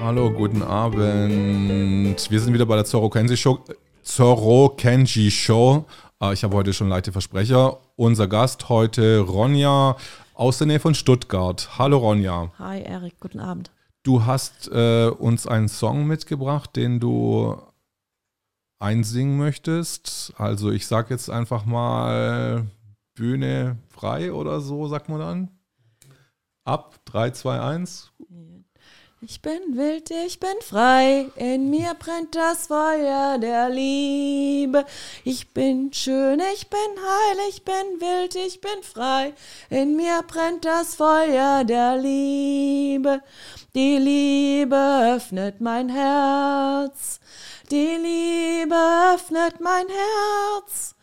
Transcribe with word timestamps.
Hallo, 0.00 0.30
guten 0.30 0.62
Abend. 0.62 2.30
Wir 2.30 2.40
sind 2.40 2.52
wieder 2.52 2.66
bei 2.66 2.76
der 2.76 2.84
Zorro 2.84 3.08
Kenji 3.08 3.36
Show. 3.36 3.60
Zorro 4.02 4.68
Kenji 4.68 5.30
Show. 5.30 5.86
Äh, 6.20 6.34
ich 6.34 6.44
habe 6.44 6.56
heute 6.56 6.72
schon 6.72 6.88
leichte 6.88 7.10
Versprecher. 7.10 7.78
Unser 7.96 8.28
Gast 8.28 8.68
heute 8.68 9.20
Ronja 9.20 9.96
aus 10.34 10.58
der 10.58 10.66
Nähe 10.66 10.80
von 10.80 10.94
Stuttgart. 10.94 11.78
Hallo 11.78 11.98
Ronja. 11.98 12.52
Hi 12.58 12.82
Erik, 12.82 13.18
guten 13.20 13.40
Abend. 13.40 13.70
Du 14.02 14.26
hast 14.26 14.68
äh, 14.70 15.08
uns 15.08 15.46
einen 15.46 15.68
Song 15.68 16.06
mitgebracht, 16.06 16.76
den 16.76 17.00
du 17.00 17.56
einsingen 18.78 19.38
möchtest. 19.38 20.34
Also 20.36 20.70
ich 20.70 20.86
sage 20.86 21.14
jetzt 21.14 21.30
einfach 21.30 21.64
mal 21.64 22.66
Bühne 23.14 23.78
frei 23.88 24.32
oder 24.32 24.60
so, 24.60 24.86
sagt 24.88 25.08
man 25.08 25.20
dann. 25.20 25.53
Ab 26.66 26.94
3, 27.04 27.30
2, 27.30 27.60
1. 27.60 28.10
Ich 29.20 29.42
bin 29.42 29.76
wild, 29.76 30.10
ich 30.10 30.40
bin 30.40 30.56
frei, 30.62 31.30
in 31.36 31.68
mir 31.68 31.92
brennt 31.92 32.34
das 32.34 32.68
Feuer 32.68 33.36
der 33.38 33.68
Liebe. 33.68 34.86
Ich 35.24 35.52
bin 35.52 35.92
schön, 35.92 36.40
ich 36.54 36.68
bin 36.68 36.80
heil, 36.80 37.48
ich 37.50 37.64
bin 37.64 38.00
wild, 38.00 38.34
ich 38.34 38.62
bin 38.62 38.82
frei, 38.82 39.34
in 39.68 39.96
mir 39.96 40.22
brennt 40.26 40.64
das 40.64 40.94
Feuer 40.94 41.64
der 41.64 41.98
Liebe. 41.98 43.20
Die 43.74 43.98
Liebe 43.98 45.14
öffnet 45.14 45.60
mein 45.60 45.90
Herz, 45.90 47.20
die 47.70 47.96
Liebe 47.96 49.12
öffnet 49.14 49.60
mein 49.60 49.86
Herz. 49.88 50.94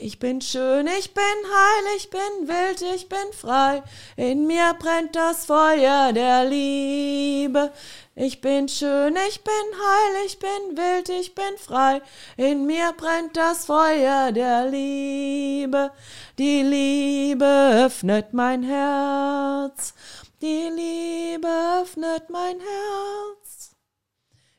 Ich 0.00 0.18
bin 0.18 0.40
schön, 0.40 0.88
ich 0.98 1.14
bin 1.14 1.22
heil, 1.24 1.96
ich 1.96 2.10
bin 2.10 2.48
wild, 2.48 2.82
ich 2.96 3.08
bin 3.08 3.32
frei. 3.32 3.82
In 4.16 4.46
mir 4.46 4.74
brennt 4.76 5.14
das 5.14 5.46
Feuer 5.46 6.12
der 6.12 6.44
Liebe. 6.46 7.72
Ich 8.16 8.40
bin 8.40 8.68
schön, 8.68 9.16
ich 9.28 9.44
bin 9.44 9.54
heil, 9.54 10.26
ich 10.26 10.38
bin 10.40 10.76
wild, 10.76 11.08
ich 11.10 11.34
bin 11.36 11.58
frei. 11.58 12.02
In 12.36 12.66
mir 12.66 12.92
brennt 12.96 13.36
das 13.36 13.66
Feuer 13.66 14.32
der 14.32 14.66
Liebe. 14.66 15.92
Die 16.38 16.62
Liebe 16.62 17.84
öffnet 17.84 18.32
mein 18.32 18.64
Herz. 18.64 19.94
Die 20.42 20.70
Liebe 20.74 21.80
öffnet 21.80 22.30
mein 22.30 22.58
Herz. 22.58 23.76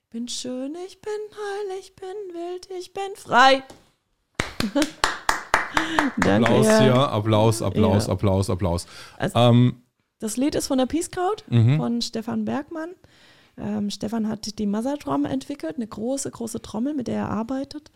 Ich 0.03 0.09
bin 0.11 0.29
schön, 0.29 0.75
ich 0.87 1.01
bin 1.01 1.13
heil, 1.13 1.79
ich 1.79 1.93
bin 1.93 2.15
wild, 2.31 2.69
ich 2.71 2.93
bin 2.93 3.15
frei. 3.17 3.63
Danke, 6.17 6.47
Applaus 6.49 6.65
ja. 6.65 6.79
hier, 6.79 6.95
Applaus, 6.95 7.61
Applaus, 7.61 8.07
ja. 8.07 8.13
Applaus, 8.13 8.49
Applaus. 8.49 8.87
Also, 9.17 9.37
ähm, 9.37 9.81
das 10.19 10.37
Lied 10.37 10.55
ist 10.55 10.67
von 10.67 10.77
der 10.77 10.85
Peace 10.85 11.11
Crowd, 11.11 11.43
mhm. 11.49 11.77
von 11.77 12.01
Stefan 12.01 12.45
Bergmann. 12.45 12.89
Ähm, 13.57 13.89
Stefan 13.89 14.27
hat 14.27 14.59
die 14.59 14.65
Mother 14.65 14.97
Drum 14.97 15.25
entwickelt, 15.25 15.75
eine 15.75 15.87
große, 15.87 16.29
große 16.29 16.61
Trommel, 16.61 16.93
mit 16.93 17.07
der 17.07 17.15
er 17.15 17.29
arbeitet. 17.29 17.91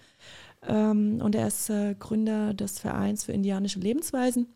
Ähm, 0.67 1.19
und 1.21 1.35
er 1.35 1.47
ist 1.47 1.69
äh, 1.69 1.95
Gründer 1.97 2.53
des 2.53 2.79
Vereins 2.79 3.23
für 3.23 3.31
indianische 3.31 3.79
Lebensweisen. 3.79 4.47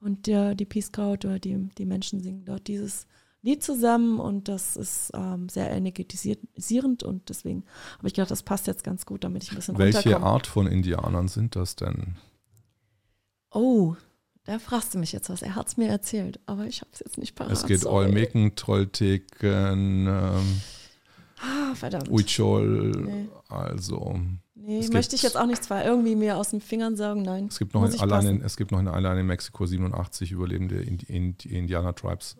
Und 0.00 0.28
äh, 0.28 0.54
die 0.54 0.66
Peace 0.66 0.92
Crowd, 0.92 1.26
oder 1.26 1.38
die, 1.38 1.68
die 1.78 1.86
Menschen 1.86 2.20
singen 2.20 2.44
dort 2.44 2.66
dieses 2.66 3.06
Lied 3.44 3.62
zusammen 3.62 4.20
und 4.20 4.48
das 4.48 4.74
ist 4.74 5.12
ähm, 5.14 5.50
sehr 5.50 5.70
energetisierend 5.70 7.02
und 7.02 7.28
deswegen 7.28 7.64
habe 7.98 8.08
ich 8.08 8.14
gedacht, 8.14 8.30
das 8.30 8.42
passt 8.42 8.66
jetzt 8.66 8.84
ganz 8.84 9.04
gut, 9.04 9.22
damit 9.22 9.42
ich 9.42 9.50
ein 9.50 9.56
bisschen 9.56 9.76
Welche 9.76 10.18
Art 10.18 10.46
von 10.46 10.66
Indianern 10.66 11.28
sind 11.28 11.54
das 11.54 11.76
denn? 11.76 12.16
Oh, 13.54 13.96
da 14.44 14.58
fragst 14.58 14.94
du 14.94 14.98
mich 14.98 15.12
jetzt 15.12 15.30
was. 15.30 15.42
Er 15.42 15.54
hat 15.54 15.68
es 15.68 15.76
mir 15.76 15.88
erzählt, 15.88 16.38
aber 16.46 16.66
ich 16.66 16.80
habe 16.80 16.90
es 16.92 17.00
jetzt 17.00 17.18
nicht 17.18 17.34
parat. 17.34 17.52
Es 17.52 17.64
geht 17.66 17.86
Olmeken, 17.86 18.56
Trollteken, 18.56 20.06
ähm, 20.06 20.60
ah, 21.40 21.74
verdammt. 21.74 22.10
Uichol, 22.10 22.90
nee. 22.90 23.28
also. 23.48 24.20
Nee, 24.54 24.88
möchte 24.92 25.14
ich 25.14 25.22
jetzt 25.22 25.36
auch 25.36 25.46
nichts 25.46 25.68
irgendwie 25.68 26.16
mir 26.16 26.36
aus 26.36 26.50
den 26.50 26.60
Fingern 26.60 26.96
sagen, 26.96 27.22
nein. 27.22 27.46
Es 27.48 27.58
gibt 27.58 27.74
noch, 27.74 27.84
in, 27.84 28.00
allein, 28.00 28.40
es 28.42 28.56
gibt 28.56 28.72
noch 28.72 28.78
eine, 28.78 28.92
allein 28.92 29.18
in 29.18 29.26
Mexiko 29.26 29.66
87 29.66 30.32
überlebende 30.32 30.80
Indianer-Tribes. 30.80 32.36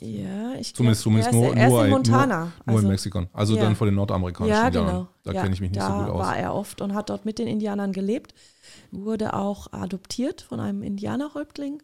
Ja, 0.00 0.54
ich 0.54 0.74
Zumindest, 0.74 1.02
zumindest 1.02 1.32
nur, 1.32 1.56
er 1.56 1.68
nur, 1.68 1.84
in 1.84 1.90
Montana. 1.90 2.38
Nur, 2.38 2.46
nur 2.46 2.52
also, 2.66 2.78
in 2.80 2.88
Mexiko. 2.88 3.26
Also 3.32 3.56
ja. 3.56 3.62
dann 3.62 3.76
vor 3.76 3.86
den 3.86 3.94
nordamerikanischen 3.94 4.54
ja. 4.54 4.68
Genau. 4.70 5.08
Da 5.22 5.32
ja, 5.32 5.42
kenne 5.42 5.54
ich 5.54 5.60
mich 5.60 5.70
nicht 5.70 5.82
so 5.82 5.88
gut 5.88 6.08
aus. 6.08 6.20
Da 6.20 6.26
war 6.26 6.36
er 6.36 6.54
oft 6.54 6.80
und 6.80 6.94
hat 6.94 7.10
dort 7.10 7.24
mit 7.24 7.38
den 7.38 7.46
Indianern 7.46 7.92
gelebt 7.92 8.34
wurde 8.90 9.34
auch 9.34 9.72
adoptiert 9.72 10.42
von 10.42 10.60
einem 10.60 10.82
Indianerhäuptling 10.82 11.82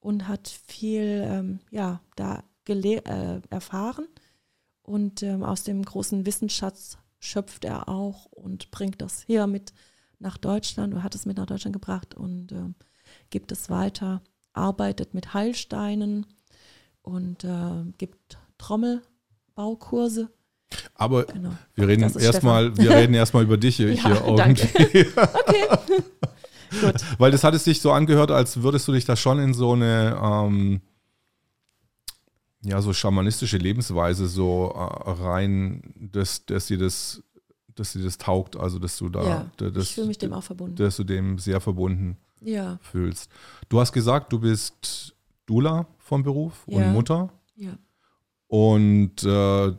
und 0.00 0.28
hat 0.28 0.48
viel 0.48 1.22
ähm, 1.24 1.60
ja, 1.70 2.00
da 2.16 2.42
äh, 2.66 3.40
erfahren. 3.50 4.06
Und 4.82 5.22
ähm, 5.22 5.42
aus 5.42 5.64
dem 5.64 5.82
großen 5.82 6.26
Wissensschatz 6.26 6.98
schöpft 7.18 7.64
er 7.64 7.88
auch 7.88 8.26
und 8.26 8.70
bringt 8.70 9.02
das 9.02 9.22
hier 9.22 9.46
mit 9.46 9.72
nach 10.18 10.36
Deutschland 10.36 10.92
oder 10.94 11.02
hat 11.02 11.14
es 11.14 11.26
mit 11.26 11.36
nach 11.36 11.46
Deutschland 11.46 11.74
gebracht 11.74 12.14
und 12.14 12.52
äh, 12.52 12.72
gibt 13.30 13.52
es 13.52 13.70
weiter, 13.70 14.22
arbeitet 14.52 15.14
mit 15.14 15.34
Heilsteinen 15.34 16.26
und 17.02 17.44
äh, 17.44 17.84
gibt 17.98 18.38
Trommelbaukurse 18.58 20.30
aber 20.94 21.24
genau. 21.24 21.50
wir 21.74 21.88
reden 21.88 22.02
erstmal, 22.02 22.76
wir 22.76 22.90
reden 22.90 23.14
erstmal 23.14 23.42
über 23.42 23.56
dich 23.56 23.76
hier, 23.76 23.92
ja, 23.92 24.02
hier 24.02 24.24
irgendwie. 24.24 25.00
okay. 25.34 26.02
Gut. 26.80 26.94
Weil 27.18 27.32
das 27.32 27.42
hat 27.42 27.54
es 27.54 27.64
sich 27.64 27.80
so 27.80 27.90
angehört, 27.90 28.30
als 28.30 28.62
würdest 28.62 28.86
du 28.86 28.92
dich 28.92 29.04
da 29.04 29.16
schon 29.16 29.40
in 29.40 29.54
so 29.54 29.72
eine 29.72 30.16
ähm, 30.22 30.80
ja, 32.62 32.80
so 32.80 32.92
schamanistische 32.92 33.56
Lebensweise 33.56 34.28
so 34.28 34.72
äh, 34.76 35.10
rein, 35.10 35.82
dass, 35.96 36.46
dass 36.46 36.66
dir 36.66 36.78
das, 36.78 37.22
dass 37.74 37.94
dir 37.94 38.04
das 38.04 38.18
taugt, 38.18 38.56
also 38.56 38.78
dass 38.78 38.96
du 38.98 39.08
da, 39.08 39.24
ja, 39.24 39.50
das, 39.56 39.84
ich 39.84 39.94
fühle 39.94 40.06
mich 40.06 40.18
dem 40.18 40.32
auch 40.32 40.44
verbunden. 40.44 40.76
Dass 40.76 40.96
du 40.96 41.04
dem 41.04 41.38
sehr 41.38 41.60
verbunden 41.60 42.18
ja. 42.40 42.78
fühlst. 42.82 43.30
Du 43.68 43.80
hast 43.80 43.92
gesagt, 43.92 44.32
du 44.32 44.38
bist 44.38 45.14
Dula 45.50 45.86
vom 45.98 46.22
Beruf 46.22 46.66
und 46.66 46.80
ja. 46.80 46.92
Mutter. 46.92 47.32
Ja. 47.56 47.72
Und 48.46 49.22
äh, 49.24 49.72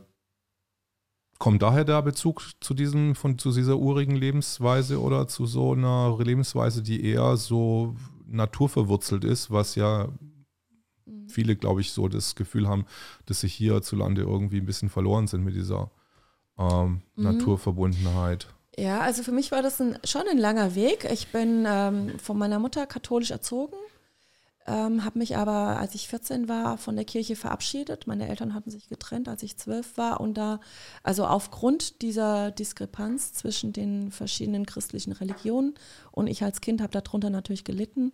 Kommt 1.42 1.60
daher 1.60 1.84
der 1.84 2.00
Bezug 2.02 2.40
zu 2.60 2.72
diesem, 2.72 3.16
von 3.16 3.36
zu 3.36 3.50
dieser 3.50 3.76
urigen 3.76 4.14
Lebensweise 4.14 5.00
oder 5.00 5.26
zu 5.26 5.44
so 5.44 5.72
einer 5.72 6.16
Lebensweise, 6.20 6.84
die 6.84 7.04
eher 7.04 7.36
so 7.36 7.96
naturverwurzelt 8.28 9.24
ist, 9.24 9.50
was 9.50 9.74
ja 9.74 10.06
mhm. 11.04 11.28
viele, 11.28 11.56
glaube 11.56 11.80
ich, 11.80 11.90
so 11.90 12.06
das 12.06 12.36
Gefühl 12.36 12.68
haben, 12.68 12.86
dass 13.26 13.40
sie 13.40 13.48
hierzulande 13.48 14.22
irgendwie 14.22 14.58
ein 14.58 14.66
bisschen 14.66 14.88
verloren 14.88 15.26
sind 15.26 15.42
mit 15.42 15.56
dieser 15.56 15.90
ähm, 16.56 17.02
mhm. 17.16 17.24
Naturverbundenheit. 17.24 18.46
Ja, 18.78 19.00
also 19.00 19.24
für 19.24 19.32
mich 19.32 19.50
war 19.50 19.62
das 19.62 19.80
ein, 19.80 19.98
schon 20.04 20.28
ein 20.30 20.38
langer 20.38 20.76
Weg. 20.76 21.08
Ich 21.12 21.32
bin 21.32 21.64
ähm, 21.66 22.20
von 22.20 22.38
meiner 22.38 22.60
Mutter 22.60 22.86
katholisch 22.86 23.32
erzogen 23.32 23.74
ähm, 24.66 25.04
habe 25.04 25.18
mich 25.18 25.36
aber, 25.36 25.78
als 25.78 25.94
ich 25.94 26.08
14 26.08 26.48
war, 26.48 26.78
von 26.78 26.94
der 26.94 27.04
Kirche 27.04 27.34
verabschiedet. 27.34 28.06
Meine 28.06 28.28
Eltern 28.28 28.54
hatten 28.54 28.70
sich 28.70 28.88
getrennt, 28.88 29.28
als 29.28 29.42
ich 29.42 29.56
12 29.56 29.96
war. 29.96 30.20
Und 30.20 30.34
da, 30.34 30.60
also 31.02 31.26
aufgrund 31.26 32.02
dieser 32.02 32.50
Diskrepanz 32.52 33.32
zwischen 33.32 33.72
den 33.72 34.12
verschiedenen 34.12 34.64
christlichen 34.66 35.12
Religionen 35.12 35.74
und 36.12 36.28
ich 36.28 36.44
als 36.44 36.60
Kind 36.60 36.80
habe 36.80 36.92
darunter 37.00 37.30
natürlich 37.30 37.64
gelitten, 37.64 38.12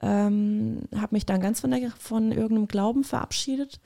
ähm, 0.00 0.82
habe 0.94 1.14
mich 1.14 1.26
dann 1.26 1.40
ganz 1.40 1.60
von, 1.60 1.70
der, 1.70 1.90
von 1.92 2.32
irgendeinem 2.32 2.68
Glauben 2.68 3.04
verabschiedet. 3.04 3.80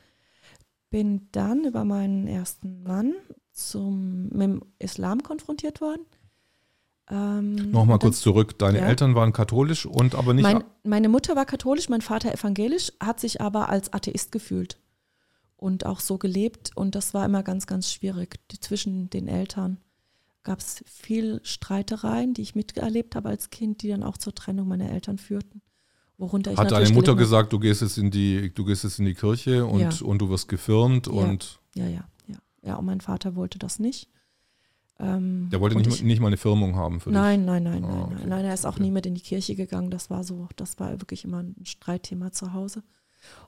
Bin 0.90 1.28
dann 1.32 1.64
über 1.64 1.84
meinen 1.84 2.26
ersten 2.26 2.82
Mann 2.82 3.14
zum, 3.52 4.28
mit 4.28 4.42
dem 4.42 4.62
Islam 4.78 5.22
konfrontiert 5.22 5.80
worden 5.80 6.04
ähm, 7.10 7.70
Nochmal 7.70 7.98
kurz 7.98 8.20
zurück. 8.20 8.58
Deine 8.58 8.78
ja. 8.78 8.86
Eltern 8.86 9.14
waren 9.14 9.32
katholisch 9.32 9.86
und 9.86 10.14
aber 10.14 10.34
nicht. 10.34 10.42
Mein, 10.42 10.64
meine 10.82 11.08
Mutter 11.08 11.36
war 11.36 11.44
katholisch, 11.44 11.88
mein 11.88 12.00
Vater 12.00 12.32
evangelisch, 12.32 12.92
hat 13.00 13.20
sich 13.20 13.40
aber 13.40 13.68
als 13.68 13.92
Atheist 13.92 14.32
gefühlt 14.32 14.78
und 15.56 15.86
auch 15.86 16.00
so 16.00 16.18
gelebt. 16.18 16.72
Und 16.74 16.94
das 16.94 17.14
war 17.14 17.24
immer 17.24 17.42
ganz, 17.42 17.66
ganz 17.66 17.92
schwierig. 17.92 18.40
Die, 18.50 18.58
zwischen 18.58 19.08
den 19.10 19.28
Eltern 19.28 19.78
gab 20.42 20.58
es 20.58 20.82
viel 20.86 21.40
Streitereien, 21.44 22.34
die 22.34 22.42
ich 22.42 22.54
miterlebt 22.54 23.14
habe 23.14 23.28
als 23.28 23.50
Kind, 23.50 23.82
die 23.82 23.88
dann 23.88 24.02
auch 24.02 24.16
zur 24.16 24.34
Trennung 24.34 24.66
meiner 24.68 24.90
Eltern 24.90 25.18
führten. 25.18 25.62
Worunter 26.18 26.52
ich 26.52 26.58
Hat 26.58 26.70
deine 26.70 26.90
Mutter 26.90 27.14
gesagt, 27.14 27.52
du 27.52 27.58
gehst 27.58 27.82
jetzt 27.82 27.98
in 27.98 28.10
die, 28.10 28.52
du 28.52 28.64
gehst 28.64 28.84
jetzt 28.84 28.98
in 28.98 29.04
die 29.04 29.14
Kirche 29.14 29.66
und, 29.66 29.80
ja. 29.80 29.90
und 30.02 30.18
du 30.18 30.30
wirst 30.30 30.48
gefirmt 30.48 31.06
ja. 31.06 31.12
und. 31.12 31.60
Ja, 31.74 31.86
ja, 31.86 32.08
ja. 32.26 32.36
Ja, 32.62 32.76
und 32.76 32.86
mein 32.86 33.00
Vater 33.00 33.36
wollte 33.36 33.58
das 33.60 33.78
nicht. 33.78 34.08
Ähm, 34.98 35.48
der 35.50 35.60
wollte 35.60 35.76
nicht, 35.76 35.88
ich, 35.88 36.02
nicht 36.02 36.20
mal 36.20 36.28
eine 36.28 36.36
Firmung 36.36 36.76
haben 36.76 37.00
für 37.00 37.10
nein, 37.10 37.40
dich? 37.40 37.46
Nein, 37.46 37.62
nein, 37.64 37.82
nein, 37.82 37.90
ah, 37.90 38.04
okay. 38.04 38.14
nein, 38.20 38.28
nein. 38.28 38.44
Er 38.46 38.54
ist 38.54 38.64
auch 38.64 38.74
okay. 38.74 38.82
nie 38.82 38.90
mit 38.90 39.06
in 39.06 39.14
die 39.14 39.20
Kirche 39.20 39.54
gegangen. 39.54 39.90
Das 39.90 40.08
war 40.10 40.24
so, 40.24 40.48
das 40.56 40.78
war 40.78 40.92
wirklich 40.92 41.24
immer 41.24 41.42
ein 41.42 41.56
Streitthema 41.64 42.32
zu 42.32 42.52
Hause. 42.52 42.82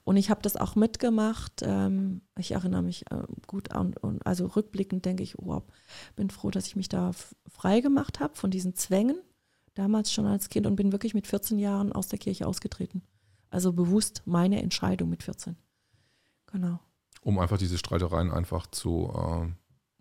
Und 0.04 0.16
ich 0.16 0.28
habe 0.28 0.42
das 0.42 0.56
auch 0.56 0.76
mitgemacht. 0.76 1.62
Ähm, 1.62 2.22
ich 2.36 2.52
erinnere 2.52 2.82
mich 2.82 3.10
äh, 3.10 3.22
gut 3.46 3.72
an, 3.72 3.94
und 4.00 4.26
also 4.26 4.46
rückblickend 4.46 5.04
denke 5.04 5.22
ich, 5.22 5.38
oh, 5.38 5.62
bin 6.16 6.30
froh, 6.30 6.50
dass 6.50 6.66
ich 6.66 6.76
mich 6.76 6.88
da 6.88 7.12
frei 7.46 7.80
gemacht 7.80 8.20
habe 8.20 8.34
von 8.34 8.50
diesen 8.50 8.74
Zwängen, 8.74 9.18
damals 9.74 10.12
schon 10.12 10.26
als 10.26 10.48
Kind 10.48 10.66
und 10.66 10.76
bin 10.76 10.92
wirklich 10.92 11.14
mit 11.14 11.26
14 11.26 11.58
Jahren 11.58 11.92
aus 11.92 12.08
der 12.08 12.18
Kirche 12.18 12.46
ausgetreten. 12.46 13.02
Also 13.50 13.72
bewusst 13.72 14.22
meine 14.26 14.60
Entscheidung 14.60 15.08
mit 15.08 15.22
14. 15.22 15.56
Genau. 16.46 16.78
Um 17.22 17.38
einfach 17.38 17.58
diese 17.58 17.78
Streitereien 17.78 18.30
einfach 18.30 18.66
zu. 18.66 19.12
Äh 19.14 19.52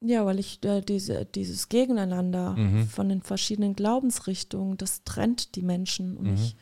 ja, 0.01 0.25
weil 0.25 0.39
ich 0.39 0.63
äh, 0.63 0.81
diese, 0.81 1.25
dieses 1.25 1.69
Gegeneinander 1.69 2.51
Mhm. 2.55 2.85
von 2.87 3.09
den 3.09 3.21
verschiedenen 3.21 3.73
Glaubensrichtungen, 3.75 4.77
das 4.77 5.03
trennt 5.03 5.55
die 5.55 5.63
Menschen. 5.63 6.17
Und 6.17 6.27
Mhm. 6.27 6.33
ich, 6.35 6.55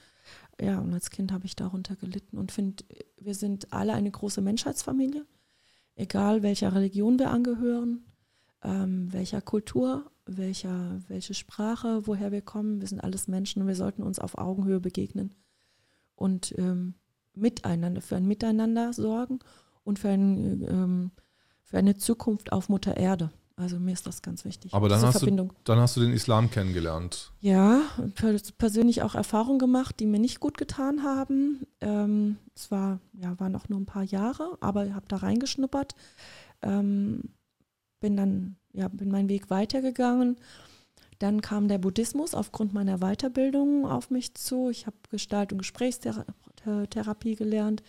ja, 0.61 0.79
und 0.79 0.93
als 0.93 1.09
Kind 1.09 1.31
habe 1.31 1.45
ich 1.45 1.55
darunter 1.55 1.95
gelitten 1.95 2.37
und 2.37 2.51
finde, 2.51 2.83
wir 3.19 3.35
sind 3.35 3.73
alle 3.73 3.93
eine 3.93 4.11
große 4.11 4.41
Menschheitsfamilie, 4.41 5.25
egal 5.95 6.43
welcher 6.43 6.73
Religion 6.73 7.19
wir 7.19 7.29
angehören, 7.31 8.05
ähm, 8.63 9.11
welcher 9.11 9.41
Kultur, 9.41 10.09
welcher, 10.25 10.99
welche 11.07 11.33
Sprache, 11.33 12.07
woher 12.07 12.31
wir 12.31 12.41
kommen. 12.41 12.79
Wir 12.81 12.87
sind 12.87 12.99
alles 13.03 13.27
Menschen 13.27 13.61
und 13.61 13.67
wir 13.67 13.75
sollten 13.75 14.01
uns 14.01 14.17
auf 14.17 14.37
Augenhöhe 14.37 14.79
begegnen 14.79 15.35
und 16.15 16.55
ähm, 16.57 16.95
miteinander, 17.33 18.01
für 18.01 18.15
ein 18.15 18.25
Miteinander 18.25 18.93
sorgen 18.93 19.39
und 19.83 19.99
für, 19.99 20.09
ein, 20.09 20.63
ähm, 20.67 21.11
für 21.65 21.77
eine 21.77 21.97
Zukunft 21.97 22.53
auf 22.53 22.69
Mutter 22.69 22.95
Erde. 22.95 23.31
Also 23.57 23.79
mir 23.79 23.93
ist 23.93 24.05
das 24.05 24.21
ganz 24.21 24.43
wichtig. 24.43 24.73
Aber 24.73 24.89
dann 24.89 25.01
hast 25.01 25.21
du-. 25.21 25.49
Dann 25.63 25.79
hast 25.79 25.95
du 25.95 26.01
den 26.01 26.11
Islam 26.11 26.51
kennengelernt. 26.51 27.31
Ja, 27.39 27.81
per 28.15 28.35
persönlich 28.57 29.01
auch 29.01 29.15
Erfahrungen 29.15 29.59
gemacht, 29.59 29.99
die 29.99 30.05
mir 30.05 30.19
nicht 30.19 30.41
gut 30.41 30.57
getan 30.57 31.03
haben. 31.03 31.65
Ähm, 31.79 32.37
es 32.53 32.69
war, 32.69 32.99
ja, 33.13 33.39
waren 33.39 33.55
auch 33.55 33.69
nur 33.69 33.79
ein 33.79 33.85
paar 33.85 34.03
Jahre, 34.03 34.57
aber 34.59 34.85
ich 34.85 34.93
habe 34.93 35.07
da 35.07 35.17
reingeschnuppert. 35.17 35.95
Ähm, 36.61 37.29
bin 38.01 38.17
dann, 38.17 38.57
ja, 38.73 38.89
bin 38.89 39.09
meinen 39.09 39.29
Weg 39.29 39.49
weitergegangen. 39.49 40.35
Dann 41.19 41.39
kam 41.41 41.69
der 41.69 41.77
Buddhismus 41.77 42.33
aufgrund 42.33 42.73
meiner 42.73 42.97
Weiterbildung 42.97 43.85
auf 43.85 44.09
mich 44.09 44.33
zu. 44.33 44.69
Ich 44.69 44.85
habe 44.85 44.97
Gestalt- 45.09 45.53
und 45.53 45.59
Gesprächstherapie 45.59 47.35
gelernt, 47.35 47.83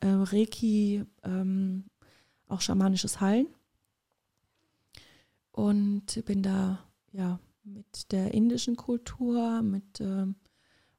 äh, 0.00 0.08
Reiki, 0.08 1.04
ähm, 1.24 1.84
auch 2.54 2.60
schamanisches 2.60 3.20
Heilen. 3.20 3.48
Und 5.52 6.24
bin 6.24 6.42
da, 6.42 6.78
ja, 7.12 7.38
mit 7.64 8.12
der 8.12 8.34
indischen 8.34 8.76
Kultur, 8.76 9.62
mit 9.62 10.00
ähm, 10.00 10.34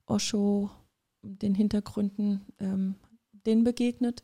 Osho, 0.05 0.69
den 1.21 1.55
Hintergründen, 1.55 2.41
ähm, 2.59 2.95
denen 3.45 3.63
begegnet. 3.63 4.23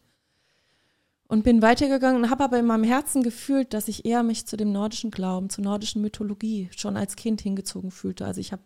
Und 1.28 1.44
bin 1.44 1.62
weitergegangen 1.62 2.24
und 2.24 2.30
habe 2.30 2.44
aber 2.44 2.60
in 2.60 2.66
meinem 2.66 2.84
Herzen 2.84 3.24
gefühlt, 3.24 3.74
dass 3.74 3.88
ich 3.88 4.04
eher 4.04 4.22
mich 4.22 4.48
zu 4.48 4.58
dem 4.58 4.74
nordischen 4.74 5.12
Glauben, 5.12 5.50
zur 5.50 5.64
nordischen 5.64 6.02
Mythologie 6.02 6.70
schon 6.76 6.98
als 6.98 7.16
Kind 7.16 7.40
hingezogen 7.40 7.90
fühlte. 7.90 8.26
Also 8.26 8.42
ich 8.42 8.52
habe 8.52 8.64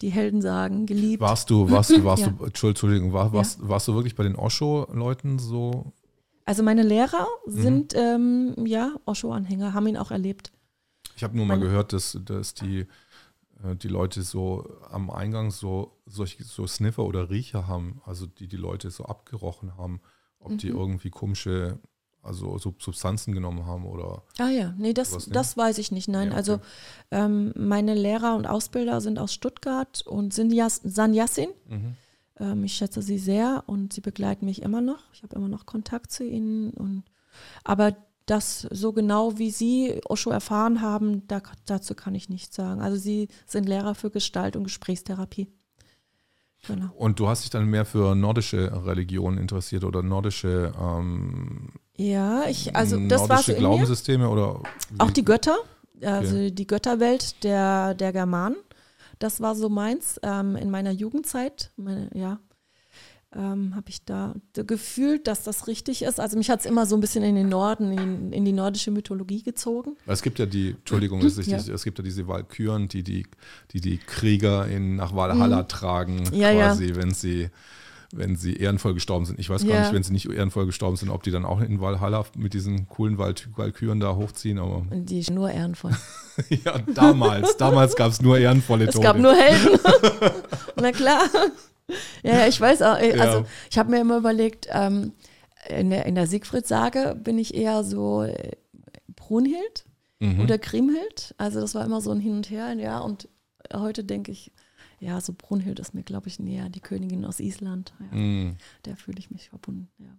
die 0.00 0.08
Heldensagen 0.08 0.86
geliebt. 0.86 1.20
Warst 1.20 1.50
du, 1.50 1.70
warst 1.70 1.90
du, 1.90 2.04
warst 2.04 2.22
Ja. 2.22 2.30
du, 2.30 2.46
Entschuldigung, 2.46 3.12
war, 3.12 3.34
warst, 3.34 3.58
warst 3.68 3.88
du 3.88 3.94
wirklich 3.94 4.14
bei 4.14 4.22
den 4.22 4.36
Osho-Leuten 4.36 5.38
so? 5.38 5.92
Also 6.48 6.62
meine 6.62 6.82
Lehrer 6.82 7.26
Mhm. 7.46 7.52
sind 7.62 7.94
ähm, 7.94 8.54
ja 8.66 8.94
Osho-Anhänger, 9.04 9.74
haben 9.74 9.86
ihn 9.86 9.98
auch 9.98 10.10
erlebt. 10.10 10.50
Ich 11.14 11.22
habe 11.22 11.36
nur 11.36 11.44
mal 11.44 11.58
Meine- 11.58 11.66
gehört, 11.68 11.92
dass, 11.92 12.18
dass 12.24 12.54
die, 12.54 12.86
äh, 13.62 13.76
die 13.76 13.88
Leute 13.88 14.22
so 14.22 14.66
am 14.90 15.10
Eingang 15.10 15.50
so 15.50 15.98
solche 16.06 16.42
so 16.44 16.66
Sniffer 16.66 17.04
oder 17.04 17.28
Riecher 17.28 17.66
haben, 17.68 18.00
also 18.06 18.24
die 18.26 18.48
die 18.48 18.56
Leute 18.56 18.90
so 18.90 19.04
abgerochen 19.04 19.76
haben, 19.76 20.00
ob 20.38 20.56
die 20.56 20.70
Mhm. 20.70 20.78
irgendwie 20.78 21.10
komische, 21.10 21.78
also 22.22 22.56
so 22.56 22.74
Substanzen 22.78 23.34
genommen 23.34 23.66
haben 23.66 23.84
oder 23.84 24.22
Ah 24.38 24.48
ja, 24.48 24.72
nee, 24.78 24.94
das, 24.94 25.26
ne? 25.26 25.34
das 25.34 25.54
weiß 25.54 25.76
ich 25.76 25.92
nicht. 25.92 26.08
Nein, 26.08 26.28
Ja, 26.28 26.30
okay. 26.30 26.36
also 26.38 26.60
ähm, 27.10 27.52
meine 27.56 27.92
Lehrer 27.94 28.34
und 28.36 28.46
Ausbilder 28.46 29.02
sind 29.02 29.18
aus 29.18 29.34
Stuttgart 29.34 30.00
und 30.06 30.32
sind 30.32 30.50
Jas 30.54 30.80
Sanyasin. 30.82 31.50
mhm. 31.68 31.94
Ähm, 32.40 32.64
ich 32.64 32.74
schätze 32.74 33.02
sie 33.02 33.18
sehr 33.18 33.64
und 33.66 33.92
sie 33.92 34.00
begleiten 34.00 34.46
mich 34.46 34.62
immer 34.62 34.80
noch. 34.80 35.00
Ich 35.12 35.22
habe 35.22 35.36
immer 35.36 35.48
noch 35.48 35.66
Kontakt 35.66 36.10
zu 36.10 36.24
ihnen. 36.24 36.70
Und, 36.70 37.04
aber 37.64 37.96
das 38.26 38.66
so 38.70 38.92
genau 38.92 39.38
wie 39.38 39.50
Sie 39.50 40.00
Osho 40.04 40.30
erfahren 40.30 40.82
haben, 40.82 41.26
da, 41.28 41.40
dazu 41.66 41.94
kann 41.94 42.14
ich 42.14 42.28
nichts 42.28 42.54
sagen. 42.54 42.80
Also 42.80 42.96
Sie 42.96 43.28
sind 43.46 43.68
Lehrer 43.68 43.94
für 43.94 44.10
Gestalt- 44.10 44.56
und 44.56 44.64
Gesprächstherapie. 44.64 45.48
Genau. 46.66 46.90
Und 46.96 47.20
du 47.20 47.28
hast 47.28 47.44
dich 47.44 47.50
dann 47.50 47.66
mehr 47.66 47.84
für 47.84 48.14
nordische 48.14 48.84
Religionen 48.84 49.38
interessiert 49.38 49.84
oder 49.84 50.02
nordische, 50.02 50.72
ähm, 50.78 51.70
Ja, 51.96 52.44
ich, 52.48 52.74
also 52.74 52.98
das 53.08 53.28
war. 53.28 53.42
Glaubenssysteme 53.42 54.28
oder 54.28 54.60
Auch 54.98 55.10
die 55.10 55.24
Götter, 55.24 55.56
also 56.02 56.50
die 56.50 56.66
Götterwelt 56.66 57.42
der, 57.44 57.94
der 57.94 58.12
Germanen. 58.12 58.56
Das 59.18 59.40
war 59.40 59.54
so 59.54 59.68
meins 59.68 60.18
ähm, 60.22 60.56
in 60.56 60.70
meiner 60.70 60.90
Jugendzeit. 60.90 61.72
Meine, 61.76 62.10
ja, 62.14 62.38
ähm, 63.34 63.74
habe 63.76 63.90
ich 63.90 64.04
da 64.06 64.34
gefühlt, 64.54 65.26
dass 65.26 65.42
das 65.44 65.66
richtig 65.66 66.02
ist. 66.02 66.18
Also 66.18 66.38
mich 66.38 66.48
hat 66.48 66.60
es 66.60 66.66
immer 66.66 66.86
so 66.86 66.96
ein 66.96 67.00
bisschen 67.00 67.22
in 67.24 67.34
den 67.34 67.48
Norden, 67.50 67.92
in, 67.92 68.32
in 68.32 68.44
die 68.46 68.52
nordische 68.52 68.90
Mythologie 68.90 69.42
gezogen. 69.42 69.96
Es 70.06 70.22
gibt 70.22 70.38
ja 70.38 70.46
die, 70.46 70.70
Entschuldigung, 70.70 71.20
es, 71.20 71.36
Ja. 71.46 71.58
es 71.58 71.84
gibt 71.84 71.98
ja 71.98 72.04
diese 72.04 72.26
Walküren, 72.26 72.88
die 72.88 73.02
die, 73.02 73.26
die, 73.72 73.80
die 73.82 73.98
Krieger 73.98 74.66
in, 74.66 74.96
nach 74.96 75.14
Valhalla 75.14 75.64
tragen, 75.64 76.22
Mhm. 76.30 76.34
Ja, 76.34 76.50
ja. 76.50 76.68
quasi, 76.68 76.94
wenn 76.94 77.12
sie 77.12 77.50
wenn 78.12 78.36
sie 78.36 78.56
ehrenvoll 78.56 78.94
gestorben 78.94 79.26
sind. 79.26 79.38
Ich 79.38 79.50
weiß 79.50 79.62
gar 79.66 79.74
Ja. 79.74 79.80
nicht, 79.82 79.92
wenn 79.92 80.02
sie 80.02 80.12
nicht 80.12 80.30
ehrenvoll 80.30 80.64
gestorben 80.66 80.96
sind, 80.96 81.10
ob 81.10 81.22
die 81.22 81.30
dann 81.30 81.44
auch 81.44 81.60
in 81.60 81.80
Valhalla 81.80 82.24
mit 82.36 82.54
diesen 82.54 82.88
coolen 82.88 83.18
Wal 83.18 83.34
Walküren 83.56 84.00
da 84.00 84.16
hochziehen, 84.16 84.58
aber 84.58 84.86
die 84.90 85.18
ist 85.20 85.30
nur 85.30 85.50
ehrenvoll. 85.50 85.92
ja, 86.64 86.78
damals, 86.94 87.56
damals 87.58 87.96
gab 87.96 88.10
es 88.10 88.22
nur 88.22 88.38
ehrenvolle 88.38 88.86
es 88.86 88.94
Tode. 88.94 89.04
gab 89.04 89.18
nur 89.18 89.34
Helden. 89.34 89.78
Na 90.76 90.92
klar. 90.92 91.22
Ja, 92.22 92.46
ich 92.46 92.60
weiß 92.60 92.82
auch. 92.82 92.98
äh, 92.98 93.12
Also 93.18 93.38
Ja. 93.40 93.44
ich 93.70 93.78
habe 93.78 93.90
mir 93.90 94.00
immer 94.00 94.16
überlegt, 94.18 94.68
ähm, 94.70 95.12
in 95.68 95.90
der, 95.90 96.06
in 96.06 96.14
der 96.14 96.26
Siegfried-Sage 96.26 97.14
bin 97.22 97.38
ich 97.38 97.54
eher 97.54 97.84
so 97.84 98.22
äh, 98.22 98.52
Brunhild. 99.16 99.84
mhm. 100.20 100.40
oder 100.40 100.58
Kriemhild. 100.58 101.34
Also 101.38 101.60
das 101.60 101.74
war 101.74 101.84
immer 101.84 102.00
so 102.00 102.10
ein 102.10 102.20
Hin 102.20 102.32
und 102.36 102.50
Her, 102.50 102.72
ja. 102.74 102.98
Und 103.00 103.28
heute 103.74 104.02
denke 104.04 104.32
ich, 104.32 104.50
ja, 105.00 105.20
so 105.20 105.32
Brunhild 105.32 105.78
ist 105.78 105.94
mir, 105.94 106.02
glaube 106.02 106.28
ich, 106.28 106.38
näher, 106.38 106.68
die 106.68 106.80
Königin 106.80 107.24
aus 107.24 107.40
Island. 107.40 107.94
Ja, 108.00 108.16
Mhm. 108.16 108.56
Der 108.84 108.96
fühle 108.96 109.18
ich 109.18 109.30
mich 109.30 109.48
verbunden, 109.48 109.88
ja. 109.98 110.10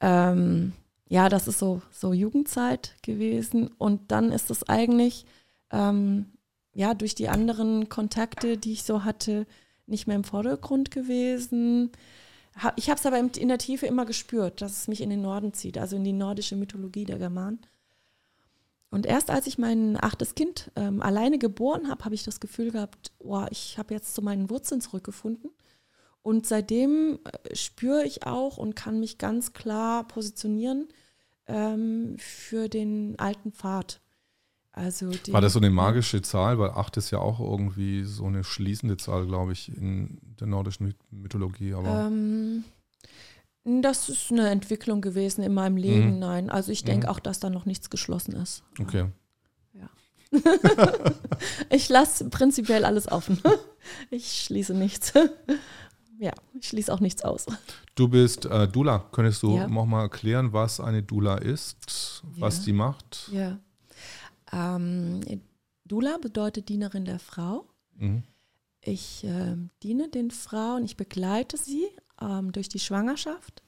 Ähm, 0.00 0.72
ja, 1.08 1.28
das 1.28 1.48
ist 1.48 1.58
so, 1.58 1.82
so 1.90 2.12
Jugendzeit 2.12 2.94
gewesen. 3.02 3.68
Und 3.78 4.10
dann 4.12 4.32
ist 4.32 4.50
es 4.50 4.68
eigentlich, 4.68 5.26
ähm, 5.70 6.26
ja, 6.74 6.94
durch 6.94 7.14
die 7.14 7.28
anderen 7.28 7.88
Kontakte, 7.88 8.56
die 8.56 8.72
ich 8.72 8.82
so 8.84 9.04
hatte, 9.04 9.46
nicht 9.86 10.06
mehr 10.06 10.16
im 10.16 10.24
Vordergrund 10.24 10.90
gewesen. 10.90 11.90
Ich 12.76 12.90
habe 12.90 12.98
es 12.98 13.06
aber 13.06 13.18
in 13.18 13.48
der 13.48 13.58
Tiefe 13.58 13.86
immer 13.86 14.04
gespürt, 14.04 14.60
dass 14.60 14.72
es 14.72 14.88
mich 14.88 15.00
in 15.00 15.10
den 15.10 15.22
Norden 15.22 15.52
zieht, 15.52 15.78
also 15.78 15.96
in 15.96 16.04
die 16.04 16.12
nordische 16.12 16.56
Mythologie 16.56 17.04
der 17.04 17.18
Germanen. 17.18 17.60
Und 18.90 19.04
erst 19.04 19.30
als 19.30 19.46
ich 19.46 19.58
mein 19.58 20.02
achtes 20.02 20.34
Kind 20.34 20.70
ähm, 20.76 21.02
alleine 21.02 21.38
geboren 21.38 21.88
habe, 21.88 22.04
habe 22.04 22.14
ich 22.14 22.24
das 22.24 22.40
Gefühl 22.40 22.70
gehabt, 22.70 23.12
oh, 23.18 23.44
ich 23.50 23.76
habe 23.78 23.92
jetzt 23.94 24.14
zu 24.14 24.22
meinen 24.22 24.48
Wurzeln 24.48 24.80
zurückgefunden. 24.80 25.50
Und 26.22 26.46
seitdem 26.46 27.18
äh, 27.24 27.54
spüre 27.54 28.04
ich 28.04 28.26
auch 28.26 28.56
und 28.56 28.74
kann 28.76 28.98
mich 29.00 29.18
ganz 29.18 29.52
klar 29.52 30.08
positionieren 30.08 30.88
ähm, 31.46 32.16
für 32.18 32.68
den 32.68 33.18
alten 33.18 33.52
Pfad. 33.52 34.00
Also 34.72 35.10
War 35.32 35.40
das 35.40 35.54
so 35.54 35.58
eine 35.58 35.70
magische 35.70 36.22
Zahl? 36.22 36.58
Weil 36.58 36.70
8 36.70 36.98
ist 36.98 37.10
ja 37.10 37.18
auch 37.18 37.40
irgendwie 37.40 38.04
so 38.04 38.26
eine 38.26 38.44
schließende 38.44 38.96
Zahl, 38.96 39.26
glaube 39.26 39.52
ich, 39.52 39.74
in 39.76 40.18
der 40.38 40.46
nordischen 40.46 40.86
Myth- 40.86 40.96
Mythologie. 41.10 41.74
Aber 41.74 42.06
Ähm, 42.06 42.64
das 43.82 44.08
ist 44.08 44.30
eine 44.32 44.48
Entwicklung 44.50 45.00
gewesen 45.00 45.42
in 45.42 45.52
meinem 45.54 45.76
Leben, 45.76 46.14
Mhm. 46.14 46.18
nein. 46.18 46.50
Also 46.50 46.72
ich 46.72 46.84
denke 46.84 47.06
Mhm. 47.06 47.12
auch, 47.12 47.20
dass 47.20 47.40
da 47.40 47.50
noch 47.50 47.64
nichts 47.66 47.90
geschlossen 47.90 48.34
ist. 48.36 48.62
okay. 48.80 49.06
Ich 51.70 51.88
lasse 51.88 52.28
prinzipiell 52.28 52.84
alles 52.84 53.10
offen. 53.10 53.40
Ich 54.10 54.42
schließe 54.42 54.74
nichts. 54.74 55.12
Ja, 56.20 56.32
ich 56.58 56.66
schließe 56.66 56.92
auch 56.92 56.98
nichts 56.98 57.22
aus. 57.22 57.46
Du 57.94 58.08
bist 58.08 58.44
äh, 58.44 58.66
Dula. 58.66 59.06
Könntest 59.12 59.40
du 59.44 59.54
Ja. 59.56 59.68
noch 59.68 59.86
mal 59.86 60.02
erklären, 60.02 60.52
was 60.52 60.80
eine 60.80 61.00
Dula 61.00 61.36
ist, 61.38 62.22
was 62.24 62.58
Ja. 62.58 62.64
die 62.64 62.72
macht? 62.72 63.30
Ja. 63.32 63.60
Ähm, 64.52 65.20
Dula 65.84 66.18
bedeutet 66.20 66.68
Dienerin 66.70 67.04
der 67.04 67.20
Frau. 67.20 67.66
Mhm. 67.94 68.24
Ich 68.80 69.22
ähm, 69.22 69.70
diene 69.84 70.08
den 70.08 70.32
Frauen, 70.32 70.84
ich 70.84 70.96
begleite 70.96 71.56
sie 71.56 71.86
ähm, 72.20 72.52
durch 72.52 72.68
die 72.68 72.78
Schwangerschaft, 72.78 73.62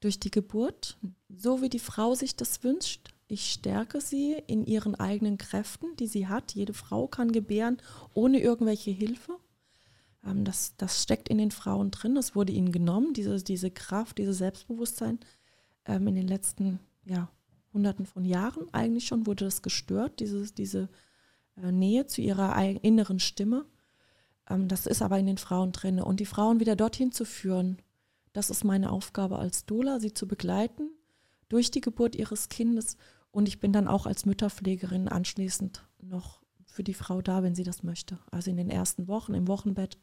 durch 0.00 0.18
die 0.18 0.30
Geburt, 0.30 0.98
so 1.28 1.62
wie 1.62 1.68
die 1.68 1.78
Frau 1.78 2.14
sich 2.14 2.36
das 2.36 2.62
wünscht. 2.64 3.14
Ich 3.28 3.50
stärke 3.50 4.00
sie 4.00 4.36
in 4.46 4.66
ihren 4.66 4.94
eigenen 4.94 5.38
Kräften, 5.38 5.96
die 5.96 6.06
sie 6.06 6.26
hat. 6.26 6.52
Jede 6.52 6.74
Frau 6.74 7.06
kann 7.06 7.32
gebären 7.32 7.78
ohne 8.14 8.40
irgendwelche 8.40 8.90
Hilfe. 8.90 9.38
Ähm, 10.24 10.44
das, 10.44 10.74
das 10.76 11.02
steckt 11.02 11.28
in 11.28 11.38
den 11.38 11.50
Frauen 11.50 11.90
drin. 11.90 12.14
Das 12.14 12.34
wurde 12.34 12.52
ihnen 12.52 12.72
genommen, 12.72 13.14
diese, 13.14 13.42
diese 13.42 13.70
Kraft, 13.70 14.18
dieses 14.18 14.38
Selbstbewusstsein. 14.38 15.20
Ähm, 15.86 16.06
in 16.08 16.14
den 16.14 16.28
letzten 16.28 16.78
ja, 17.04 17.28
Hunderten 17.72 18.06
von 18.06 18.24
Jahren 18.24 18.72
eigentlich 18.72 19.06
schon 19.06 19.26
wurde 19.26 19.46
das 19.46 19.62
gestört, 19.62 20.20
dieses, 20.20 20.54
diese 20.54 20.88
äh, 21.56 21.72
Nähe 21.72 22.06
zu 22.06 22.20
ihrer 22.20 22.56
inneren 22.82 23.18
Stimme. 23.18 23.64
Ähm, 24.48 24.68
das 24.68 24.86
ist 24.86 25.02
aber 25.02 25.18
in 25.18 25.26
den 25.26 25.38
Frauen 25.38 25.72
drin. 25.72 26.00
Und 26.00 26.20
die 26.20 26.26
Frauen 26.26 26.60
wieder 26.60 26.76
dorthin 26.76 27.12
zu 27.12 27.24
führen, 27.24 27.78
das 28.32 28.50
ist 28.50 28.64
meine 28.64 28.90
Aufgabe 28.90 29.38
als 29.38 29.66
Doula, 29.66 30.00
sie 30.00 30.14
zu 30.14 30.26
begleiten 30.26 30.90
durch 31.48 31.70
die 31.70 31.82
Geburt 31.82 32.16
ihres 32.16 32.48
Kindes 32.48 32.96
und 33.32 33.48
ich 33.48 33.60
bin 33.60 33.72
dann 33.72 33.88
auch 33.88 34.06
als 34.06 34.26
Mütterpflegerin 34.26 35.08
anschließend 35.08 35.84
noch 36.00 36.42
für 36.66 36.84
die 36.84 36.94
Frau 36.94 37.20
da, 37.20 37.42
wenn 37.42 37.54
sie 37.54 37.64
das 37.64 37.82
möchte. 37.82 38.18
Also 38.30 38.50
in 38.50 38.56
den 38.56 38.70
ersten 38.70 39.08
Wochen, 39.08 39.34
im 39.34 39.48
Wochenbett. 39.48 39.98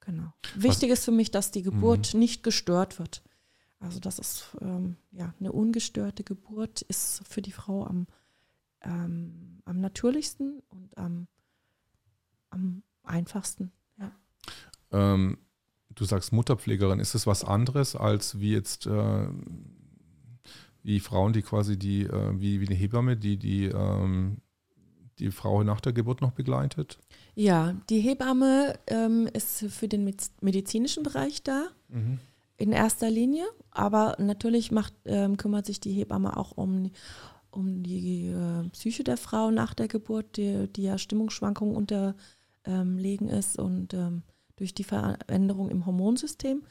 Genau. 0.00 0.32
Wichtig 0.56 0.90
ist 0.90 1.04
für 1.04 1.12
mich, 1.12 1.30
dass 1.30 1.52
die 1.52 1.62
Geburt 1.62 2.12
mhm. 2.12 2.20
nicht 2.20 2.42
gestört 2.42 2.98
wird. 2.98 3.22
Also 3.78 4.00
das 4.00 4.18
ist 4.18 4.56
ähm, 4.60 4.96
ja 5.12 5.34
eine 5.40 5.52
ungestörte 5.52 6.24
Geburt 6.24 6.82
ist 6.82 7.26
für 7.26 7.42
die 7.42 7.52
Frau 7.52 7.84
am, 7.84 8.06
ähm, 8.82 9.60
am 9.64 9.80
natürlichsten 9.80 10.62
und 10.68 10.96
am, 10.98 11.26
am 12.50 12.82
einfachsten. 13.04 13.72
Ja. 13.98 14.12
Ähm, 14.90 15.38
du 15.90 16.04
sagst 16.04 16.32
Mutterpflegerin, 16.32 17.00
ist 17.00 17.14
es 17.14 17.26
was 17.26 17.44
anderes 17.44 17.96
als 17.96 18.38
wie 18.40 18.52
jetzt 18.52 18.86
äh, 18.86 19.26
wie 20.82 21.00
Frauen, 21.00 21.32
die 21.32 21.42
quasi 21.42 21.78
die, 21.78 22.02
äh, 22.02 22.40
wie, 22.40 22.60
wie 22.60 22.66
eine 22.66 22.74
Hebamme, 22.74 23.16
die 23.16 23.36
die, 23.36 23.66
ähm, 23.66 24.38
die 25.18 25.30
Frau 25.30 25.62
nach 25.62 25.80
der 25.80 25.92
Geburt 25.92 26.20
noch 26.20 26.32
begleitet? 26.32 26.98
Ja, 27.34 27.74
die 27.88 28.00
Hebamme 28.00 28.78
ähm, 28.88 29.28
ist 29.32 29.64
für 29.68 29.88
den 29.88 30.12
medizinischen 30.40 31.02
Bereich 31.02 31.42
da. 31.42 31.68
Mhm. 31.88 32.18
In 32.58 32.72
erster 32.72 33.10
Linie, 33.10 33.44
aber 33.70 34.16
natürlich 34.18 34.70
macht, 34.70 34.92
ähm, 35.04 35.36
kümmert 35.36 35.66
sich 35.66 35.80
die 35.80 35.92
Hebamme 35.92 36.36
auch 36.36 36.52
um, 36.52 36.90
um 37.50 37.82
die 37.82 38.28
äh, 38.28 38.68
Psyche 38.70 39.02
der 39.02 39.16
Frau 39.16 39.50
nach 39.50 39.74
der 39.74 39.88
Geburt, 39.88 40.36
die, 40.36 40.68
die 40.68 40.84
ja 40.84 40.98
Stimmungsschwankungen 40.98 41.74
unterlegen 42.66 43.28
ist 43.28 43.58
und 43.58 43.94
ähm, 43.94 44.22
durch 44.56 44.74
die 44.74 44.84
Veränderung 44.84 45.70
im 45.70 45.86
Hormonsystem. 45.86 46.62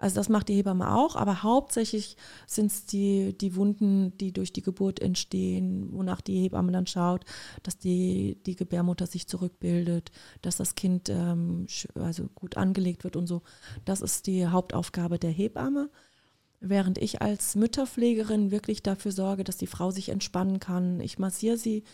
Also 0.00 0.14
das 0.14 0.28
macht 0.28 0.48
die 0.48 0.54
Hebamme 0.54 0.94
auch, 0.94 1.16
aber 1.16 1.42
hauptsächlich 1.42 2.16
sind 2.46 2.70
es 2.70 2.86
die, 2.86 3.36
die 3.36 3.56
Wunden, 3.56 4.16
die 4.18 4.32
durch 4.32 4.52
die 4.52 4.62
Geburt 4.62 5.00
entstehen, 5.00 5.88
wonach 5.92 6.20
die 6.20 6.40
Hebamme 6.40 6.70
dann 6.70 6.86
schaut, 6.86 7.24
dass 7.64 7.78
die, 7.78 8.40
die 8.46 8.54
Gebärmutter 8.54 9.08
sich 9.08 9.26
zurückbildet, 9.26 10.12
dass 10.40 10.56
das 10.56 10.76
Kind 10.76 11.08
ähm, 11.08 11.66
also 11.94 12.28
gut 12.36 12.56
angelegt 12.56 13.02
wird 13.02 13.16
und 13.16 13.26
so. 13.26 13.42
Das 13.84 14.00
ist 14.00 14.28
die 14.28 14.46
Hauptaufgabe 14.46 15.18
der 15.18 15.32
Hebamme. 15.32 15.90
Während 16.60 16.98
ich 16.98 17.22
als 17.22 17.54
Mütterpflegerin 17.54 18.50
wirklich 18.50 18.82
dafür 18.82 19.12
sorge, 19.12 19.44
dass 19.44 19.58
die 19.58 19.68
Frau 19.68 19.92
sich 19.92 20.08
entspannen 20.08 20.58
kann. 20.58 21.00
Ich 21.00 21.18
massiere 21.18 21.56
sie, 21.56 21.84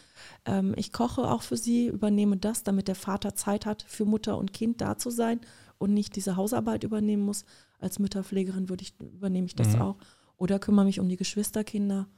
ähm, 0.46 0.72
ich 0.76 0.90
koche 0.90 1.30
auch 1.30 1.42
für 1.42 1.58
sie, 1.58 1.88
übernehme 1.88 2.38
das, 2.38 2.62
damit 2.62 2.88
der 2.88 2.94
Vater 2.94 3.34
Zeit 3.34 3.66
hat, 3.66 3.84
für 3.86 4.06
Mutter 4.06 4.38
und 4.38 4.54
Kind 4.54 4.80
da 4.80 4.96
zu 4.96 5.10
sein 5.10 5.40
und 5.76 5.92
nicht 5.92 6.16
diese 6.16 6.36
Hausarbeit 6.36 6.82
übernehmen 6.82 7.24
muss. 7.24 7.44
Als 7.78 7.98
Mütterpflegerin 7.98 8.70
würde 8.70 8.82
ich, 8.82 8.98
übernehme 9.00 9.46
ich 9.46 9.54
das 9.54 9.74
mhm. 9.74 9.82
auch. 9.82 9.96
Oder 10.38 10.58
kümmere 10.58 10.86
mich 10.86 10.98
um 10.98 11.10
die 11.10 11.18
Geschwisterkinder. 11.18 12.08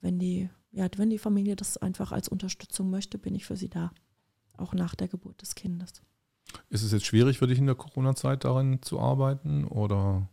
Wenn 0.00 0.18
die, 0.18 0.50
ja, 0.72 0.88
wenn 0.96 1.10
die 1.10 1.18
Familie 1.18 1.54
das 1.54 1.76
einfach 1.76 2.10
als 2.10 2.28
Unterstützung 2.28 2.90
möchte, 2.90 3.18
bin 3.18 3.36
ich 3.36 3.46
für 3.46 3.56
sie 3.56 3.68
da. 3.68 3.92
Auch 4.56 4.74
nach 4.74 4.96
der 4.96 5.06
Geburt 5.08 5.42
des 5.42 5.54
Kindes. 5.54 6.02
Ist 6.70 6.82
es 6.82 6.92
jetzt 6.92 7.06
schwierig 7.06 7.38
für 7.38 7.46
dich 7.46 7.58
in 7.58 7.66
der 7.66 7.74
Corona-Zeit 7.74 8.44
darin 8.44 8.82
zu 8.82 9.00
arbeiten 9.00 9.64
oder? 9.64 10.28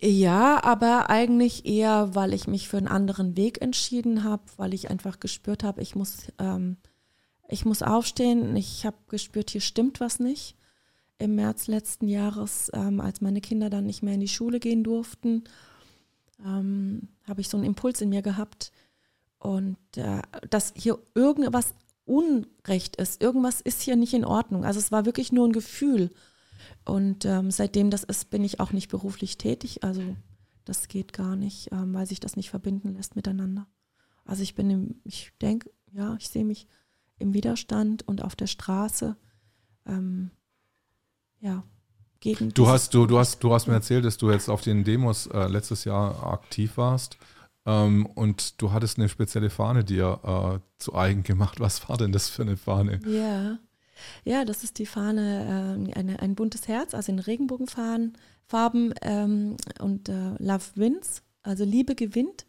Ja, 0.00 0.62
aber 0.62 1.10
eigentlich 1.10 1.66
eher, 1.66 2.14
weil 2.14 2.32
ich 2.32 2.46
mich 2.46 2.68
für 2.68 2.76
einen 2.76 2.86
anderen 2.86 3.36
Weg 3.36 3.60
entschieden 3.60 4.22
habe, 4.22 4.44
weil 4.56 4.72
ich 4.72 4.90
einfach 4.90 5.18
gespürt 5.18 5.64
habe, 5.64 5.82
ich 5.82 5.96
muss, 5.96 6.32
ähm, 6.38 6.76
ich 7.48 7.64
muss 7.64 7.82
aufstehen. 7.82 8.54
Ich 8.56 8.86
habe 8.86 8.96
gespürt, 9.08 9.50
hier 9.50 9.60
stimmt 9.60 10.00
was 10.00 10.20
nicht. 10.20 10.56
Im 11.18 11.34
März 11.34 11.66
letzten 11.66 12.06
Jahres, 12.06 12.70
ähm, 12.74 13.00
als 13.00 13.20
meine 13.20 13.40
Kinder 13.40 13.70
dann 13.70 13.86
nicht 13.86 14.02
mehr 14.02 14.14
in 14.14 14.20
die 14.20 14.28
Schule 14.28 14.60
gehen 14.60 14.84
durften, 14.84 15.44
ähm, 16.44 17.08
habe 17.26 17.40
ich 17.40 17.48
so 17.48 17.56
einen 17.56 17.66
Impuls 17.66 18.00
in 18.00 18.10
mir 18.10 18.22
gehabt 18.22 18.70
und 19.40 19.78
äh, 19.96 20.22
dass 20.48 20.72
hier 20.76 20.98
irgendwas 21.14 21.74
Unrecht 22.04 22.96
ist, 22.96 23.20
irgendwas 23.20 23.60
ist 23.60 23.82
hier 23.82 23.96
nicht 23.96 24.14
in 24.14 24.24
Ordnung. 24.24 24.64
Also 24.64 24.78
es 24.78 24.92
war 24.92 25.06
wirklich 25.06 25.32
nur 25.32 25.48
ein 25.48 25.52
Gefühl. 25.52 26.10
Und 26.88 27.26
ähm, 27.26 27.50
seitdem 27.50 27.90
das 27.90 28.02
ist, 28.02 28.30
bin 28.30 28.42
ich 28.42 28.60
auch 28.60 28.72
nicht 28.72 28.88
beruflich 28.88 29.36
tätig. 29.36 29.84
Also 29.84 30.16
das 30.64 30.88
geht 30.88 31.12
gar 31.12 31.36
nicht, 31.36 31.70
ähm, 31.70 31.92
weil 31.92 32.06
sich 32.06 32.18
das 32.18 32.34
nicht 32.34 32.48
verbinden 32.48 32.94
lässt 32.94 33.14
miteinander. 33.14 33.66
Also 34.24 34.42
ich 34.42 34.54
bin 34.54 34.70
im, 34.70 35.00
ich 35.04 35.32
denke, 35.40 35.70
ja, 35.92 36.16
ich 36.18 36.28
sehe 36.28 36.44
mich 36.44 36.66
im 37.18 37.34
Widerstand 37.34 38.06
und 38.08 38.22
auf 38.22 38.36
der 38.36 38.46
Straße. 38.46 39.16
Ähm, 39.86 40.30
ja, 41.40 41.62
gegen. 42.20 42.54
Du 42.54 42.68
hast, 42.68 42.94
du, 42.94 43.06
du 43.06 43.18
hast, 43.18 43.42
du 43.44 43.52
hast 43.52 43.66
mir 43.66 43.74
erzählt, 43.74 44.06
dass 44.06 44.16
du 44.16 44.30
jetzt 44.30 44.48
auf 44.48 44.62
den 44.62 44.84
Demos 44.84 45.26
äh, 45.26 45.46
letztes 45.46 45.84
Jahr 45.84 46.26
aktiv 46.26 46.78
warst. 46.78 47.18
Ähm, 47.66 48.06
und 48.06 48.62
du 48.62 48.72
hattest 48.72 48.98
eine 48.98 49.10
spezielle 49.10 49.50
Fahne 49.50 49.84
dir 49.84 50.20
äh, 50.22 50.60
zu 50.78 50.94
eigen 50.94 51.22
gemacht. 51.22 51.60
Was 51.60 51.86
war 51.88 51.98
denn 51.98 52.12
das 52.12 52.30
für 52.30 52.42
eine 52.42 52.56
Fahne? 52.56 53.00
Ja, 53.06 53.58
ja, 54.24 54.44
das 54.44 54.64
ist 54.64 54.78
die 54.78 54.86
Fahne, 54.86 55.88
äh, 55.92 55.98
eine, 55.98 56.20
ein 56.20 56.34
buntes 56.34 56.68
Herz, 56.68 56.94
also 56.94 57.12
in 57.12 57.18
Regenbogenfarben 57.18 58.16
Farben, 58.48 58.94
ähm, 59.02 59.56
und 59.78 60.08
äh, 60.08 60.34
Love 60.38 60.64
wins, 60.74 61.22
also 61.42 61.64
Liebe 61.64 61.94
gewinnt, 61.94 62.46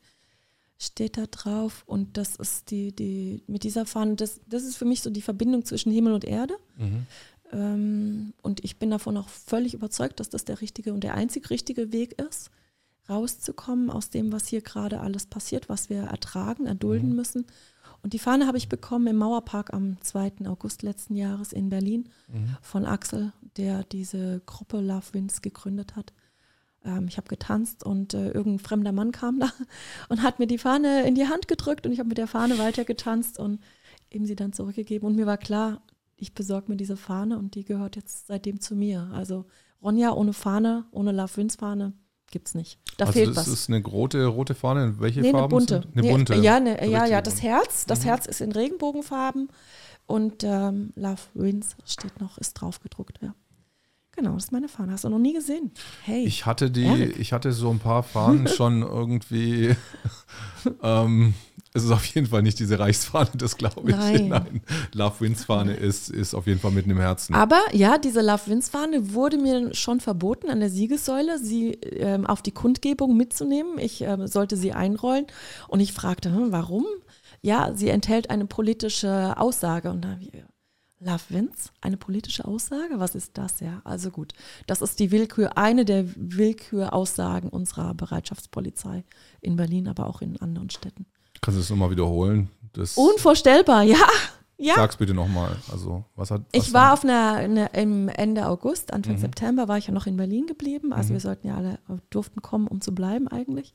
steht 0.78 1.18
da 1.18 1.26
drauf. 1.26 1.84
Und 1.86 2.16
das 2.18 2.38
ist 2.38 2.72
die, 2.72 2.96
die, 2.96 3.44
mit 3.48 3.64
dieser 3.64 3.86
Fahne, 3.86 4.16
das, 4.16 4.40
das 4.48 4.64
ist 4.64 4.78
für 4.78 4.86
mich 4.86 5.02
so 5.02 5.10
die 5.10 5.22
Verbindung 5.22 5.66
zwischen 5.66 5.92
Himmel 5.92 6.14
und 6.14 6.24
Erde. 6.24 6.56
Mhm. 6.78 7.06
Ähm, 7.52 8.34
und 8.42 8.64
ich 8.64 8.80
bin 8.80 8.92
davon 8.92 9.18
auch 9.18 9.28
völlig 9.28 9.74
überzeugt, 9.74 10.22
dass 10.22 10.30
das 10.30 10.46
der 10.46 10.62
richtige 10.62 10.94
und 10.94 11.04
der 11.04 11.16
einzig 11.16 11.50
richtige 11.50 11.92
Weg 11.92 12.14
ist, 12.22 12.50
rauszukommen 13.10 13.90
aus 13.90 14.10
dem, 14.10 14.32
was 14.32 14.48
hier 14.48 14.62
gerade 14.62 15.02
alles 15.02 15.26
passiert, 15.26 15.68
was 15.68 15.90
wir 15.90 16.04
ertragen, 16.04 16.66
erdulden 16.66 17.10
mhm. 17.10 17.16
müssen 17.16 17.46
und 18.02 18.14
die 18.14 18.20
Fahne 18.20 18.48
habe 18.48 18.58
ich 18.58 18.70
bekommen 18.70 19.08
im 19.08 19.18
Mauerpark 19.18 19.74
am 19.74 19.98
2. 20.02 20.48
August 20.48 20.84
letzten 20.84 21.16
Jahres 21.16 21.54
in 21.54 21.70
Berlin 21.70 22.10
mhm. 22.28 22.56
von 22.62 22.86
Axel, 22.86 23.34
der 23.58 23.84
diese 23.84 24.42
Gruppe 24.46 24.80
Love 24.80 25.14
Wins 25.14 25.42
gegründet 25.42 25.96
hat. 25.96 26.14
Ähm, 26.86 27.08
ich 27.08 27.18
habe 27.18 27.28
getanzt 27.28 27.84
und 27.84 28.14
äh, 28.14 28.32
irgendein 28.32 28.60
fremder 28.60 28.92
Mann 28.92 29.12
kam 29.12 29.40
da 29.40 29.52
und 30.10 30.22
hat 30.24 30.40
mir 30.40 30.48
die 30.48 30.58
Fahne 30.58 31.06
in 31.08 31.16
die 31.16 31.28
Hand 31.28 31.48
gedrückt 31.48 31.86
und 31.86 31.92
ich 31.92 32.00
habe 32.00 32.10
mit 32.10 32.18
der 32.18 32.28
Fahne 32.28 32.58
weiter 32.58 32.86
getanzt 32.86 33.38
und 33.38 33.60
ihm 34.10 34.26
sie 34.26 34.36
dann 34.36 34.54
zurückgegeben. 34.54 35.08
Und 35.08 35.16
mir 35.16 35.26
war 35.26 35.38
klar, 35.38 35.82
ich 36.16 36.34
besorge 36.34 36.72
mir 36.72 36.78
diese 36.78 36.98
Fahne 36.98 37.38
und 37.38 37.56
die 37.56 37.64
gehört 37.64 37.96
jetzt 37.96 38.28
seitdem 38.28 38.62
zu 38.62 38.76
mir. 38.76 39.10
Also 39.14 39.46
Ronja 39.82 40.14
ohne 40.14 40.34
Fahne, 40.34 40.86
ohne 40.92 41.12
Love 41.12 41.38
Wins 41.38 41.56
Fahne 41.56 41.94
gibt 42.32 42.48
es 42.48 42.56
nicht. 42.56 42.80
Da 42.98 43.06
also 43.06 43.14
fehlt 43.14 43.30
das 43.30 43.38
was. 43.38 43.46
Das 43.46 43.54
ist 43.54 43.70
eine 43.70 43.84
rote, 43.84 44.26
rote 44.26 44.56
Fahne. 44.56 45.00
Welche 45.00 45.22
nee, 45.22 45.32
Farben? 45.32 45.46
Eine 45.46 45.50
bunte. 45.50 45.82
Sind? 45.82 45.98
Eine 45.98 46.12
bunte. 46.12 46.36
Ja, 46.36 46.56
eine, 46.56 46.88
ja, 46.88 47.06
ja, 47.06 47.22
das 47.22 47.42
Herz. 47.42 47.86
Das 47.86 48.02
mhm. 48.02 48.06
Herz 48.06 48.26
ist 48.26 48.42
in 48.42 48.52
Regenbogenfarben 48.52 49.50
und 50.06 50.44
ähm, 50.44 50.92
Love 50.96 51.22
Wins 51.34 51.76
steht 51.86 52.20
noch, 52.20 52.38
ist 52.38 52.54
drauf 52.54 52.80
gedruckt, 52.80 53.20
ja. 53.22 53.34
Genau, 54.12 54.34
das 54.34 54.46
ist 54.46 54.52
meine 54.52 54.68
Fahne. 54.68 54.92
Hast 54.92 55.06
du 55.06 55.10
noch 55.10 55.20
nie 55.20 55.34
gesehen? 55.34 55.72
Hey. 56.04 56.26
Ich 56.26 56.46
hatte 56.46 56.72
die, 56.72 57.14
ich 57.18 57.32
hatte 57.32 57.54
so 57.54 57.70
ein 57.70 57.80
paar 57.80 58.04
Fahnen 58.04 58.48
schon 58.50 58.82
irgendwie 58.82 59.76
ähm, 60.84 61.36
es 61.80 61.86
ist 61.86 61.92
auf 61.92 62.06
jeden 62.06 62.28
Fall 62.28 62.42
nicht 62.42 62.60
diese 62.60 62.80
Reichsfahne, 62.80 63.32
das 63.36 63.58
glaube 63.58 63.92
ich. 63.92 63.96
Nein. 63.96 64.28
Nein. 64.30 64.62
Love 64.94 65.20
Wins 65.20 65.46
Fahne 65.46 65.74
ist, 65.74 66.10
ist 66.10 66.34
auf 66.34 66.48
jeden 66.48 66.60
Fall 66.60 66.72
mitten 66.72 66.90
im 66.90 67.00
Herzen. 67.00 67.34
Aber 67.34 67.60
ja, 67.74 67.98
diese 67.98 68.22
Love 68.22 68.48
Wins 68.48 68.70
Fahne 68.70 69.14
wurde 69.14 69.38
mir 69.38 69.74
schon 69.74 70.00
verboten 70.00 70.50
an 70.50 70.60
der 70.60 70.70
Siegessäule, 70.70 71.40
sie 71.40 71.72
ähm, 71.72 72.26
auf 72.26 72.42
die 72.42 72.52
Kundgebung 72.52 73.18
mitzunehmen. 73.18 73.80
Ich 73.80 74.02
ähm, 74.02 74.28
sollte 74.28 74.58
sie 74.58 74.74
einrollen 74.74 75.26
und 75.68 75.80
ich 75.80 75.94
fragte, 75.94 76.32
hm, 76.32 76.52
warum? 76.52 76.86
Ja, 77.42 77.72
sie 77.74 77.90
enthält 77.90 78.30
eine 78.30 78.46
politische 78.46 79.38
Aussage 79.38 79.90
und 79.90 80.02
dann 80.02 80.20
Love 81.02 81.24
Wins, 81.30 81.72
eine 81.80 81.96
politische 81.96 82.46
Aussage? 82.46 83.00
Was 83.00 83.16
ist 83.16 83.38
das? 83.38 83.62
Ja, 83.62 83.82
also 83.86 84.12
gut. 84.12 84.34
Das 84.68 84.82
ist 84.82 85.00
die 85.00 85.12
Willkür, 85.12 85.58
eine 85.58 85.86
der 85.86 86.06
Willküraussagen 86.16 87.50
unserer 87.50 87.94
Bereitschaftspolizei 87.94 89.06
in 89.40 89.56
Berlin, 89.56 89.88
aber 89.88 90.08
auch 90.08 90.22
in 90.22 90.38
anderen 90.42 90.70
Städten. 90.70 91.06
Kannst 91.42 91.58
du 91.58 91.62
es 91.62 91.70
nochmal 91.70 91.92
wiederholen? 91.92 92.50
Das 92.74 92.98
Unvorstellbar, 92.98 93.84
ja. 93.84 93.98
Ja. 94.62 94.76
Sag's 94.76 94.98
bitte 94.98 95.14
nochmal. 95.14 95.56
Also, 95.72 96.04
was 96.18 96.32
hat. 96.32 96.42
Was 96.52 96.68
ich 96.68 96.74
war 96.74 96.92
auf 96.94 97.06
einer, 97.06 97.36
eine, 97.36 97.68
im 97.68 98.10
Ende 98.10 98.46
August, 98.46 98.92
Anfang 98.92 99.16
mhm. 99.16 99.20
September 99.20 99.70
war 99.70 99.78
ich 99.78 99.88
ja 99.88 99.94
noch 99.94 100.06
in 100.06 100.18
Berlin 100.18 100.48
geblieben. 100.48 100.92
Also 100.92 101.10
mhm. 101.10 101.14
wir 101.14 101.20
sollten 101.22 101.48
ja 101.48 101.56
alle, 101.56 101.80
durften 102.10 102.42
kommen, 102.42 102.68
um 102.68 102.82
zu 102.82 102.94
bleiben 102.94 103.30
eigentlich. 103.30 103.74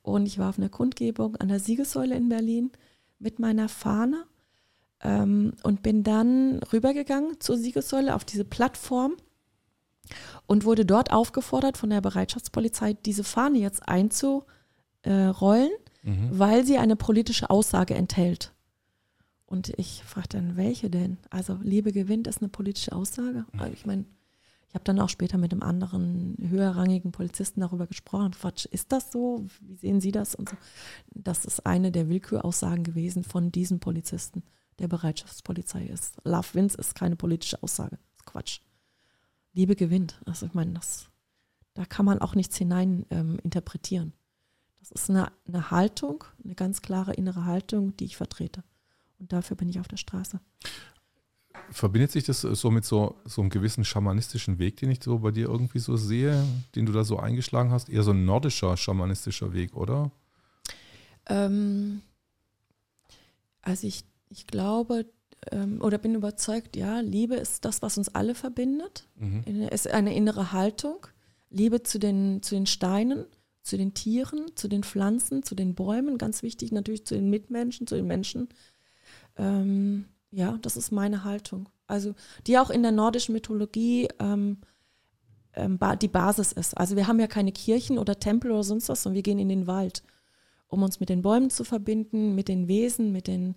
Und 0.00 0.24
ich 0.24 0.38
war 0.38 0.48
auf 0.48 0.58
einer 0.58 0.70
Kundgebung 0.70 1.36
an 1.36 1.48
der 1.48 1.60
Siegessäule 1.60 2.14
in 2.14 2.30
Berlin 2.30 2.70
mit 3.18 3.38
meiner 3.38 3.68
Fahne 3.68 4.24
ähm, 5.02 5.52
und 5.62 5.82
bin 5.82 6.02
dann 6.02 6.60
rübergegangen 6.72 7.38
zur 7.40 7.58
Siegessäule 7.58 8.14
auf 8.14 8.24
diese 8.24 8.44
Plattform 8.44 9.16
und 10.46 10.64
wurde 10.64 10.86
dort 10.86 11.12
aufgefordert 11.12 11.76
von 11.76 11.90
der 11.90 12.00
Bereitschaftspolizei, 12.00 12.94
diese 12.94 13.24
Fahne 13.24 13.58
jetzt 13.58 13.86
einzurollen 13.86 14.46
mhm. 16.06 16.30
weil 16.30 16.64
sie 16.64 16.78
eine 16.78 16.96
politische 16.96 17.50
Aussage 17.50 17.94
enthält. 17.94 18.54
Und 19.44 19.68
ich 19.78 20.02
frage 20.04 20.28
dann, 20.30 20.56
welche 20.56 20.88
denn? 20.90 21.18
Also 21.30 21.58
Liebe 21.62 21.92
gewinnt 21.92 22.26
ist 22.26 22.40
eine 22.40 22.48
politische 22.48 22.92
Aussage. 22.92 23.44
Also 23.58 23.72
ich 23.72 23.84
meine, 23.86 24.04
Ich 24.68 24.74
habe 24.74 24.84
dann 24.84 25.00
auch 25.00 25.08
später 25.08 25.38
mit 25.38 25.52
einem 25.52 25.62
anderen 25.62 26.36
höherrangigen 26.40 27.12
Polizisten 27.12 27.60
darüber 27.60 27.86
gesprochen. 27.86 28.32
Quatsch, 28.32 28.66
ist 28.66 28.92
das 28.92 29.12
so? 29.12 29.46
Wie 29.60 29.76
sehen 29.76 30.00
Sie 30.00 30.12
das? 30.12 30.34
Und 30.34 30.50
so. 30.50 30.56
Das 31.14 31.44
ist 31.44 31.64
eine 31.64 31.92
der 31.92 32.08
Willküraussagen 32.08 32.84
gewesen 32.84 33.22
von 33.22 33.52
diesem 33.52 33.78
Polizisten, 33.80 34.42
der 34.78 34.88
Bereitschaftspolizei 34.88 35.86
ist. 35.86 36.16
Love 36.24 36.54
wins 36.54 36.74
ist 36.74 36.94
keine 36.94 37.16
politische 37.16 37.62
Aussage. 37.62 37.98
Quatsch. 38.26 38.60
Liebe 39.54 39.76
gewinnt. 39.76 40.20
Also 40.26 40.46
ich 40.46 40.54
meine, 40.54 40.72
das, 40.72 41.08
da 41.74 41.86
kann 41.86 42.04
man 42.04 42.18
auch 42.18 42.34
nichts 42.34 42.56
hinein 42.56 43.06
ähm, 43.10 43.38
interpretieren. 43.42 44.12
Das 44.88 45.02
ist 45.02 45.10
eine, 45.10 45.32
eine 45.48 45.70
Haltung, 45.70 46.24
eine 46.44 46.54
ganz 46.54 46.82
klare 46.82 47.14
innere 47.14 47.44
Haltung, 47.44 47.96
die 47.96 48.04
ich 48.04 48.16
vertrete. 48.16 48.62
Und 49.18 49.32
dafür 49.32 49.56
bin 49.56 49.68
ich 49.68 49.80
auf 49.80 49.88
der 49.88 49.96
Straße. 49.96 50.40
Verbindet 51.70 52.12
sich 52.12 52.24
das 52.24 52.42
so 52.42 52.70
mit 52.70 52.84
so, 52.84 53.16
so 53.24 53.40
einem 53.40 53.50
gewissen 53.50 53.84
schamanistischen 53.84 54.58
Weg, 54.58 54.76
den 54.76 54.90
ich 54.90 55.02
so 55.02 55.18
bei 55.18 55.32
dir 55.32 55.48
irgendwie 55.48 55.80
so 55.80 55.96
sehe, 55.96 56.44
den 56.74 56.86
du 56.86 56.92
da 56.92 57.02
so 57.02 57.18
eingeschlagen 57.18 57.70
hast? 57.70 57.88
Eher 57.88 58.02
so 58.02 58.12
ein 58.12 58.24
nordischer 58.24 58.76
schamanistischer 58.76 59.52
Weg, 59.52 59.74
oder? 59.74 60.12
Ähm, 61.26 62.02
also 63.62 63.86
ich, 63.86 64.04
ich 64.28 64.46
glaube 64.46 65.06
ähm, 65.50 65.80
oder 65.80 65.98
bin 65.98 66.14
überzeugt, 66.14 66.76
ja, 66.76 67.00
Liebe 67.00 67.34
ist 67.34 67.64
das, 67.64 67.82
was 67.82 67.98
uns 67.98 68.14
alle 68.14 68.34
verbindet. 68.34 69.08
Mhm. 69.16 69.42
Es 69.70 69.86
ist 69.86 69.92
eine 69.92 70.14
innere 70.14 70.52
Haltung. 70.52 71.06
Liebe 71.50 71.82
zu 71.82 71.98
den, 71.98 72.42
zu 72.42 72.54
den 72.54 72.66
Steinen, 72.66 73.26
zu 73.66 73.76
den 73.76 73.94
Tieren, 73.94 74.46
zu 74.54 74.68
den 74.68 74.84
Pflanzen, 74.84 75.42
zu 75.42 75.54
den 75.54 75.74
Bäumen, 75.74 76.18
ganz 76.18 76.42
wichtig 76.42 76.72
natürlich 76.72 77.04
zu 77.04 77.14
den 77.14 77.28
Mitmenschen, 77.30 77.86
zu 77.86 77.96
den 77.96 78.06
Menschen. 78.06 78.48
Ähm, 79.36 80.06
ja, 80.30 80.58
das 80.62 80.76
ist 80.76 80.92
meine 80.92 81.24
Haltung. 81.24 81.68
Also 81.86 82.14
die 82.46 82.58
auch 82.58 82.70
in 82.70 82.82
der 82.82 82.92
nordischen 82.92 83.32
Mythologie 83.32 84.08
ähm, 84.20 84.58
ähm, 85.54 85.78
ba 85.78 85.96
die 85.96 86.08
Basis 86.08 86.52
ist. 86.52 86.76
Also 86.76 86.94
wir 86.96 87.08
haben 87.08 87.18
ja 87.18 87.26
keine 87.26 87.52
Kirchen 87.52 87.98
oder 87.98 88.20
Tempel 88.20 88.52
oder 88.52 88.62
sonst 88.62 88.88
was, 88.88 89.02
sondern 89.02 89.16
wir 89.16 89.22
gehen 89.22 89.38
in 89.38 89.48
den 89.48 89.66
Wald, 89.66 90.02
um 90.68 90.82
uns 90.82 91.00
mit 91.00 91.08
den 91.08 91.22
Bäumen 91.22 91.50
zu 91.50 91.64
verbinden, 91.64 92.34
mit 92.34 92.48
den 92.48 92.68
Wesen, 92.68 93.10
mit 93.10 93.26
den, 93.26 93.56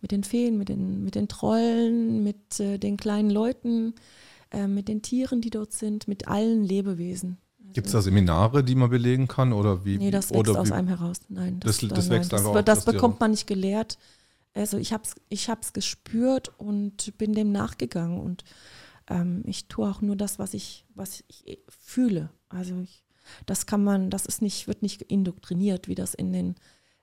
mit 0.00 0.12
den 0.12 0.22
Feen, 0.22 0.56
mit 0.56 0.68
den, 0.68 1.02
mit 1.02 1.14
den 1.14 1.28
Trollen, 1.28 2.22
mit 2.22 2.60
äh, 2.60 2.78
den 2.78 2.96
kleinen 2.96 3.30
Leuten, 3.30 3.94
äh, 4.50 4.68
mit 4.68 4.86
den 4.86 5.02
Tieren, 5.02 5.40
die 5.40 5.50
dort 5.50 5.72
sind, 5.72 6.06
mit 6.06 6.28
allen 6.28 6.62
Lebewesen. 6.62 7.38
Gibt 7.72 7.86
es 7.86 7.92
da 7.92 8.02
Seminare, 8.02 8.64
die 8.64 8.74
man 8.74 8.90
belegen 8.90 9.28
kann? 9.28 9.52
Oder 9.52 9.84
wie, 9.84 9.98
Nee, 9.98 10.10
das 10.10 10.30
wächst 10.30 10.48
oder 10.48 10.60
aus 10.60 10.68
wie, 10.68 10.72
einem 10.72 10.88
heraus. 10.88 11.18
Nein, 11.28 11.60
Das- 11.60 11.78
das 11.78 11.90
nein, 12.08 12.18
wächst 12.18 12.32
das, 12.32 12.44
einfach 12.46 12.62
Das 12.62 12.78
aus 12.78 12.84
dir 12.84 12.92
bekommt 12.92 13.20
man 13.20 13.30
nicht 13.32 13.46
gelehrt. 13.46 13.98
Also 14.54 14.78
ich 14.78 14.92
habe 14.92 15.02
es 15.04 15.14
ich 15.28 15.48
hab's 15.48 15.72
gespürt 15.72 16.52
und 16.58 17.16
bin 17.18 17.32
dem 17.34 17.52
nachgegangen. 17.52 18.18
Und 18.20 18.44
ähm, 19.08 19.42
ich 19.46 19.68
tue 19.68 19.88
auch 19.88 20.00
nur 20.00 20.16
das, 20.16 20.38
was 20.38 20.54
ich, 20.54 20.84
was 20.94 21.22
ich 21.28 21.58
fühle. 21.68 22.30
Also 22.48 22.74
ich, 22.80 23.04
das 23.46 23.66
kann 23.66 23.84
man, 23.84 24.10
das 24.10 24.26
ist 24.26 24.42
nicht, 24.42 24.66
wird 24.66 24.82
nicht 24.82 25.02
indoktriniert, 25.02 25.86
wie 25.88 25.94
das 25.94 26.14
in 26.14 26.32
den 26.32 26.54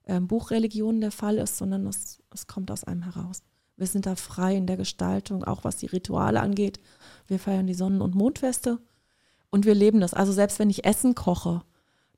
ähm, 0.06 0.28
Buchreligionen 0.28 1.02
der 1.02 1.12
Fall 1.12 1.38
ist, 1.38 1.58
sondern 1.58 1.86
es, 1.88 2.22
es 2.34 2.48
kommt 2.48 2.72
aus 2.72 2.84
einem 2.84 3.04
heraus. 3.04 3.42
Wir 3.78 3.88
sind 3.88 4.06
da 4.06 4.16
frei 4.16 4.56
in 4.56 4.68
der 4.68 4.78
Gestaltung, 4.78 5.44
auch 5.44 5.64
was 5.64 5.78
die 5.78 5.88
Rituale 5.88 6.40
angeht. 6.42 6.80
Wir 7.28 7.40
feiern 7.40 7.68
die 7.68 7.74
Sonnen- 7.74 8.02
und 8.02 8.16
Mondfeste 8.16 8.80
und 9.56 9.66
wir 9.66 9.74
leben 9.74 10.02
das. 10.02 10.14
Also 10.14 10.34
selbst 10.34 10.60
wenn 10.60 10.70
ich 10.70 10.84
Essen 10.84 11.16
koche, 11.16 11.62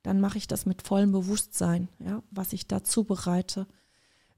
dann 0.02 0.20
mache 0.20 0.38
ich 0.38 0.48
das 0.48 0.66
mit 0.66 0.82
vollem 0.82 1.12
Bewusstsein, 1.12 1.88
ja, 2.00 2.20
was 2.32 2.52
ich 2.52 2.66
da 2.66 2.82
zubereite. 2.82 3.68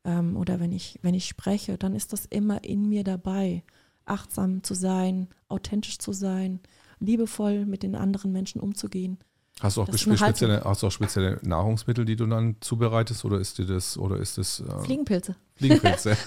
Ähm, 0.04 0.37
oder 0.37 0.61
wenn 0.61 0.71
ich, 0.71 0.99
wenn 1.00 1.14
ich 1.14 1.25
spreche, 1.25 1.78
dann 1.78 1.95
ist 1.95 2.12
das 2.12 2.26
immer 2.26 2.62
in 2.62 2.90
mir 2.90 3.02
dabei, 3.02 3.64
achtsam 4.04 4.62
zu 4.62 4.75
sein, 4.75 5.28
authentisch 5.49 5.99
zu 5.99 6.12
sein, 6.12 6.61
liebevoll 6.99 7.64
mit 7.64 7.83
den 7.83 7.95
anderen 7.95 8.33
Menschen 8.33 8.61
umzugehen. 8.61 9.16
Hast 9.61 9.78
du 9.78 9.83
auch, 9.83 9.97
spezielle, 9.97 10.61
hast 10.62 10.83
du 10.83 10.88
auch 10.88 10.92
spezielle 10.92 11.38
Nahrungsmittel, 11.42 12.04
die 12.04 12.16
du 12.16 12.26
dann 12.26 12.57
zubereitest 12.61 13.25
oder 13.25 13.40
ist 13.40 13.57
dir 13.57 13.64
das 13.64 13.97
oder 13.97 14.19
ist 14.19 14.37
das 14.37 14.61
äh, 14.61 14.78
Fliegenpilze. 14.85 15.36
Fliegenpilze? 15.54 16.19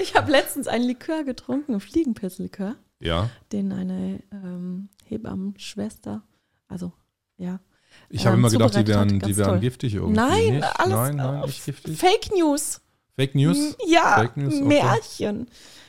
Ich 0.00 0.14
habe 0.14 0.32
letztens 0.32 0.66
einen 0.66 0.84
Likör 0.84 1.24
getrunken, 1.24 1.72
einen 1.72 1.80
Fliegenpilzlikör, 1.80 2.76
ja. 3.00 3.28
den 3.52 3.72
eine 3.72 4.22
ähm, 4.32 4.88
Hebammenschwester, 5.06 6.22
also 6.68 6.92
ja. 7.36 7.60
Ich 8.08 8.24
habe 8.26 8.34
Ähm, 8.34 8.40
immer 8.40 8.50
gedacht, 8.50 8.76
die 8.76 8.86
wären, 8.86 9.18
die 9.20 9.36
wären 9.36 9.48
toll. 9.50 9.60
giftig 9.60 9.94
irgendwie. 9.94 10.14
Nein, 10.14 10.54
nicht? 10.56 10.80
alles 10.80 10.94
nein, 10.94 11.16
nein, 11.16 11.40
nicht 11.42 11.64
giftig. 11.64 11.98
Fake 11.98 12.30
News. 12.36 12.80
Fake 13.16 13.34
News? 13.34 13.76
Ja, 13.86 14.16
Fake 14.18 14.36
News, 14.36 14.54
okay. 14.54 14.64
Märchen. 14.64 15.46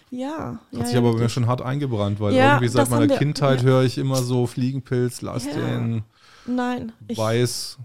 Ja. 0.10 0.60
Hat 0.71 0.80
ja, 0.80 0.86
sich 0.86 0.97
aber 0.97 1.08
bei 1.10 1.13
mir 1.13 1.19
wirklich. 1.19 1.34
schon 1.34 1.47
hart 1.47 1.62
eingebrannt, 1.62 2.19
weil 2.19 2.34
Ja, 2.34 2.54
irgendwie 2.56 2.67
seit 2.67 2.89
meiner 2.89 3.08
wir- 3.08 3.17
Kindheit 3.17 3.60
ja. 3.62 3.67
höre 3.67 3.84
ich 3.84 3.97
immer 3.97 4.17
so 4.17 4.47
Fliegenpilz, 4.47 5.21
lass 5.21 5.43
den 5.47 6.04
Nein, 6.45 6.91
weiß, 7.08 7.78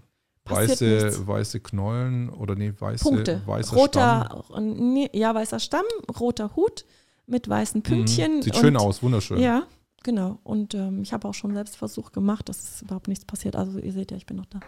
weiße, 0.45 1.27
weiße 1.27 1.59
Knollen 1.59 2.29
oder 2.29 2.55
nee, 2.55 2.73
weiße, 2.77 3.03
Punkte. 3.03 3.41
weißer 3.45 3.67
Stamm. 3.87 4.21
roter, 4.21 4.59
nee, 4.59 5.09
ja, 5.13 5.33
weißer 5.35 5.59
Stamm, 5.59 5.85
roter 6.19 6.55
Hut 6.55 6.85
mit 7.27 7.47
weißen 7.47 7.83
Pünktchen. 7.83 8.37
Mhm. 8.37 8.41
Sieht 8.41 8.55
und, 8.55 8.61
schön 8.61 8.77
aus, 8.77 9.03
wunderschön. 9.03 9.39
Ja, 9.39 9.63
genau. 10.03 10.39
Und 10.43 10.73
ähm, 10.73 11.01
ich 11.03 11.13
habe 11.13 11.27
auch 11.27 11.33
schon 11.33 11.53
Selbstversuch 11.53 12.11
gemacht, 12.11 12.49
dass 12.49 12.57
ist 12.57 12.81
überhaupt 12.81 13.07
nichts 13.07 13.25
passiert. 13.25 13.55
Also 13.55 13.77
ihr 13.79 13.93
seht 13.93 14.09
ja, 14.11 14.17
ich 14.17 14.25
bin 14.25 14.37
noch 14.37 14.45
da. 14.47 14.59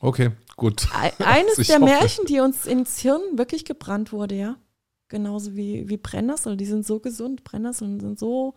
Okay, 0.00 0.32
gut. 0.56 0.88
Ei- 0.94 1.12
Eines 1.24 1.54
der 1.66 1.76
hoffe. 1.76 1.84
Märchen, 1.84 2.26
die 2.26 2.40
uns 2.40 2.66
ins 2.66 2.98
Hirn 2.98 3.20
wirklich 3.36 3.64
gebrannt 3.64 4.12
wurde, 4.12 4.34
ja. 4.34 4.56
Genauso 5.08 5.54
wie, 5.54 5.88
wie 5.88 5.96
Brennnessel, 5.96 6.56
die 6.56 6.66
sind 6.66 6.84
so 6.84 6.98
gesund. 7.00 7.44
Brennnesseln 7.44 8.00
sind 8.00 8.18
so 8.18 8.54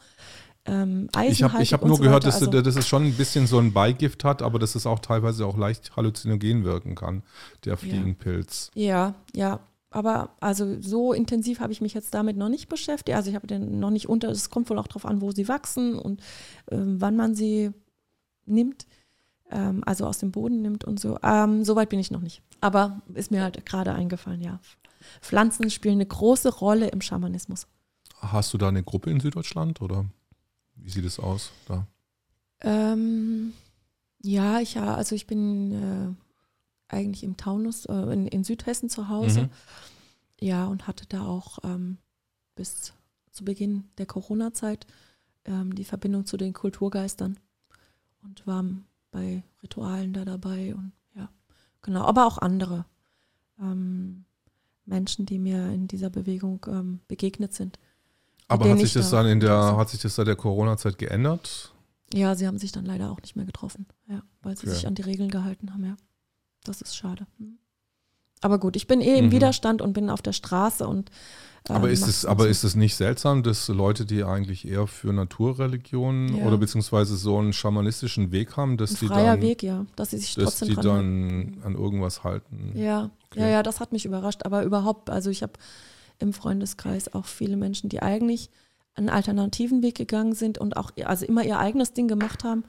ähm, 0.65 1.07
Ich 1.27 1.43
habe 1.43 1.63
hab 1.63 1.85
nur 1.85 1.97
so 1.97 2.03
gehört, 2.03 2.25
dass, 2.25 2.41
also, 2.41 2.61
dass 2.61 2.75
es 2.75 2.87
schon 2.87 3.05
ein 3.05 3.13
bisschen 3.13 3.45
so 3.47 3.59
ein 3.59 3.71
Beigift 3.71 4.23
hat, 4.23 4.41
aber 4.41 4.57
dass 4.59 4.75
es 4.75 4.85
auch 4.85 4.99
teilweise 4.99 5.45
auch 5.45 5.57
leicht 5.57 5.95
halluzinogen 5.95 6.63
wirken 6.63 6.95
kann, 6.95 7.23
der 7.65 7.77
Fliegenpilz. 7.77 8.71
Ja, 8.73 9.13
ja. 9.33 9.59
Aber 9.91 10.35
also 10.39 10.79
so 10.81 11.13
intensiv 11.13 11.59
habe 11.59 11.73
ich 11.73 11.81
mich 11.81 11.93
jetzt 11.93 12.13
damit 12.13 12.37
noch 12.37 12.49
nicht 12.49 12.69
beschäftigt. 12.69 13.15
Also 13.15 13.29
ich 13.29 13.35
habe 13.35 13.47
den 13.47 13.79
noch 13.79 13.89
nicht 13.89 14.07
unter, 14.07 14.29
es 14.29 14.49
kommt 14.49 14.69
wohl 14.69 14.77
auch 14.77 14.87
darauf 14.87 15.05
an, 15.05 15.21
wo 15.21 15.31
sie 15.31 15.47
wachsen 15.47 15.97
und 15.97 16.21
ähm, 16.69 17.01
wann 17.01 17.15
man 17.15 17.33
sie 17.33 17.71
nimmt, 18.45 18.85
ähm, 19.49 19.83
also 19.85 20.05
aus 20.05 20.19
dem 20.19 20.31
Boden 20.31 20.61
nimmt 20.61 20.83
und 20.83 20.99
so. 20.99 21.17
Ähm, 21.23 21.63
Soweit 21.63 21.89
bin 21.89 21.99
ich 21.99 22.11
noch 22.11 22.21
nicht. 22.21 22.41
Aber 22.61 23.01
ist 23.13 23.31
mir 23.31 23.41
halt 23.41 23.65
gerade 23.65 23.93
eingefallen, 23.93 24.41
ja. 24.41 24.59
Pflanzen 25.21 25.69
spielen 25.69 25.95
eine 25.95 26.05
große 26.05 26.49
Rolle 26.49 26.89
im 26.89 27.01
Schamanismus. 27.01 27.67
Hast 28.19 28.53
du 28.53 28.57
da 28.57 28.67
eine 28.67 28.83
Gruppe 28.83 29.09
in 29.09 29.19
Süddeutschland 29.19 29.81
oder 29.81 30.05
wie 30.75 30.89
sieht 30.89 31.05
es 31.05 31.19
aus 31.19 31.51
da? 31.67 31.87
Ähm, 32.61 33.53
ja, 34.21 34.59
ich 34.59 34.77
also 34.77 35.15
ich 35.15 35.25
bin 35.25 35.71
äh, 35.71 36.28
eigentlich 36.89 37.23
im 37.23 37.37
Taunus, 37.37 37.85
äh, 37.85 37.93
in, 37.93 38.27
in 38.27 38.43
Südhessen 38.43 38.89
zu 38.89 39.09
Hause. 39.09 39.43
Mhm. 39.43 39.49
Ja, 40.41 40.67
und 40.67 40.87
hatte 40.87 41.05
da 41.07 41.25
auch 41.25 41.59
ähm, 41.63 41.97
bis 42.55 42.93
zu 43.31 43.45
Beginn 43.45 43.85
der 43.97 44.05
Corona-Zeit 44.05 44.87
ähm, 45.45 45.75
die 45.75 45.83
Verbindung 45.83 46.25
zu 46.25 46.37
den 46.37 46.53
Kulturgeistern 46.53 47.37
und 48.23 48.45
war 48.47 48.63
bei 49.11 49.43
Ritualen 49.63 50.13
da 50.13 50.25
dabei 50.25 50.75
und 50.75 50.91
ja, 51.15 51.29
genau, 51.81 52.03
aber 52.03 52.25
auch 52.25 52.37
andere 52.37 52.85
ähm, 53.59 54.25
Menschen, 54.85 55.25
die 55.25 55.39
mir 55.39 55.69
in 55.71 55.87
dieser 55.87 56.09
Bewegung 56.09 56.65
ähm, 56.67 56.99
begegnet 57.07 57.53
sind. 57.53 57.79
Aber 58.47 58.69
hat 58.69 58.77
sich 58.77 58.87
ich 58.87 58.93
das 58.93 59.11
da 59.11 59.21
dann 59.23 59.31
in 59.31 59.39
der, 59.39 59.77
hat 59.77 59.89
sich 59.89 60.01
das 60.01 60.15
seit 60.15 60.27
der 60.27 60.35
Corona-Zeit 60.35 60.97
geändert? 60.97 61.73
Ja, 62.13 62.33
sie 62.35 62.47
haben 62.47 62.57
sich 62.57 62.71
dann 62.71 62.85
leider 62.85 63.11
auch 63.11 63.21
nicht 63.21 63.35
mehr 63.35 63.45
getroffen, 63.45 63.85
ja, 64.07 64.23
weil 64.41 64.57
sie 64.57 64.65
Okay. 64.65 64.75
sich 64.75 64.87
an 64.87 64.95
die 64.95 65.03
Regeln 65.03 65.29
gehalten 65.29 65.73
haben, 65.73 65.85
ja. 65.85 65.95
Das 66.63 66.81
ist 66.81 66.95
schade. 66.95 67.25
Hm. 67.37 67.57
Aber 68.41 68.57
gut, 68.57 68.75
ich 68.75 68.87
bin 68.87 69.01
eh 69.01 69.17
im 69.19 69.27
Mhm. 69.27 69.31
Widerstand 69.31 69.81
und 69.81 69.93
bin 69.93 70.09
auf 70.09 70.21
der 70.21 70.31
Straße 70.33 70.87
und 70.87 71.09
Aber 71.67 71.87
ähm, 71.87 71.93
ist 71.93 72.07
es, 72.07 72.25
aber 72.25 72.43
so. 72.43 72.49
ist 72.49 72.63
es 72.63 72.75
nicht 72.75 72.95
seltsam, 72.95 73.43
dass 73.43 73.67
Leute, 73.67 74.05
die 74.05 74.23
eigentlich 74.23 74.65
eher 74.65 74.87
für 74.87 75.11
Naturreligionen 75.11 76.37
Ja. 76.37 76.45
oder 76.45 76.57
beziehungsweise 76.57 77.17
so 77.17 77.37
einen 77.37 77.51
schamanistischen 77.51 78.31
Weg 78.31 78.55
haben, 78.55 78.77
dass 78.77 78.91
ein 78.91 78.97
die 79.01 79.07
freier 79.07 79.31
dann, 79.33 79.41
Weg, 79.41 79.61
ja, 79.61 79.85
dass 79.97 80.11
sie 80.11 80.17
sich 80.19 80.35
dass 80.35 80.45
trotzdem 80.59 80.69
die 80.69 80.75
dann 80.75 81.57
an 81.63 81.75
irgendwas 81.75 82.23
halten? 82.23 82.71
Ja, 82.75 83.11
Okay. 83.31 83.41
ja, 83.41 83.47
ja, 83.49 83.63
das 83.63 83.79
hat 83.81 83.91
mich 83.91 84.05
überrascht. 84.05 84.43
Aber 84.45 84.63
überhaupt, 84.63 85.09
also 85.09 85.29
ich 85.29 85.43
habe 85.43 85.53
im 86.17 86.33
Freundeskreis 86.33 87.13
auch 87.13 87.25
viele 87.25 87.57
Menschen, 87.57 87.89
die 87.89 88.01
eigentlich 88.01 88.49
einen 88.95 89.09
alternativen 89.09 89.83
Weg 89.83 89.95
gegangen 89.95 90.33
sind 90.33 90.57
und 90.57 90.75
auch 90.77 90.91
also 91.05 91.25
immer 91.25 91.43
ihr 91.43 91.59
eigenes 91.59 91.93
Ding 91.93 92.07
gemacht 92.07 92.43
haben 92.43 92.63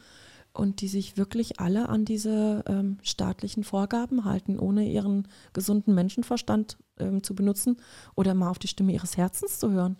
und 0.53 0.81
die 0.81 0.89
sich 0.89 1.17
wirklich 1.17 1.61
alle 1.61 1.89
an 1.89 2.05
diese 2.05 2.65
ähm, 2.67 2.99
staatlichen 3.03 3.65
Vorgaben 3.65 4.25
halten, 4.25 4.59
ohne 4.59 4.89
ihren 4.89 5.29
gesunden 5.53 5.95
Menschenverstand 5.95 6.77
ähm, 6.99 7.23
zu 7.23 7.35
benutzen 7.35 7.77
oder 8.17 8.35
mal 8.35 8.51
auf 8.51 8.59
die 8.59 8.69
Stimme 8.69 8.93
ihres 8.93 9.17
Herzens 9.17 9.59
zu 9.59 9.71
hören. 9.71 9.97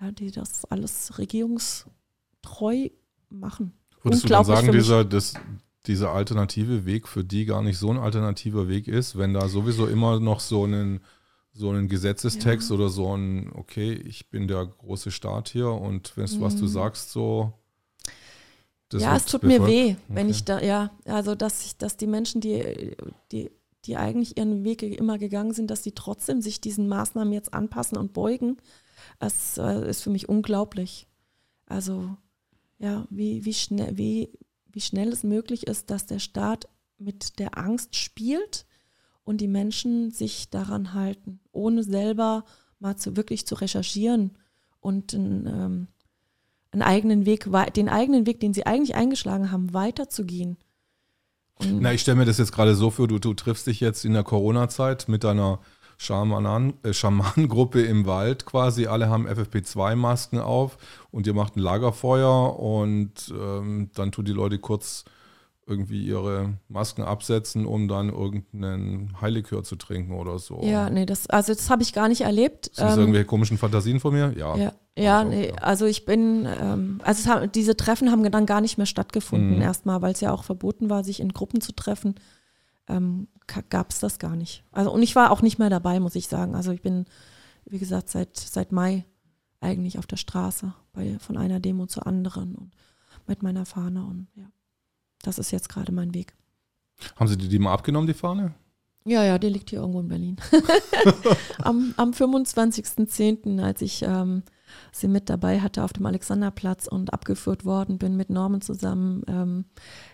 Ja, 0.00 0.10
die 0.10 0.30
das 0.30 0.64
alles 0.64 1.18
regierungstreu 1.18 2.88
machen. 3.28 3.72
Würdest 4.02 4.24
du 4.24 4.28
dann 4.28 4.44
sagen, 4.44 4.72
dieser, 4.72 5.04
dass 5.04 5.34
dieser 5.86 6.10
alternative 6.10 6.84
Weg 6.84 7.06
für 7.06 7.24
die 7.24 7.44
gar 7.44 7.62
nicht 7.62 7.78
so 7.78 7.90
ein 7.90 7.98
alternativer 7.98 8.68
Weg 8.68 8.88
ist, 8.88 9.16
wenn 9.16 9.34
da 9.34 9.48
sowieso 9.48 9.86
immer 9.86 10.18
noch 10.18 10.40
so 10.40 10.64
ein 10.66 11.00
so 11.56 11.70
einen 11.70 11.88
Gesetzestext 11.88 12.70
ja. 12.70 12.74
oder 12.74 12.88
so 12.88 13.16
ein, 13.16 13.52
okay, 13.54 13.92
ich 13.92 14.28
bin 14.28 14.48
der 14.48 14.66
große 14.66 15.12
Staat 15.12 15.48
hier 15.48 15.68
und 15.68 16.16
wenn 16.16 16.24
mhm. 16.24 16.40
was 16.40 16.56
du 16.56 16.64
mhm. 16.64 16.68
sagst, 16.68 17.12
so. 17.12 17.52
Ja, 18.98 19.16
es 19.16 19.26
tut 19.26 19.42
befolgt. 19.42 19.62
mir 19.62 19.68
weh, 19.68 19.84
okay. 19.92 19.96
wenn 20.08 20.28
ich 20.28 20.44
da, 20.44 20.60
ja, 20.60 20.90
also 21.04 21.34
dass 21.34 21.64
ich, 21.64 21.76
dass 21.76 21.96
die 21.96 22.06
Menschen, 22.06 22.40
die, 22.40 22.96
die, 23.32 23.50
die 23.84 23.96
eigentlich 23.96 24.36
ihren 24.36 24.64
Weg 24.64 24.82
immer 24.82 25.18
gegangen 25.18 25.52
sind, 25.52 25.70
dass 25.70 25.82
sie 25.82 25.92
trotzdem 25.92 26.40
sich 26.40 26.60
diesen 26.60 26.88
Maßnahmen 26.88 27.32
jetzt 27.32 27.52
anpassen 27.54 27.98
und 27.98 28.12
beugen, 28.12 28.56
das 29.18 29.58
äh, 29.58 29.88
ist 29.88 30.02
für 30.02 30.10
mich 30.10 30.28
unglaublich. 30.28 31.06
Also 31.66 32.16
ja, 32.78 33.06
wie, 33.10 33.44
wie, 33.44 33.54
schnell, 33.54 33.96
wie, 33.96 34.30
wie 34.72 34.80
schnell 34.80 35.08
es 35.08 35.22
möglich 35.22 35.66
ist, 35.66 35.90
dass 35.90 36.06
der 36.06 36.18
Staat 36.18 36.68
mit 36.98 37.38
der 37.38 37.58
Angst 37.58 37.96
spielt 37.96 38.66
und 39.24 39.40
die 39.40 39.48
Menschen 39.48 40.10
sich 40.10 40.50
daran 40.50 40.92
halten, 40.92 41.40
ohne 41.52 41.82
selber 41.82 42.44
mal 42.78 42.96
zu, 42.96 43.16
wirklich 43.16 43.46
zu 43.46 43.54
recherchieren 43.54 44.36
und 44.80 45.14
einen, 45.14 45.46
ähm, 45.46 45.88
einen 46.74 46.82
eigenen 46.82 47.26
Weg, 47.26 47.48
den 47.74 47.88
eigenen 47.88 48.26
Weg, 48.26 48.40
den 48.40 48.52
sie 48.52 48.66
eigentlich 48.66 48.94
eingeschlagen 48.94 49.50
haben, 49.50 49.72
weiterzugehen. 49.72 50.58
Und 51.56 51.80
Na, 51.80 51.92
ich 51.92 52.00
stelle 52.00 52.18
mir 52.18 52.24
das 52.24 52.38
jetzt 52.38 52.52
gerade 52.52 52.74
so 52.74 52.90
vor, 52.90 53.08
du, 53.08 53.18
du 53.18 53.32
triffst 53.32 53.66
dich 53.66 53.80
jetzt 53.80 54.04
in 54.04 54.12
der 54.12 54.24
Corona-Zeit 54.24 55.08
mit 55.08 55.24
deiner 55.24 55.60
Schamanen, 55.96 56.74
äh, 56.82 56.92
Schamanengruppe 56.92 57.82
im 57.82 58.06
Wald 58.06 58.44
quasi. 58.44 58.86
Alle 58.86 59.08
haben 59.08 59.28
FFP2-Masken 59.28 60.40
auf 60.40 60.76
und 61.10 61.26
ihr 61.26 61.34
macht 61.34 61.56
ein 61.56 61.60
Lagerfeuer 61.60 62.58
und 62.58 63.32
ähm, 63.32 63.90
dann 63.94 64.12
tun 64.12 64.24
die 64.24 64.32
Leute 64.32 64.58
kurz 64.58 65.04
irgendwie 65.66 66.04
ihre 66.04 66.58
Masken 66.68 67.02
absetzen, 67.02 67.66
um 67.66 67.88
dann 67.88 68.10
irgendeinen 68.10 69.20
Heiligkör 69.20 69.64
zu 69.64 69.76
trinken 69.76 70.12
oder 70.12 70.38
so. 70.38 70.60
Ja, 70.62 70.90
nee, 70.90 71.06
das, 71.06 71.28
also 71.28 71.54
das 71.54 71.70
habe 71.70 71.82
ich 71.82 71.92
gar 71.92 72.08
nicht 72.08 72.20
erlebt. 72.20 72.66
Sind 72.66 72.84
das 72.84 72.94
ähm, 72.94 73.00
irgendwelche 73.00 73.26
komischen 73.26 73.58
Fantasien 73.58 74.00
von 74.00 74.12
mir? 74.12 74.34
Ja. 74.36 74.56
Ja, 74.56 74.72
ja, 74.96 75.18
also, 75.18 75.30
nee, 75.30 75.48
ja. 75.48 75.54
also 75.54 75.86
ich 75.86 76.04
bin, 76.04 76.46
ähm, 76.60 77.00
also 77.02 77.30
haben, 77.30 77.50
diese 77.50 77.76
Treffen 77.76 78.10
haben 78.10 78.30
dann 78.30 78.46
gar 78.46 78.60
nicht 78.60 78.76
mehr 78.78 78.86
stattgefunden, 78.86 79.56
mhm. 79.56 79.62
erstmal, 79.62 80.02
weil 80.02 80.12
es 80.12 80.20
ja 80.20 80.32
auch 80.32 80.44
verboten 80.44 80.90
war, 80.90 81.02
sich 81.02 81.20
in 81.20 81.32
Gruppen 81.32 81.60
zu 81.60 81.72
treffen. 81.72 82.14
Ähm, 82.86 83.28
gab 83.70 83.90
es 83.90 84.00
das 84.00 84.18
gar 84.18 84.36
nicht. 84.36 84.64
Also 84.72 84.92
und 84.92 85.02
ich 85.02 85.16
war 85.16 85.30
auch 85.30 85.42
nicht 85.42 85.58
mehr 85.58 85.70
dabei, 85.70 86.00
muss 86.00 86.14
ich 86.14 86.28
sagen. 86.28 86.54
Also 86.54 86.72
ich 86.72 86.82
bin, 86.82 87.06
wie 87.64 87.78
gesagt, 87.78 88.10
seit, 88.10 88.36
seit 88.36 88.72
Mai 88.72 89.04
eigentlich 89.60 89.98
auf 89.98 90.06
der 90.06 90.16
Straße, 90.16 90.74
bei, 90.92 91.18
von 91.18 91.36
einer 91.38 91.60
Demo 91.60 91.86
zur 91.86 92.06
anderen 92.06 92.54
und 92.54 92.72
mit 93.26 93.42
meiner 93.42 93.64
Fahne 93.64 94.04
und 94.04 94.28
ja. 94.34 94.44
Das 95.24 95.38
ist 95.38 95.50
jetzt 95.50 95.68
gerade 95.68 95.90
mein 95.90 96.14
Weg. 96.14 96.34
Haben 97.16 97.28
Sie 97.28 97.36
die, 97.36 97.58
mal 97.58 97.72
abgenommen, 97.72 98.06
die 98.06 98.14
Fahne? 98.14 98.54
Ja, 99.06 99.22
ja, 99.22 99.38
die 99.38 99.48
liegt 99.48 99.70
hier 99.70 99.80
irgendwo 99.80 100.00
in 100.00 100.08
Berlin. 100.08 100.36
am 101.58 101.92
am 101.96 102.12
25.10., 102.12 103.62
als 103.62 103.82
ich 103.82 104.02
ähm, 104.02 104.42
sie 104.92 105.08
mit 105.08 105.28
dabei 105.28 105.60
hatte 105.60 105.84
auf 105.84 105.92
dem 105.92 106.06
Alexanderplatz 106.06 106.86
und 106.86 107.12
abgeführt 107.12 107.64
worden 107.64 107.98
bin 107.98 108.16
mit 108.16 108.30
Norman 108.30 108.60
zusammen 108.60 109.22
ähm, 109.28 109.64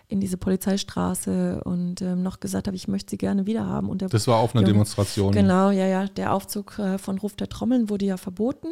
in 0.08 0.20
diese 0.20 0.36
Polizeistraße 0.36 1.62
und 1.64 2.02
ähm, 2.02 2.22
noch 2.22 2.40
gesagt 2.40 2.66
habe, 2.66 2.76
ich 2.76 2.88
möchte 2.88 3.10
sie 3.10 3.18
gerne 3.18 3.46
wieder 3.46 3.66
haben. 3.66 3.88
Und 3.88 4.00
der, 4.00 4.08
das 4.08 4.26
war 4.26 4.38
auf 4.38 4.54
einer 4.54 4.62
Junge, 4.62 4.72
Demonstration. 4.72 5.32
Genau, 5.32 5.70
ja, 5.70 5.86
ja. 5.86 6.06
Der 6.06 6.34
Aufzug 6.34 6.78
äh, 6.78 6.98
von 6.98 7.18
Ruf 7.18 7.36
der 7.36 7.48
Trommeln 7.48 7.90
wurde 7.90 8.06
ja 8.06 8.16
verboten, 8.16 8.68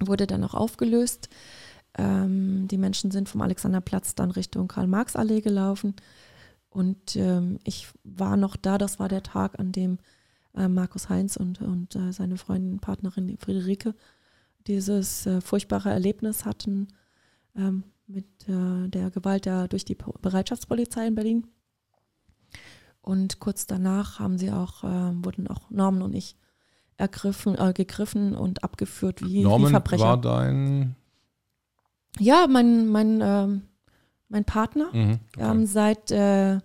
wurde 0.00 0.26
dann 0.26 0.42
auch 0.44 0.54
aufgelöst. 0.54 1.28
Ähm, 1.96 2.68
die 2.68 2.78
Menschen 2.78 3.10
sind 3.10 3.28
vom 3.28 3.42
Alexanderplatz 3.42 4.14
dann 4.14 4.30
Richtung 4.30 4.68
Karl-Marx-Allee 4.68 5.40
gelaufen. 5.40 5.94
Und 6.70 7.16
ähm, 7.16 7.58
ich 7.64 7.88
war 8.02 8.36
noch 8.36 8.56
da, 8.56 8.78
das 8.78 8.98
war 8.98 9.08
der 9.08 9.22
Tag, 9.22 9.58
an 9.58 9.72
dem 9.72 9.98
äh, 10.56 10.68
Markus 10.68 11.08
Heinz 11.08 11.36
und, 11.36 11.60
und 11.60 11.94
äh, 11.96 12.12
seine 12.12 12.38
Freundin, 12.38 12.78
Partnerin 12.78 13.36
Friederike 13.38 13.94
dieses 14.66 15.26
äh, 15.26 15.40
furchtbare 15.40 15.90
Erlebnis 15.90 16.44
hatten 16.44 16.88
ähm, 17.56 17.84
mit 18.06 18.26
äh, 18.48 18.88
der 18.88 19.10
Gewalt 19.10 19.44
der, 19.44 19.68
durch 19.68 19.84
die 19.84 19.96
Bereitschaftspolizei 19.96 21.06
in 21.06 21.14
Berlin. 21.14 21.46
Und 23.00 23.40
kurz 23.40 23.66
danach 23.66 24.20
haben 24.20 24.38
sie 24.38 24.52
auch, 24.52 24.84
äh, 24.84 25.24
wurden 25.24 25.48
auch 25.48 25.70
Norman 25.70 26.02
und 26.02 26.14
ich 26.14 26.36
ergriffen, 26.96 27.58
äh, 27.58 27.72
gegriffen 27.72 28.34
und 28.34 28.62
abgeführt 28.62 29.22
wie, 29.22 29.42
Norman 29.42 29.68
wie 29.68 29.72
Verbrecher. 29.72 30.04
war 30.04 30.20
dein 30.20 30.94
ja, 32.18 32.46
mein, 32.48 32.88
mein, 32.88 33.20
ähm, 33.22 33.62
mein 34.28 34.44
Partner 34.44 34.90
mhm, 34.92 35.20
okay. 35.36 35.50
ähm, 35.50 35.66
seit 35.66 36.10
äh, 36.10 36.58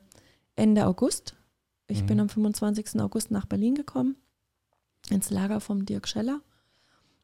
Ende 0.55 0.88
August. 0.88 1.36
Ich 1.88 2.01
mhm. 2.03 2.07
bin 2.07 2.19
am 2.19 2.29
25. 2.29 2.99
August 3.01 3.31
nach 3.31 3.45
Berlin 3.45 3.75
gekommen, 3.75 4.15
ins 5.10 5.29
Lager 5.29 5.60
vom 5.60 5.86
Dirk 5.86 6.07
Scheller. 6.07 6.41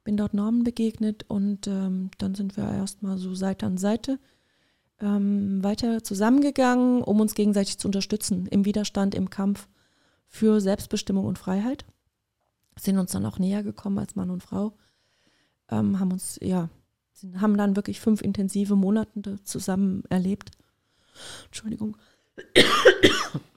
Bin 0.03 0.17
dort 0.17 0.33
Norman 0.33 0.63
begegnet 0.63 1.25
und 1.29 1.67
ähm, 1.67 2.11
dann 2.17 2.35
sind 2.35 2.57
wir 2.57 2.69
erstmal 2.69 3.17
so 3.17 3.35
Seite 3.35 3.65
an 3.65 3.77
Seite 3.77 4.19
ähm, 4.99 5.63
weiter 5.63 6.03
zusammengegangen, 6.03 7.03
um 7.03 7.19
uns 7.19 7.35
gegenseitig 7.35 7.77
zu 7.77 7.87
unterstützen 7.87 8.47
im 8.47 8.65
Widerstand, 8.65 9.15
im 9.15 9.29
Kampf 9.29 9.67
für 10.27 10.59
Selbstbestimmung 10.61 11.25
und 11.25 11.39
Freiheit. 11.39 11.85
Sind 12.77 12.97
uns 12.97 13.11
dann 13.11 13.25
auch 13.25 13.39
näher 13.39 13.63
gekommen 13.63 13.99
als 13.99 14.15
Mann 14.15 14.29
und 14.29 14.43
Frau. 14.43 14.73
Ähm, 15.69 15.99
haben 15.99 16.11
uns 16.11 16.37
ja 16.41 16.69
sind, 17.23 17.41
haben 17.41 17.57
dann 17.57 17.75
wirklich 17.75 17.99
fünf 17.99 18.21
intensive 18.21 18.75
Monate 18.75 19.43
zusammen 19.43 20.03
erlebt. 20.09 20.51
Entschuldigung. 21.45 21.97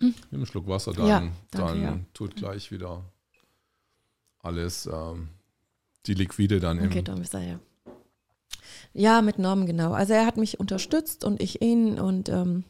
Nimm 0.00 0.14
einen 0.30 0.46
Schluck 0.46 0.66
Wasser, 0.66 0.92
dann, 0.92 1.06
ja, 1.06 1.20
danke, 1.50 1.72
dann 1.72 1.82
ja. 1.82 1.98
tut 2.12 2.36
gleich 2.36 2.70
wieder 2.70 3.02
alles 4.40 4.86
ähm, 4.86 5.28
die 6.06 6.14
Liquide 6.14 6.60
dann 6.60 6.78
okay, 6.78 6.98
im. 6.98 7.04
dann 7.04 7.20
ist 7.20 7.34
er 7.34 7.42
ja. 7.42 7.60
Ja, 8.92 9.22
mit 9.22 9.38
Norman, 9.38 9.66
genau. 9.66 9.92
Also 9.92 10.12
er 10.12 10.26
hat 10.26 10.36
mich 10.36 10.60
unterstützt 10.60 11.24
und 11.24 11.42
ich 11.42 11.60
ihn 11.62 11.98
und 11.98 12.28
ähm, 12.28 12.64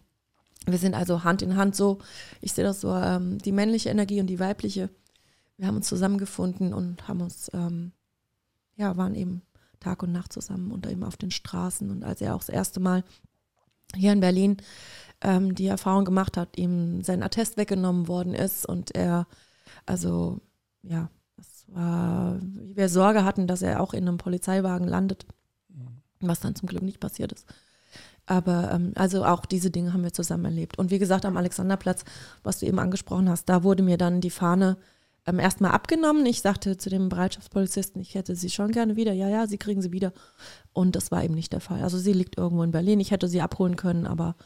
wir 0.67 0.79
sind 0.79 0.95
also 0.95 1.23
Hand 1.23 1.43
in 1.43 1.57
Hand 1.57 1.77
so, 1.77 1.99
ich 2.41 2.53
sehe 2.53 2.65
das 2.65 2.81
so, 2.81 2.95
ähm, 2.95 3.39
die 3.39 3.53
männliche 3.53 3.91
Energie 3.91 4.21
und 4.21 4.27
die 4.27 4.41
weibliche. 4.41 4.91
Wir 5.57 5.69
haben 5.69 5.77
uns 5.77 5.89
zusammengefunden 5.89 6.75
und 6.75 7.07
haben 7.09 7.21
uns, 7.21 7.51
ähm, 7.55 7.93
ja, 8.77 8.97
waren 8.97 9.15
eben 9.15 9.43
Tag 9.81 10.03
und 10.03 10.13
Nacht 10.13 10.33
zusammen 10.33 10.73
und 10.73 10.87
eben 10.87 11.05
auf 11.05 11.17
den 11.17 11.31
Straßen. 11.31 11.91
Und 11.91 12.05
als 12.05 12.21
er 12.21 12.35
auch 12.35 12.41
das 12.41 12.49
erste 12.49 12.81
Mal 12.81 13.05
hier 13.95 14.13
in 14.13 14.21
Berlin 14.21 14.57
ähm, 15.21 15.55
die 15.55 15.67
Erfahrung 15.67 16.05
gemacht 16.05 16.37
hat, 16.37 16.59
ihm 16.59 17.03
sein 17.03 17.23
Attest 17.23 17.57
weggenommen 17.57 18.09
worden 18.09 18.35
ist 18.35 18.67
und 18.67 18.95
er, 18.95 19.27
also 19.87 20.41
ja, 20.83 21.09
das 21.37 21.65
war, 21.69 22.39
wir 22.41 22.89
Sorge 22.89 23.25
hatten, 23.25 23.47
dass 23.47 23.63
er 23.63 23.81
auch 23.81 23.95
in 23.95 24.09
einem 24.09 24.19
Polizeiwagen 24.19 24.87
landet, 24.87 25.27
was 26.21 26.41
dann 26.41 26.55
zum 26.55 26.69
Glück 26.69 26.83
nicht 26.83 27.01
passiert 27.01 27.33
ist. 27.33 27.47
Aber 28.27 28.73
ähm, 28.73 28.93
also 28.97 29.25
auch 29.25 29.47
diese 29.47 29.71
Dinge 29.71 29.93
haben 29.93 30.03
wir 30.03 30.13
zusammen 30.13 30.47
erlebt. 30.47 30.79
Und 30.79 30.91
wie 30.91 30.99
gesagt, 30.99 31.25
am 31.25 31.37
Alexanderplatz, 31.37 32.05
was 32.43 32.59
du 32.59 32.67
eben 32.67 32.79
angesprochen 32.79 33.29
hast, 33.31 33.49
da 33.49 33.63
wurde 33.63 33.83
mir 33.83 33.99
dann 33.99 34.21
die 34.21 34.31
Fahne 34.31 34.77
ähm, 35.27 35.39
erstmal 35.39 35.73
abgenommen. 35.73 36.25
Ich 36.27 36.41
sagte 36.41 36.77
zu 36.77 36.89
dem 36.89 37.09
Bereitschaftspolizisten, 37.09 38.01
ich 38.01 38.15
hätte 38.15 38.37
sie 38.37 38.51
schon 38.51 38.73
gerne 38.73 38.97
wieder. 38.97 39.13
Ja, 39.13 39.29
ja, 39.29 39.47
sie 39.47 39.59
kriegen 39.59 39.83
sie 39.83 39.93
wieder. 39.93 40.13
Und 40.73 40.97
das 40.97 41.11
war 41.11 41.25
eben 41.25 41.35
nicht 41.35 41.53
der 41.53 41.61
Fall. 41.61 41.83
Also 41.83 41.99
sie 41.99 42.13
liegt 42.13 42.39
irgendwo 42.39 42.63
in 42.63 42.71
Berlin. 42.71 43.01
Ich 43.01 43.11
hätte 43.11 43.29
sie 43.29 43.41
abholen 43.41 43.77
können, 43.77 44.07
aber 44.07 44.37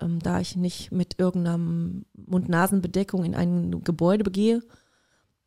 ähm, 0.00 0.20
da 0.20 0.40
ich 0.40 0.56
nicht 0.56 0.92
mit 0.92 1.18
irgendeiner 1.18 1.58
Mund-Nasen-Bedeckung 1.58 3.24
in 3.24 3.34
ein 3.34 3.82
Gebäude 3.84 4.24
begehe, 4.24 4.62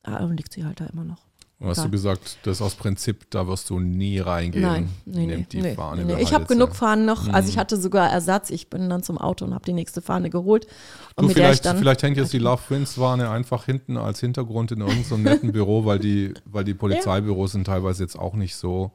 äh, 0.03 0.25
liegt 0.25 0.53
sie 0.53 0.65
halt 0.65 0.81
da 0.81 0.85
immer 0.87 1.05
noch. 1.05 1.24
Hast 1.63 1.85
du 1.85 1.89
gesagt, 1.89 2.37
das 2.43 2.57
ist 2.57 2.61
aus 2.61 2.75
Prinzip, 2.75 3.29
da 3.29 3.47
wirst 3.47 3.69
du 3.69 3.79
nie 3.79 4.19
reingehen. 4.19 4.61
Nein, 4.61 4.89
nee, 5.05 5.25
nee, 5.25 5.47
die 5.49 5.61
nee, 5.61 5.73
Fahne 5.73 6.03
nee, 6.03 6.21
Ich 6.21 6.33
habe 6.33 6.45
genug 6.45 6.75
Fahnen 6.75 7.05
noch. 7.05 7.29
Also 7.29 7.47
ich 7.47 7.55
mhm. 7.55 7.59
hatte 7.61 7.77
sogar 7.77 8.11
Ersatz. 8.11 8.49
Ich 8.49 8.69
bin 8.69 8.89
dann 8.89 9.03
zum 9.03 9.17
Auto 9.17 9.45
und 9.45 9.53
habe 9.53 9.63
die 9.63 9.73
nächste 9.73 10.01
Fahne 10.01 10.29
geholt. 10.29 10.67
Du, 11.15 11.29
vielleicht, 11.29 11.65
vielleicht 11.65 12.03
hängt 12.03 12.17
jetzt 12.17 12.33
die 12.33 12.39
Love 12.39 12.61
Prince 12.67 12.99
Fahne 12.99 13.29
einfach 13.29 13.65
hinten 13.65 13.95
als 13.95 14.19
Hintergrund 14.19 14.73
in 14.73 14.81
irgendeinem 14.81 15.23
netten 15.23 15.51
Büro, 15.53 15.85
weil 15.85 15.97
die, 15.97 16.33
weil 16.43 16.65
die 16.65 16.73
Polizeibüros 16.75 17.53
sind 17.53 17.65
teilweise 17.65 18.03
jetzt 18.03 18.19
auch 18.19 18.33
nicht 18.33 18.57
so, 18.57 18.91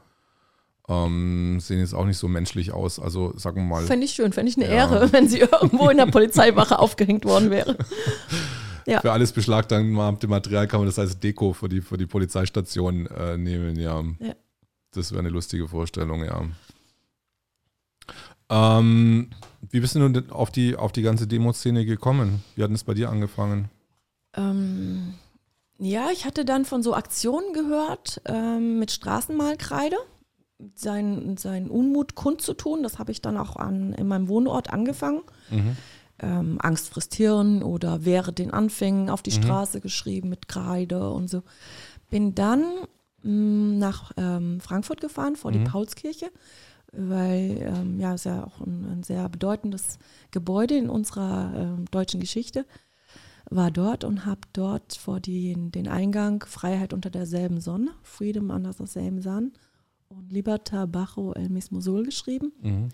ähm, 0.86 1.60
sehen 1.60 1.78
jetzt 1.78 1.94
auch 1.94 2.04
nicht 2.04 2.18
so 2.18 2.28
menschlich 2.28 2.72
aus. 2.72 3.00
Also 3.00 3.32
sagen 3.38 3.62
wir 3.62 3.68
mal. 3.68 3.82
Fände 3.84 4.04
ich 4.04 4.12
schön, 4.12 4.34
fände 4.34 4.50
ich 4.50 4.58
eine 4.58 4.66
ja. 4.66 4.72
Ehre, 4.72 5.12
wenn 5.12 5.28
sie 5.28 5.38
irgendwo 5.38 5.88
in 5.88 5.96
der 5.96 6.06
Polizeiwache 6.12 6.78
aufgehängt 6.78 7.24
worden 7.24 7.50
wäre. 7.50 7.78
Ja. 8.86 9.00
für 9.00 9.12
alles 9.12 9.32
beschlagnahmte 9.32 10.28
Material 10.28 10.66
kann 10.66 10.80
man 10.80 10.86
das 10.86 10.98
als 10.98 11.18
Deko 11.18 11.52
für 11.52 11.68
die, 11.68 11.80
für 11.80 11.96
die 11.96 12.06
Polizeistation 12.06 13.06
äh, 13.06 13.36
nehmen, 13.36 13.76
ja. 13.76 14.02
ja. 14.18 14.34
Das 14.92 15.12
wäre 15.12 15.20
eine 15.20 15.28
lustige 15.28 15.68
Vorstellung, 15.68 16.24
ja. 16.24 16.42
Ähm, 18.50 19.30
wie 19.70 19.80
bist 19.80 19.94
du 19.94 20.00
nun 20.00 20.30
auf 20.30 20.50
die, 20.50 20.76
auf 20.76 20.92
die 20.92 21.02
ganze 21.02 21.26
Demoszene 21.26 21.84
gekommen? 21.84 22.42
Wie 22.56 22.62
hat 22.62 22.70
es 22.70 22.84
bei 22.84 22.94
dir 22.94 23.10
angefangen? 23.10 23.70
Ähm, 24.34 25.14
ja, 25.78 26.08
ich 26.12 26.24
hatte 26.24 26.44
dann 26.44 26.64
von 26.64 26.82
so 26.82 26.94
Aktionen 26.94 27.52
gehört 27.52 28.20
ähm, 28.24 28.78
mit 28.80 28.90
Straßenmalkreide, 28.90 29.96
seinen, 30.74 31.36
seinen 31.36 31.70
Unmut 31.70 32.16
kundzutun. 32.16 32.82
Das 32.82 32.98
habe 32.98 33.12
ich 33.12 33.22
dann 33.22 33.36
auch 33.36 33.56
an, 33.56 33.92
in 33.92 34.08
meinem 34.08 34.28
Wohnort 34.28 34.72
angefangen. 34.72 35.22
Mhm 35.50 35.76
ähm, 36.20 36.58
Angst 36.60 36.88
frisst 36.88 37.14
Hirn 37.14 37.62
oder 37.62 38.04
wäre 38.04 38.32
den 38.32 38.52
Anfängen 38.52 39.10
auf 39.10 39.22
die 39.22 39.36
mhm. 39.36 39.42
Straße 39.42 39.80
geschrieben 39.80 40.28
mit 40.28 40.48
Kreide 40.48 41.10
und 41.10 41.28
so. 41.28 41.42
Bin 42.10 42.34
dann 42.34 42.64
mh, 43.22 43.78
nach 43.78 44.12
ähm, 44.16 44.60
Frankfurt 44.60 45.00
gefahren, 45.00 45.36
vor 45.36 45.52
die 45.52 45.60
Mhm. 45.60 45.64
Paulskirche, 45.64 46.30
weil 46.92 47.58
ähm, 47.60 48.00
ja, 48.00 48.14
ist 48.14 48.24
ja 48.24 48.44
auch 48.44 48.60
ein, 48.60 48.84
ein 48.86 49.02
sehr 49.02 49.28
bedeutendes 49.28 49.98
Gebäude 50.30 50.76
in 50.76 50.90
unserer 50.90 51.52
ähm, 51.54 51.84
deutschen 51.90 52.20
Geschichte. 52.20 52.66
War 53.48 53.70
dort 53.70 54.04
und 54.04 54.26
habe 54.26 54.42
dort 54.52 54.94
vor 54.94 55.18
den, 55.18 55.72
den 55.72 55.88
Eingang 55.88 56.44
Freiheit 56.46 56.92
unter 56.92 57.10
derselben 57.10 57.60
Sonne, 57.60 57.90
Freedom 58.02 58.50
under 58.50 58.72
the 58.72 58.86
same 58.86 59.22
sun 59.22 59.52
und 60.08 60.30
Liberta 60.30 60.86
bajo 60.86 61.32
el 61.32 61.48
mismo 61.48 61.80
sol 61.80 62.04
geschrieben. 62.04 62.52
Mhm. 62.62 62.88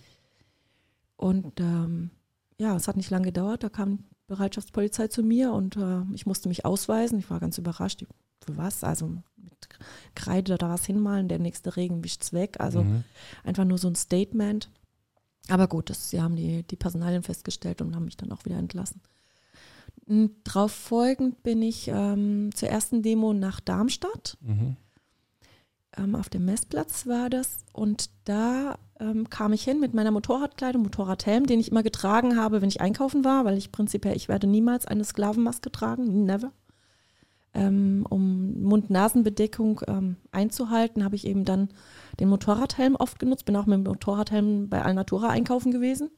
Und 1.17 1.61
ähm, 1.61 2.11
ja, 2.59 2.75
es 2.77 2.89
hat 2.89 2.97
nicht 2.97 3.11
lange 3.11 3.27
gedauert. 3.27 3.63
Da 3.63 3.69
kam 3.69 4.05
Bereitschaftspolizei 4.29 5.09
zu 5.09 5.23
mir 5.23 5.53
und 5.53 5.77
äh, 5.77 6.03
ich 6.15 6.27
musste 6.27 6.49
mich 6.49 6.65
ausweisen. 6.65 7.19
Ich 7.19 7.31
war 7.31 7.41
ganz 7.41 7.59
überrascht. 7.59 8.05
Für 8.45 8.57
was? 8.57 8.83
Also 8.85 9.09
mit 9.37 9.69
Kreide 10.15 10.57
da 10.59 10.69
was 10.69 10.85
hinmalen, 10.87 11.29
der 11.29 11.39
nächste 11.39 11.77
Regen 11.77 12.03
wischt's 12.05 12.33
weg. 12.33 12.59
Also 12.61 12.83
Mhm. 12.85 13.05
einfach 13.45 13.65
nur 13.65 13.79
so 13.79 13.89
ein 13.89 13.95
Statement. 13.95 14.71
Aber 15.49 15.69
gut, 15.69 15.91
das, 15.91 16.11
sie 16.11 16.21
haben 16.21 16.35
die, 16.37 16.63
die 16.65 16.77
Personalien 16.77 17.23
festgestellt 17.23 17.81
und 17.81 17.95
haben 17.95 18.05
mich 18.07 18.17
dann 18.17 18.33
auch 18.33 18.45
wieder 18.45 18.57
entlassen. 18.59 19.01
Darauf 20.45 20.73
folgend 20.73 21.43
bin 21.43 21.63
ich 21.63 21.89
ähm, 21.89 22.51
zur 22.55 22.69
ersten 22.69 23.03
Demo 23.03 23.33
nach 23.33 23.59
Darmstadt 23.61 24.37
Mhm. 24.41 24.77
ähm, 25.97 26.15
auf 26.15 26.29
dem 26.29 26.45
Messplatz 26.45 27.07
war 27.07 27.29
das. 27.31 27.59
Und 27.73 28.11
da 28.25 28.79
ähm, 29.01 29.29
kam 29.31 29.53
ich 29.53 29.63
hin 29.63 29.81
mit 29.81 29.95
meiner 29.95 30.11
Motorradkleidung, 30.11 30.83
Motorradhelm, 30.83 31.47
den 31.47 31.61
ich 31.61 31.71
immer 31.71 31.83
getragen 31.83 32.37
habe, 32.37 32.63
wenn 32.63 32.69
ich 32.69 32.81
einkaufen 32.81 33.25
war, 33.25 33.45
weil 33.45 33.57
ich 33.59 33.73
prinzipiell, 33.73 34.17
ich 34.17 34.29
werde 34.29 34.47
niemals 34.47 34.87
eine 34.87 35.05
Sklavenmaske 35.05 35.71
tragen, 35.71 36.25
never. 36.25 36.53
Ähm, 37.55 38.07
um 38.11 38.63
Mund-Nasen-Bedeckung 38.63 39.81
ähm, 39.89 40.17
einzuhalten, 40.31 41.05
habe 41.05 41.17
ich 41.17 41.27
eben 41.27 41.45
dann 41.45 41.71
den 42.21 42.29
Motorradhelm 42.29 42.97
oft 42.97 43.19
genutzt. 43.19 43.47
Bin 43.47 43.57
auch 43.57 43.65
mit 43.65 43.79
dem 43.79 43.85
Motorradhelm 43.85 44.69
bei 44.69 44.83
Alnatura 44.83 45.31
einkaufen 45.31 45.73
gewesen, 45.73 46.11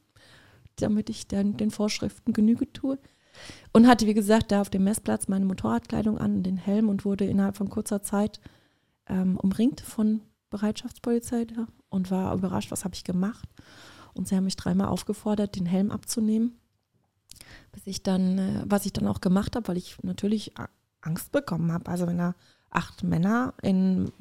damit 0.75 1.09
ich 1.09 1.27
dann 1.29 1.55
den 1.55 1.71
Vorschriften 1.71 2.33
Genüge 2.33 2.71
tue. 2.73 2.97
Und 3.71 3.87
hatte, 3.87 4.05
wie 4.05 4.13
gesagt, 4.13 4.51
da 4.51 4.59
auf 4.59 4.69
dem 4.69 4.83
Messplatz 4.83 5.29
meine 5.29 5.45
Motorradkleidung 5.45 6.17
an, 6.17 6.43
den 6.43 6.57
Helm 6.57 6.89
und 6.89 7.05
wurde 7.05 7.23
innerhalb 7.23 7.55
von 7.55 7.69
kurzer 7.69 8.01
Zeit 8.01 8.41
ähm, 9.07 9.37
umringt 9.37 9.79
von 9.79 10.21
Bereitschaftspolizei 10.49 11.45
da 11.45 11.67
und 11.89 12.11
war 12.11 12.33
überrascht, 12.33 12.71
was 12.71 12.85
habe 12.85 12.95
ich 12.95 13.03
gemacht. 13.03 13.47
Und 14.13 14.27
sie 14.27 14.35
haben 14.35 14.45
mich 14.45 14.55
dreimal 14.55 14.87
aufgefordert, 14.87 15.55
den 15.55 15.65
Helm 15.65 15.91
abzunehmen. 15.91 16.57
Bis 17.71 17.83
ich 17.85 18.03
dann, 18.03 18.37
äh, 18.37 18.63
was 18.65 18.85
ich 18.85 18.93
dann 18.93 19.07
auch 19.07 19.21
gemacht 19.21 19.55
habe, 19.55 19.67
weil 19.67 19.77
ich 19.77 19.97
natürlich 20.01 20.53
Angst 21.01 21.31
bekommen 21.31 21.71
habe. 21.71 21.89
Also 21.89 22.07
wenn 22.07 22.17
da 22.17 22.35
acht 22.69 23.03
Männer 23.03 23.53
in, 23.61 24.11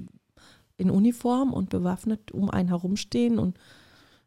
in 0.77 0.91
Uniform 0.91 1.53
und 1.53 1.71
bewaffnet 1.71 2.31
um 2.33 2.51
einen 2.51 2.69
herumstehen 2.69 3.39
und 3.39 3.59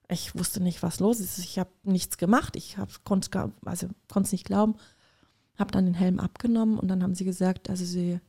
ich 0.09 0.35
wusste 0.35 0.61
nicht, 0.61 0.83
was 0.83 0.99
los 0.99 1.21
ist. 1.21 1.37
Ich 1.37 1.57
habe 1.57 1.69
nichts 1.83 2.17
gemacht. 2.17 2.57
Ich 2.57 2.75
konnte 3.05 3.29
es 3.31 3.65
also 3.65 3.87
nicht 4.31 4.45
glauben. 4.45 4.75
Habe 5.57 5.71
dann 5.71 5.85
den 5.85 5.93
Helm 5.93 6.19
abgenommen 6.19 6.77
und 6.77 6.89
dann 6.89 7.01
haben 7.01 7.15
sie 7.15 7.23
gesagt, 7.23 7.69
also 7.69 7.85
sie 7.85 8.19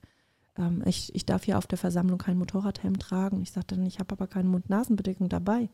ähm, 0.59 0.83
ich, 0.87 1.15
ich 1.15 1.27
darf 1.27 1.45
hier 1.45 1.59
auf 1.59 1.67
der 1.67 1.79
Versammlung 1.79 2.19
keinen 2.19 2.39
Motorradhelm 2.39 2.99
tragen. 2.99 3.43
Ich 3.43 3.53
sagte 3.53 3.77
dann, 3.77 3.87
ich 3.87 3.99
habe 3.99 4.13
aber 4.13 4.27
keine 4.27 4.49
Mund-Nasen-Bedeckung 4.49 5.29
dabei. 5.29 5.69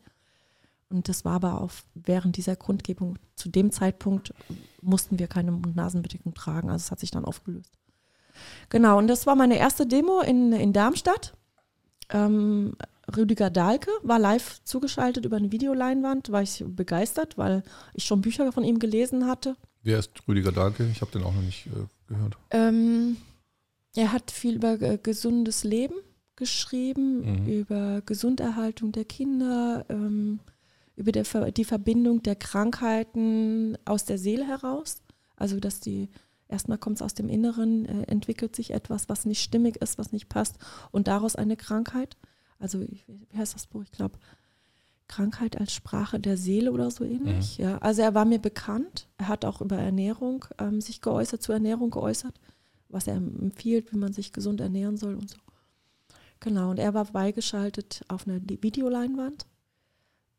Und 0.89 1.07
das 1.07 1.23
war 1.23 1.33
aber 1.33 1.61
auch 1.61 1.71
während 1.93 2.37
dieser 2.37 2.55
Kundgebung, 2.55 3.19
zu 3.35 3.49
dem 3.49 3.71
Zeitpunkt 3.71 4.33
mussten 4.81 5.19
wir 5.19 5.27
keine 5.27 5.51
Mund-Nasen-Bedeckung 5.51 6.33
tragen. 6.33 6.69
Also 6.69 6.83
es 6.83 6.91
hat 6.91 6.99
sich 6.99 7.11
dann 7.11 7.25
aufgelöst. 7.25 7.77
Genau, 8.69 8.97
und 8.97 9.07
das 9.07 9.27
war 9.27 9.35
meine 9.35 9.57
erste 9.57 9.85
Demo 9.85 10.21
in, 10.21 10.53
in 10.53 10.73
Darmstadt. 10.73 11.33
Ähm, 12.09 12.75
Rüdiger 13.15 13.49
Dahlke 13.49 13.91
war 14.01 14.19
live 14.19 14.63
zugeschaltet 14.63 15.25
über 15.25 15.37
eine 15.37 15.51
Videoleinwand, 15.51 16.31
war 16.31 16.41
ich 16.41 16.63
begeistert, 16.67 17.37
weil 17.37 17.63
ich 17.93 18.05
schon 18.05 18.21
Bücher 18.21 18.51
von 18.51 18.63
ihm 18.63 18.79
gelesen 18.79 19.27
hatte. 19.27 19.55
Wer 19.83 19.99
ist 19.99 20.11
Rüdiger 20.27 20.51
Dahlke? 20.51 20.87
Ich 20.91 21.01
habe 21.01 21.11
den 21.11 21.23
auch 21.23 21.33
noch 21.33 21.41
nicht 21.41 21.67
äh, 21.67 21.87
gehört. 22.07 22.37
Ähm, 22.51 23.17
er 23.95 24.11
hat 24.11 24.31
viel 24.31 24.55
über 24.55 24.79
äh, 24.81 24.97
gesundes 25.01 25.63
Leben 25.63 25.95
geschrieben, 26.35 27.43
Mhm. 27.43 27.47
über 27.47 28.01
Gesunderhaltung 28.05 28.91
der 28.91 29.05
Kinder, 29.05 29.85
ähm, 29.89 30.39
über 30.95 31.11
der, 31.11 31.23
die 31.51 31.65
Verbindung 31.65 32.23
der 32.23 32.35
Krankheiten 32.35 33.77
aus 33.85 34.05
der 34.05 34.17
Seele 34.17 34.45
heraus. 34.47 35.01
Also, 35.35 35.59
dass 35.59 35.79
die, 35.79 36.09
erstmal 36.47 36.77
kommt 36.77 36.97
es 36.97 37.01
aus 37.01 37.13
dem 37.13 37.29
Inneren, 37.29 37.85
äh, 37.85 38.03
entwickelt 38.03 38.55
sich 38.55 38.71
etwas, 38.71 39.09
was 39.09 39.25
nicht 39.25 39.41
stimmig 39.41 39.77
ist, 39.81 39.97
was 39.97 40.11
nicht 40.11 40.29
passt 40.29 40.57
und 40.91 41.07
daraus 41.07 41.35
eine 41.35 41.57
Krankheit. 41.57 42.17
Also, 42.57 42.81
wie 42.81 43.37
heißt 43.37 43.55
das 43.55 43.67
Buch? 43.67 43.83
Ich 43.83 43.91
glaube, 43.91 44.17
Krankheit 45.07 45.59
als 45.59 45.73
Sprache 45.73 46.19
der 46.19 46.37
Seele 46.37 46.71
oder 46.71 46.91
so 46.91 47.03
ähnlich. 47.03 47.57
Ja, 47.57 47.79
also 47.79 48.01
er 48.01 48.13
war 48.13 48.25
mir 48.25 48.39
bekannt. 48.39 49.07
Er 49.17 49.27
hat 49.27 49.43
auch 49.43 49.59
über 49.59 49.77
Ernährung 49.77 50.45
ähm, 50.59 50.81
sich 50.81 51.01
geäußert, 51.01 51.41
zur 51.41 51.55
Ernährung 51.55 51.89
geäußert, 51.89 52.39
was 52.89 53.07
er 53.07 53.15
empfiehlt, 53.15 53.93
wie 53.93 53.97
man 53.97 54.13
sich 54.13 54.33
gesund 54.33 54.61
ernähren 54.61 54.97
soll 54.97 55.15
und 55.15 55.29
so. 55.29 55.37
Genau, 56.39 56.71
und 56.71 56.79
er 56.79 56.93
war 56.93 57.05
beigeschaltet 57.05 58.03
auf 58.07 58.27
einer 58.27 58.39
Videoleinwand. 58.41 59.45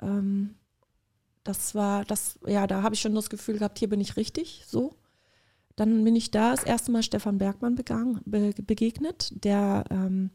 Ähm, 0.00 0.54
das 1.44 1.74
war, 1.74 2.04
das, 2.04 2.38
ja, 2.46 2.66
da 2.66 2.82
habe 2.82 2.94
ich 2.94 3.00
schon 3.00 3.14
das 3.14 3.30
Gefühl 3.30 3.58
gehabt, 3.58 3.78
hier 3.78 3.88
bin 3.88 4.00
ich 4.00 4.16
richtig, 4.16 4.64
so. 4.66 4.94
Dann 5.76 6.04
bin 6.04 6.16
ich 6.16 6.30
da 6.30 6.50
das 6.50 6.64
erste 6.64 6.92
Mal 6.92 7.02
Stefan 7.02 7.38
Bergmann 7.38 7.74
begangen, 7.74 8.20
be, 8.24 8.52
begegnet, 8.62 9.32
der, 9.44 9.84
ähm, 9.90 10.30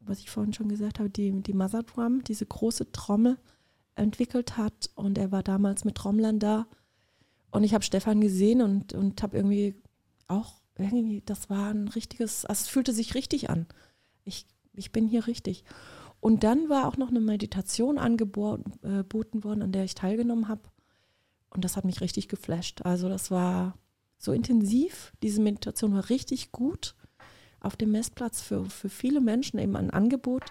was 0.00 0.20
ich 0.20 0.30
vorhin 0.30 0.52
schon 0.52 0.68
gesagt 0.68 0.98
habe, 0.98 1.10
die, 1.10 1.42
die 1.42 1.52
Mother 1.52 1.82
Drum, 1.82 2.24
diese 2.24 2.46
große 2.46 2.92
Trommel 2.92 3.38
entwickelt 3.96 4.56
hat. 4.56 4.90
Und 4.94 5.18
er 5.18 5.30
war 5.32 5.42
damals 5.42 5.84
mit 5.84 5.96
Trommlern 5.96 6.38
da. 6.38 6.66
Und 7.50 7.64
ich 7.64 7.74
habe 7.74 7.84
Stefan 7.84 8.20
gesehen 8.20 8.62
und, 8.62 8.94
und 8.94 9.22
habe 9.22 9.36
irgendwie 9.36 9.74
auch, 10.26 10.57
irgendwie, 10.78 11.22
das 11.24 11.50
war 11.50 11.70
ein 11.70 11.88
richtiges, 11.88 12.44
also 12.44 12.62
es 12.62 12.68
fühlte 12.68 12.92
sich 12.92 13.14
richtig 13.14 13.50
an. 13.50 13.66
Ich, 14.24 14.46
ich 14.74 14.92
bin 14.92 15.06
hier 15.06 15.26
richtig. 15.26 15.64
Und 16.20 16.42
dann 16.44 16.68
war 16.68 16.88
auch 16.88 16.96
noch 16.96 17.08
eine 17.08 17.20
Meditation 17.20 17.98
angeboten 17.98 18.72
äh, 18.82 19.44
worden, 19.44 19.62
an 19.62 19.72
der 19.72 19.84
ich 19.84 19.94
teilgenommen 19.94 20.48
habe. 20.48 20.62
Und 21.50 21.64
das 21.64 21.76
hat 21.76 21.84
mich 21.84 22.00
richtig 22.00 22.28
geflasht. 22.28 22.82
Also 22.82 23.08
das 23.08 23.30
war 23.30 23.78
so 24.18 24.32
intensiv. 24.32 25.12
Diese 25.22 25.40
Meditation 25.40 25.94
war 25.94 26.08
richtig 26.10 26.52
gut 26.52 26.94
auf 27.60 27.76
dem 27.76 27.92
Messplatz 27.92 28.40
für, 28.40 28.64
für 28.64 28.88
viele 28.88 29.20
Menschen 29.20 29.58
eben 29.58 29.76
ein 29.76 29.90
Angebot. 29.90 30.44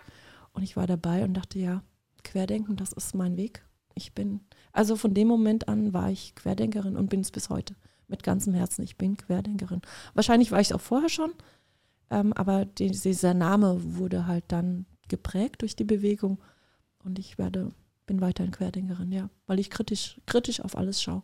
Und 0.53 0.63
ich 0.63 0.75
war 0.75 0.87
dabei 0.87 1.23
und 1.23 1.33
dachte, 1.33 1.59
ja, 1.59 1.83
Querdenken, 2.23 2.75
das 2.75 2.93
ist 2.93 3.15
mein 3.15 3.37
Weg. 3.37 3.63
Ich 3.93 4.13
bin, 4.13 4.41
also 4.71 4.95
von 4.95 5.13
dem 5.13 5.27
Moment 5.27 5.67
an 5.67 5.93
war 5.93 6.09
ich 6.11 6.35
Querdenkerin 6.35 6.97
und 6.97 7.09
bin 7.09 7.21
es 7.21 7.31
bis 7.31 7.49
heute. 7.49 7.75
Mit 8.07 8.23
ganzem 8.23 8.53
Herzen, 8.53 8.83
ich 8.83 8.97
bin 8.97 9.17
Querdenkerin. 9.17 9.81
Wahrscheinlich 10.13 10.51
war 10.51 10.61
ich 10.61 10.67
es 10.67 10.73
auch 10.73 10.81
vorher 10.81 11.09
schon, 11.09 11.33
ähm, 12.09 12.33
aber 12.33 12.65
die, 12.65 12.91
dieser 12.91 13.33
Name 13.33 13.77
wurde 13.97 14.27
halt 14.27 14.45
dann 14.47 14.85
geprägt 15.09 15.61
durch 15.61 15.75
die 15.75 15.83
Bewegung 15.83 16.39
und 17.03 17.19
ich 17.19 17.37
werde, 17.37 17.71
bin 18.05 18.21
weiterhin 18.21 18.51
Querdenkerin, 18.51 19.11
ja, 19.11 19.29
weil 19.45 19.59
ich 19.59 19.69
kritisch, 19.69 20.21
kritisch 20.25 20.61
auf 20.61 20.77
alles 20.77 21.01
schaue. 21.01 21.23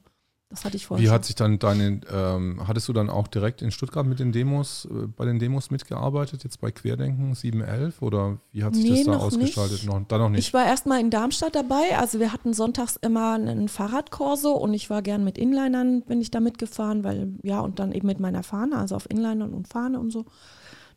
Das 0.53 0.65
hatte 0.65 0.77
ich 0.77 0.85
vorher 0.85 1.01
Wie 1.01 1.07
schon. 1.07 1.15
hat 1.15 1.25
sich 1.25 1.33
dann 1.33 1.57
deine, 1.57 2.01
ähm, 2.13 2.61
hattest 2.67 2.87
du 2.87 2.93
dann 2.93 3.09
auch 3.09 3.27
direkt 3.27 3.63
in 3.63 3.71
Stuttgart 3.71 4.05
mit 4.05 4.19
den 4.19 4.31
Demos, 4.31 4.85
äh, 4.85 5.07
bei 5.07 5.25
den 5.25 5.39
Demos 5.39 5.71
mitgearbeitet, 5.71 6.43
jetzt 6.43 6.61
bei 6.61 6.69
Querdenken 6.69 7.33
711 7.33 8.03
oder 8.03 8.37
wie 8.51 8.63
hat 8.63 8.75
sich 8.75 8.83
Nee, 8.83 8.97
das 8.97 9.05
da 9.05 9.11
noch 9.13 9.23
ausgestaltet? 9.23 9.77
nicht. 9.77 9.85
Noch, 9.87 10.05
da 10.07 10.19
noch 10.19 10.29
nicht. 10.29 10.41
Ich 10.47 10.53
war 10.53 10.63
erstmal 10.63 10.99
in 10.99 11.09
Darmstadt 11.09 11.55
dabei. 11.55 11.97
Also 11.97 12.19
wir 12.19 12.31
hatten 12.31 12.53
sonntags 12.53 12.97
immer 12.97 13.33
einen 13.33 13.67
Fahrradkorso 13.67 14.51
und 14.51 14.75
ich 14.75 14.91
war 14.91 15.01
gern 15.01 15.23
mit 15.23 15.39
Inlinern, 15.39 16.03
bin 16.03 16.21
ich 16.21 16.29
da 16.29 16.39
mitgefahren, 16.39 17.03
weil 17.03 17.33
ja, 17.41 17.59
und 17.61 17.79
dann 17.79 17.91
eben 17.91 18.05
mit 18.05 18.19
meiner 18.19 18.43
Fahne, 18.43 18.77
also 18.77 18.95
auf 18.95 19.09
Inlinern 19.09 19.55
und 19.55 19.67
Fahne 19.67 19.99
und 19.99 20.11
so. 20.11 20.25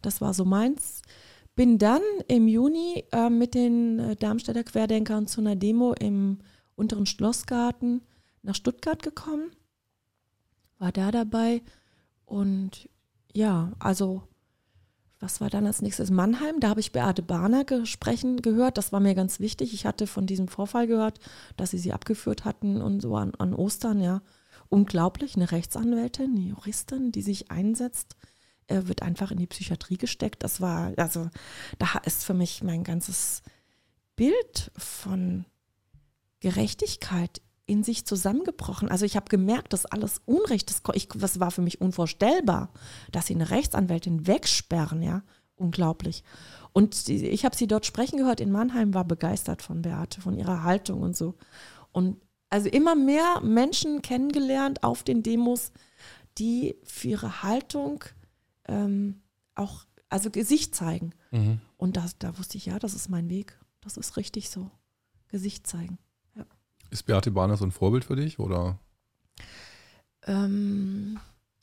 Das 0.03 0.21
war 0.21 0.35
so 0.35 0.45
meins. 0.45 1.01
Bin 1.55 1.79
dann 1.79 2.03
im 2.29 2.47
Juni 2.47 3.05
äh, 3.11 3.31
mit 3.31 3.55
den 3.55 3.99
äh, 4.01 4.17
Darmstädter 4.17 4.65
Querdenkern 4.65 5.27
zu 5.27 5.41
einer 5.41 5.57
Demo 5.57 5.95
im 5.99 6.41
unteren 6.75 7.07
Schlossgarten 7.07 8.03
nach 8.47 8.55
Stuttgart 8.55 9.03
gekommen. 9.03 9.51
War 10.79 10.93
da 10.93 11.11
dabei 11.11 11.63
und 12.25 12.89
ja, 13.33 13.73
also 13.79 14.23
was 15.19 15.41
war 15.41 15.49
dann 15.49 15.67
als 15.67 15.81
nächstes? 15.81 16.11
Mannheim, 16.11 16.61
da 16.61 16.69
habe 16.69 16.81
ich 16.81 16.93
Beate 16.93 17.23
Bahner 17.23 17.65
ge- 17.65 17.87
sprechen 17.87 18.43
gehört. 18.43 18.77
Das 18.77 18.93
war 18.93 19.01
mir 19.01 19.15
ganz 19.15 19.41
wichtig. 19.41 19.73
Ich 19.73 19.87
hatte 19.87 20.07
von 20.07 20.27
diesem 20.27 20.47
Vorfall 20.47 20.87
gehört, 20.87 21.21
dass 21.57 21.71
sie 21.71 21.79
sie 21.79 21.95
abgeführt 21.95 22.45
hatten 22.45 22.83
und 22.83 23.01
so 23.01 23.17
an, 23.17 23.35
an 23.37 23.55
Ostern, 23.55 24.01
ja. 24.01 24.21
Unglaublich, 24.69 25.37
eine 25.37 25.51
Rechtsanwältin, 25.53 26.33
eine 26.33 26.41
Juristin, 26.41 27.13
die 27.13 27.23
sich 27.23 27.51
einsetzt, 27.51 28.17
wird 28.69 29.01
einfach 29.03 29.31
in 29.31 29.39
die 29.39 29.47
Psychiatrie 29.47 29.97
gesteckt. 29.97 30.43
Das 30.43 30.61
war, 30.61 30.93
also, 30.97 31.31
da 31.79 31.87
ist 32.05 32.25
für 32.25 32.35
mich 32.35 32.63
mein 32.63 32.85
ganzes 32.85 33.43
Bild 34.17 34.73
von 34.77 35.47
Gerechtigkeit 36.41 37.41
in 37.67 37.83
sich 37.83 38.07
zusammengebrochen. 38.07 38.89
Also 38.89 39.05
ich 39.05 39.17
habe 39.17 39.29
gemerkt, 39.29 39.73
dass 39.73 39.87
alles 39.87 40.21
Unrecht 40.25 40.71
ist. 40.71 40.83
Ich, 40.95 41.09
das 41.09 41.41
war 41.41 41.51
für 41.51 41.63
mich 41.63 41.81
unvorstellbar, 41.81 42.71
dass 43.11 43.27
sie 43.27 43.35
eine 43.35 43.51
Rechtsanwältin 43.51 44.27
wegsperren, 44.27 45.03
ja, 45.03 45.23
unglaublich. 45.57 46.23
Und 46.73 47.09
ich 47.09 47.45
habe 47.45 47.57
sie 47.57 47.67
dort 47.67 47.87
sprechen 47.87 48.19
gehört 48.19 48.41
in 48.41 48.53
Mannheim, 48.53 48.95
war 48.95 49.05
begeistert 49.05 49.63
von 49.63 49.83
Beate, 49.83 50.21
von 50.21 50.37
ihrer 50.37 50.63
Haltung 50.63 51.03
und 51.03 51.17
so. 51.17 51.35
Und 51.91 52.19
also 52.51 52.69
immer 52.69 52.95
mehr 52.95 53.41
Menschen 53.41 54.03
kennengelernt 54.03 54.85
auf 54.85 55.03
den 55.03 55.23
Demos, 55.23 55.73
die 56.39 56.77
für 56.85 57.09
ihre 57.09 57.43
Haltung 57.43 58.05
ähm, 58.69 59.23
auch, 59.55 59.87
also 60.09 60.31
Gesicht 60.31 60.75
zeigen. 60.75 61.13
Mhm. 61.31 61.61
Und 61.77 61.97
das, 61.97 62.19
da 62.19 62.39
wusste 62.39 62.59
ich, 62.59 62.67
ja, 62.67 62.79
das 62.79 62.95
ist 62.95 63.09
mein 63.09 63.29
Weg. 63.29 63.59
Das 63.81 63.97
ist 63.97 64.17
richtig 64.17 64.51
so. 64.51 64.71
Gesicht 65.29 65.67
zeigen. 65.67 65.99
Ist 66.91 67.05
Beate 67.07 67.31
Bahner 67.31 67.57
so 67.57 67.65
ein 67.65 67.71
Vorbild 67.73 68.05
für 68.05 68.17
dich 68.17 68.39
oder? 68.39 68.79
Ähm, 70.27 71.19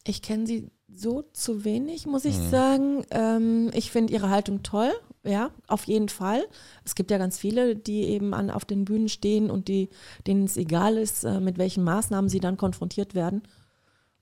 ich 0.05 0.21
kenne 0.21 0.45
sie 0.47 0.69
so 0.93 1.23
zu 1.33 1.63
wenig, 1.65 2.05
muss 2.05 2.25
ich 2.25 2.37
Mhm. 2.37 2.49
sagen. 2.49 3.05
Ähm, 3.11 3.71
ich 3.73 3.91
finde 3.91 4.13
ihre 4.13 4.29
Haltung 4.29 4.63
toll, 4.63 4.91
ja, 5.23 5.49
auf 5.67 5.85
jeden 5.85 6.09
Fall. 6.09 6.45
Es 6.85 6.95
gibt 6.95 7.09
ja 7.11 7.17
ganz 7.17 7.37
viele, 7.39 7.75
die 7.75 8.03
eben 8.03 8.33
an, 8.33 8.49
auf 8.51 8.65
den 8.65 8.85
Bühnen 8.85 9.09
stehen 9.09 9.49
und 9.49 9.67
die, 9.67 9.89
denen 10.27 10.45
es 10.45 10.57
egal 10.57 10.97
ist, 10.97 11.23
äh, 11.23 11.39
mit 11.39 11.57
welchen 11.57 11.83
Maßnahmen 11.83 12.29
sie 12.29 12.39
dann 12.39 12.57
konfrontiert 12.57 13.15
werden. 13.15 13.43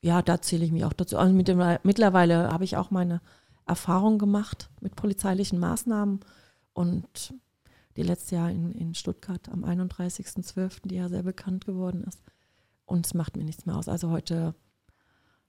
Ja, 0.01 0.21
da 0.21 0.41
zähle 0.41 0.65
ich 0.65 0.71
mich 0.71 0.85
auch 0.85 0.93
dazu. 0.93 1.17
Also 1.17 1.33
mit 1.33 1.47
dem, 1.47 1.61
mittlerweile 1.83 2.51
habe 2.51 2.63
ich 2.63 2.77
auch 2.77 2.89
meine 2.89 3.21
Erfahrung 3.67 4.17
gemacht 4.17 4.69
mit 4.79 4.95
polizeilichen 4.95 5.59
Maßnahmen 5.59 6.21
und 6.73 7.33
die 7.97 8.04
letztes 8.04 8.32
Jahr 8.32 8.49
in, 8.49 8.71
in 8.71 8.93
Stuttgart 8.95 9.49
am 9.49 9.63
31.12., 9.63 10.88
die 10.88 10.95
ja 10.95 11.10
sehr 11.10 11.23
bekannt 11.23 11.65
geworden 11.65 12.04
ist. 12.04 12.21
Und 12.86 13.06
es 13.06 13.13
macht 13.13 13.38
mir 13.38 13.43
nichts 13.43 13.65
mehr 13.65 13.75
aus. 13.75 13.88
Also 13.88 14.10
heute 14.10 14.56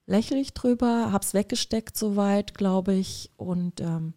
lächle 0.06 0.38
ich 0.38 0.54
drüber, 0.54 1.12
habe 1.12 1.24
es 1.24 1.34
weggesteckt 1.34 1.96
soweit, 1.96 2.54
glaube 2.54 2.94
ich. 2.94 3.30
Und 3.36 3.80
ähm, 3.80 4.14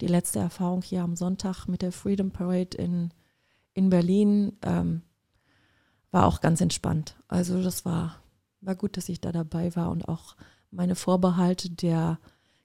die 0.00 0.06
letzte 0.06 0.38
Erfahrung 0.38 0.82
hier 0.82 1.02
am 1.02 1.16
Sonntag 1.16 1.66
mit 1.66 1.82
der 1.82 1.92
Freedom 1.92 2.30
Parade 2.30 2.76
in, 2.76 3.12
in 3.74 3.90
Berlin 3.90 4.56
ähm, 4.62 5.02
war 6.10 6.26
auch 6.26 6.40
ganz 6.40 6.60
entspannt. 6.60 7.16
Also 7.28 7.62
das 7.62 7.84
war, 7.84 8.22
war 8.60 8.74
gut, 8.74 8.96
dass 8.96 9.08
ich 9.08 9.20
da 9.20 9.32
dabei 9.32 9.74
war 9.76 9.90
und 9.90 10.08
auch 10.08 10.36
meine 10.70 10.94
Vorbehalte 10.94 11.70
der 11.70 12.18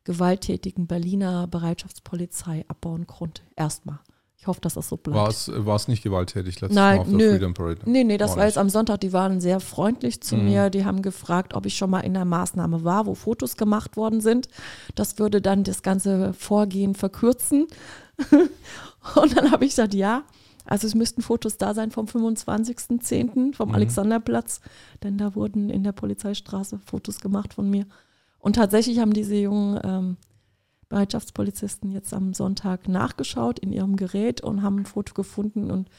gewalttätigen 0.04 0.88
Berliner 0.88 1.48
Bereitschaftspolizei 1.48 2.66
abbauen 2.68 3.08
konnte. 3.08 3.42
Erstmal. 3.56 4.00
Ich 4.44 4.48
hoffe, 4.48 4.60
dass 4.60 4.74
das 4.74 4.90
so 4.90 4.98
bleibt. 4.98 5.18
War 5.18 5.30
es, 5.30 5.50
war 5.56 5.78
es 5.78 5.88
nicht 5.88 6.04
gewalttätig 6.04 6.60
letztes 6.60 6.76
Nein, 6.76 6.98
Mal 6.98 7.02
auf 7.04 7.08
der 7.08 7.18
nö. 7.18 7.32
Freedom 7.32 7.54
Parade? 7.54 7.78
Nee, 7.86 8.04
nee, 8.04 8.18
das 8.18 8.32
Auch 8.32 8.38
war 8.38 8.46
jetzt 8.46 8.58
am 8.58 8.68
Sonntag. 8.68 9.00
Die 9.00 9.14
waren 9.14 9.40
sehr 9.40 9.62
freundlich 9.62 10.20
zu 10.20 10.36
Mhm. 10.36 10.44
mir. 10.44 10.70
Die 10.70 10.84
haben 10.84 11.02
gefragt, 11.02 11.54
ob 11.54 11.66
ich 11.66 11.78
schon 11.78 11.90
mal 11.90 12.02
in 12.02 12.14
der 12.14 12.26
Maßnahme 12.26 12.84
war, 12.84 13.06
wo 13.06 13.16
Fotos 13.16 13.56
gemacht 13.56 13.96
worden 13.96 14.20
sind. 14.20 14.50
Das 14.96 15.18
würde 15.18 15.40
dann 15.42 15.64
das 15.64 15.82
ganze 15.82 16.34
Vorgehen 16.34 16.94
verkürzen. 16.94 17.68
Und 19.16 19.38
dann 19.38 19.50
habe 19.50 19.64
ich 19.64 19.72
gesagt, 19.72 19.94
ja. 19.94 20.24
Also 20.66 20.88
es 20.88 20.94
müssten 20.94 21.22
Fotos 21.22 21.58
da 21.58 21.74
sein 21.74 21.92
vom 21.92 22.08
25.10. 22.08 23.54
vom 23.56 23.70
Mhm. 23.70 23.76
Alexanderplatz, 23.76 24.60
denn 25.04 25.18
da 25.18 25.36
wurden 25.36 25.70
in 25.70 25.86
der 25.86 25.94
Polizeistraße 25.94 26.80
Fotos 26.86 27.22
gemacht 27.22 27.54
von 27.54 27.70
mir. 27.70 27.86
Und 28.40 28.58
tatsächlich 28.58 29.00
haben 29.00 29.14
diese 29.14 29.36
jungen 29.36 29.80
ähm, 29.86 30.18
Bereitschaftspolizisten 30.94 31.92
jetzt 31.92 32.14
am 32.14 32.34
Sonntag 32.36 32.88
nachgeschaut 32.88 33.58
in 33.58 33.74
ihrem 33.74 33.96
Gerät 33.96 34.42
und 34.42 34.62
haben 34.62 34.80
ein 34.82 34.86
Foto 34.86 35.16
gefunden 35.16 35.72
und 35.72 35.90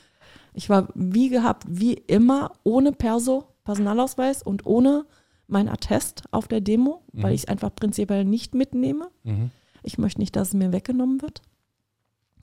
ich 0.52 0.68
war 0.70 0.88
wie 0.94 1.28
gehabt, 1.30 1.64
wie 1.68 1.94
immer, 1.94 2.52
ohne 2.62 2.92
Perso, 2.92 3.48
Personalausweis 3.64 4.42
und 4.42 4.66
ohne 4.66 5.04
mein 5.48 5.68
Attest 5.68 6.22
auf 6.30 6.46
der 6.46 6.61
Demo, 6.61 7.02
weil 7.12 7.30
Mhm. 7.30 7.35
ich 7.35 7.42
es 7.42 7.48
einfach 7.48 7.74
prinzipiell 7.74 8.24
nicht 8.24 8.54
mitnehme. 8.54 9.09
Mhm. 9.24 9.50
Ich 9.83 9.98
möchte 9.98 10.20
nicht, 10.20 10.37
dass 10.37 10.48
es 10.48 10.54
mir 10.54 10.72
weggenommen 10.72 11.20
wird. 11.22 11.42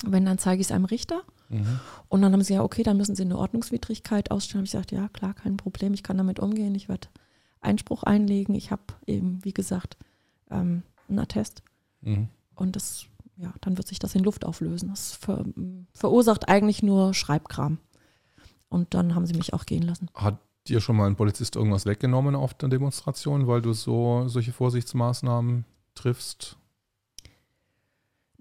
Wenn, 0.06 0.26
dann 0.26 0.38
zeige 0.38 0.60
ich 0.62 0.68
es 0.68 0.72
einem 0.72 0.86
Richter. 0.86 1.22
Mhm. 1.50 1.80
Und 2.10 2.22
dann 2.22 2.34
haben 2.34 2.44
sie 2.44 2.56
ja, 2.56 2.64
okay, 2.64 2.84
dann 2.84 2.98
müssen 2.98 3.16
sie 3.16 3.24
eine 3.24 3.38
Ordnungswidrigkeit 3.38 4.30
ausstellen. 4.30 4.60
Habe 4.60 4.66
ich 4.66 4.72
gesagt, 4.72 4.92
ja, 4.92 5.08
klar, 5.08 5.34
kein 5.34 5.56
Problem, 5.58 5.94
ich 5.94 6.04
kann 6.04 6.18
damit 6.18 6.40
umgehen. 6.40 6.76
Ich 6.76 6.90
werde 6.90 7.08
Einspruch 7.62 8.04
einlegen. 8.04 8.56
Ich 8.56 8.72
habe 8.72 8.84
eben, 9.08 9.40
wie 9.44 9.54
gesagt, 9.54 9.98
ähm, 10.50 10.84
einen 11.08 11.20
Attest. 11.20 11.64
Mhm. 12.02 12.28
Und 12.56 12.76
das, 12.76 13.06
ja, 13.38 13.54
dann 13.62 13.78
wird 13.78 13.88
sich 13.88 14.00
das 14.00 14.16
in 14.16 14.24
Luft 14.24 14.46
auflösen. 14.46 14.90
Das 14.90 15.14
ver 15.14 15.44
verursacht 15.94 16.50
eigentlich 16.50 16.84
nur 16.84 17.14
Schreibkram. 17.14 17.80
Und 18.70 18.94
dann 18.94 19.16
haben 19.16 19.26
sie 19.26 19.34
mich 19.34 19.54
auch 19.54 19.66
gehen 19.66 19.84
lassen. 19.84 20.08
Hat 20.14 20.40
dir 20.68 20.80
schon 20.80 20.96
mal 20.96 21.08
ein 21.08 21.16
Polizist 21.16 21.56
irgendwas 21.56 21.86
weggenommen 21.86 22.36
auf 22.36 22.54
der 22.54 22.70
Demonstration, 22.70 23.48
weil 23.48 23.62
du 23.62 23.74
so 23.74 24.28
solche 24.28 24.54
Vorsichtsmaßnahmen 24.54 25.66
triffst? 25.96 26.58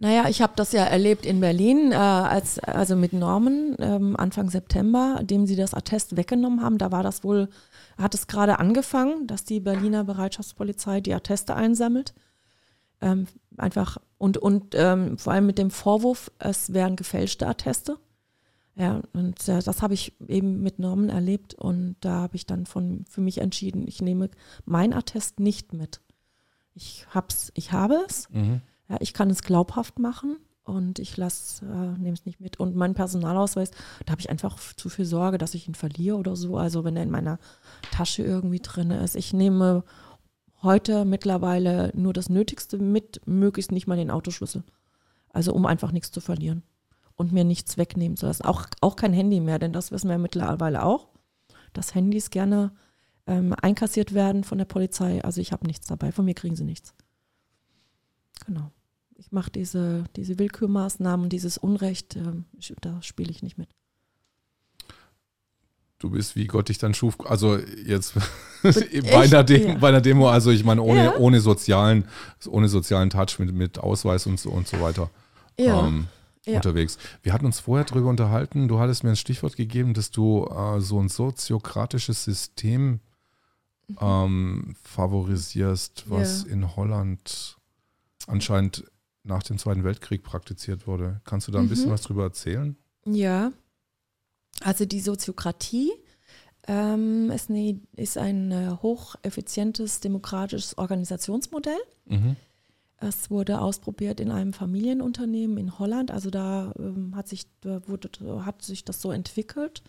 Naja, 0.02 0.28
ich 0.30 0.40
habe 0.40 0.54
das 0.56 0.72
ja 0.72 0.84
erlebt 0.84 1.26
in 1.26 1.40
Berlin, 1.40 1.92
äh, 1.92 1.96
als, 1.96 2.58
also 2.58 2.96
mit 2.96 3.12
Norman 3.12 3.76
ähm, 3.78 4.16
Anfang 4.16 4.48
September, 4.48 5.20
dem 5.22 5.46
sie 5.46 5.56
das 5.56 5.74
Attest 5.74 6.16
weggenommen 6.16 6.62
haben. 6.62 6.78
Da 6.78 6.90
war 6.90 7.02
das 7.02 7.22
wohl, 7.22 7.50
hat 7.98 8.14
es 8.14 8.26
gerade 8.26 8.58
angefangen, 8.58 9.26
dass 9.26 9.44
die 9.44 9.60
Berliner 9.60 10.04
Bereitschaftspolizei 10.04 11.02
die 11.02 11.12
Atteste 11.12 11.54
einsammelt. 11.54 12.14
Ähm, 13.00 13.26
einfach 13.56 13.98
und, 14.18 14.36
und 14.36 14.74
ähm, 14.74 15.16
vor 15.18 15.32
allem 15.32 15.46
mit 15.46 15.58
dem 15.58 15.70
Vorwurf, 15.70 16.30
es 16.38 16.72
wären 16.72 16.96
gefälschte 16.96 17.46
Atteste. 17.46 17.98
Ja, 18.76 19.00
und 19.12 19.48
äh, 19.48 19.60
das 19.62 19.82
habe 19.82 19.94
ich 19.94 20.14
eben 20.28 20.62
mit 20.62 20.78
Norman 20.78 21.08
erlebt 21.08 21.54
und 21.54 21.96
da 22.00 22.20
habe 22.22 22.36
ich 22.36 22.46
dann 22.46 22.66
von, 22.66 23.04
für 23.08 23.20
mich 23.20 23.38
entschieden, 23.38 23.86
ich 23.86 24.00
nehme 24.00 24.30
mein 24.64 24.92
Attest 24.92 25.40
nicht 25.40 25.72
mit. 25.72 26.00
Ich 26.74 27.06
hab's, 27.12 27.50
ich 27.54 27.72
habe 27.72 28.04
es, 28.06 28.28
Mhm. 28.30 28.60
ja, 28.88 28.96
ich 29.00 29.12
kann 29.12 29.28
es 29.28 29.42
glaubhaft 29.42 29.98
machen 29.98 30.36
und 30.64 30.98
ich 30.98 31.16
lasse, 31.16 31.66
äh, 31.66 31.98
nehme 31.98 32.14
es 32.14 32.24
nicht 32.26 32.40
mit. 32.40 32.60
Und 32.60 32.76
mein 32.76 32.94
Personalausweis, 32.94 33.70
da 34.06 34.12
habe 34.12 34.20
ich 34.20 34.30
einfach 34.30 34.58
zu 34.76 34.88
viel 34.88 35.04
Sorge, 35.04 35.36
dass 35.36 35.54
ich 35.54 35.66
ihn 35.66 35.74
verliere 35.74 36.16
oder 36.16 36.36
so. 36.36 36.56
Also 36.56 36.84
wenn 36.84 36.96
er 36.96 37.02
in 37.02 37.10
meiner 37.10 37.38
Tasche 37.90 38.22
irgendwie 38.22 38.60
drin 38.60 38.90
ist. 38.92 39.16
Ich 39.16 39.32
nehme 39.32 39.84
heute 40.62 41.04
mittlerweile 41.04 41.92
nur 41.94 42.12
das 42.12 42.28
Nötigste 42.28 42.78
mit, 42.78 43.20
möglichst 43.26 43.72
nicht 43.72 43.86
mal 43.86 43.96
den 43.96 44.10
Autoschlüssel. 44.10 44.64
Also 45.32 45.54
um 45.54 45.66
einfach 45.66 45.92
nichts 45.92 46.10
zu 46.10 46.20
verlieren 46.20 46.62
und 47.14 47.32
mir 47.32 47.44
nichts 47.44 47.78
wegnehmen 47.78 48.16
zu 48.16 48.26
lassen. 48.26 48.44
Auch, 48.44 48.66
auch 48.80 48.96
kein 48.96 49.12
Handy 49.12 49.40
mehr, 49.40 49.58
denn 49.58 49.72
das 49.72 49.92
wissen 49.92 50.10
wir 50.10 50.18
mittlerweile 50.18 50.84
auch, 50.84 51.08
dass 51.72 51.94
Handys 51.94 52.30
gerne 52.30 52.72
ähm, 53.26 53.54
einkassiert 53.60 54.14
werden 54.14 54.42
von 54.42 54.58
der 54.58 54.64
Polizei. 54.64 55.22
Also 55.22 55.40
ich 55.40 55.52
habe 55.52 55.66
nichts 55.66 55.86
dabei, 55.86 56.12
von 56.12 56.24
mir 56.24 56.34
kriegen 56.34 56.56
sie 56.56 56.64
nichts. 56.64 56.94
Genau. 58.46 58.72
Ich 59.16 59.32
mache 59.32 59.50
diese, 59.50 60.04
diese 60.16 60.38
Willkürmaßnahmen, 60.38 61.28
dieses 61.28 61.58
Unrecht, 61.58 62.16
ähm, 62.16 62.46
da 62.80 63.02
spiele 63.02 63.30
ich 63.30 63.42
nicht 63.42 63.58
mit. 63.58 63.68
Du 66.00 66.10
bist, 66.10 66.34
wie 66.34 66.46
Gott 66.46 66.68
dich 66.70 66.78
dann 66.78 66.94
schuf. 66.94 67.14
Also 67.28 67.58
jetzt 67.58 68.14
bei, 68.62 69.20
einer 69.20 69.44
Demo, 69.44 69.68
Ja. 69.68 69.74
bei 69.76 69.88
einer 69.90 70.00
Demo, 70.00 70.28
also 70.28 70.50
ich 70.50 70.64
meine, 70.64 70.82
ohne, 70.82 71.04
Ja. 71.04 71.16
ohne 71.18 71.40
sozialen, 71.40 72.04
ohne 72.48 72.68
sozialen 72.68 73.10
Touch 73.10 73.38
mit, 73.38 73.52
mit 73.54 73.78
Ausweis 73.78 74.26
und 74.26 74.40
so 74.40 74.50
und 74.50 74.66
so 74.66 74.80
weiter. 74.80 75.10
Ja, 75.58 75.86
ähm, 75.86 76.06
ja. 76.46 76.56
unterwegs. 76.56 76.96
Wir 77.22 77.32
hatten 77.34 77.44
uns 77.46 77.60
vorher 77.60 77.84
darüber 77.84 78.08
unterhalten, 78.08 78.66
du 78.66 78.78
hattest 78.80 79.04
mir 79.04 79.10
ein 79.10 79.16
Stichwort 79.16 79.56
gegeben, 79.56 79.92
dass 79.94 80.10
du 80.10 80.46
äh, 80.46 80.80
so 80.80 80.98
ein 80.98 81.08
soziokratisches 81.10 82.24
System 82.24 83.00
ähm, 84.00 84.74
favorisierst, 84.82 86.04
was 86.08 86.46
Mhm. 86.46 86.52
In 86.52 86.76
Holland 86.76 87.56
anscheinend 88.26 88.84
nach 89.22 89.42
dem 89.42 89.58
Zweiten 89.58 89.84
Weltkrieg 89.84 90.22
praktiziert 90.22 90.86
wurde. 90.86 91.20
Kannst 91.24 91.46
du 91.48 91.52
da 91.52 91.58
ein 91.58 91.68
bisschen 91.68 91.88
Mhm. 91.88 91.92
was 91.92 92.02
drüber 92.02 92.22
erzählen? 92.22 92.76
Ja, 93.04 93.50
also 94.62 94.84
die 94.84 95.00
Soziokratie 95.00 95.90
ähm, 96.66 97.30
ist, 97.30 97.50
eine, 97.50 97.80
ist 97.96 98.18
ein 98.18 98.52
äh, 98.52 98.76
hocheffizientes 98.82 100.00
demokratisches 100.00 100.76
Organisationsmodell. 100.78 101.80
Mhm. 102.06 102.36
Es 102.98 103.30
wurde 103.30 103.60
ausprobiert 103.60 104.20
in 104.20 104.30
einem 104.30 104.52
Familienunternehmen 104.52 105.56
in 105.56 105.78
Holland. 105.78 106.10
Also 106.10 106.28
da 106.28 106.72
ähm, 106.78 107.16
hat, 107.16 107.28
sich, 107.28 107.46
da 107.62 107.80
wurde, 107.88 108.10
hat 108.44 108.62
sich 108.62 108.84
das 108.84 109.00
so 109.00 109.10
entwickelt 109.10 109.82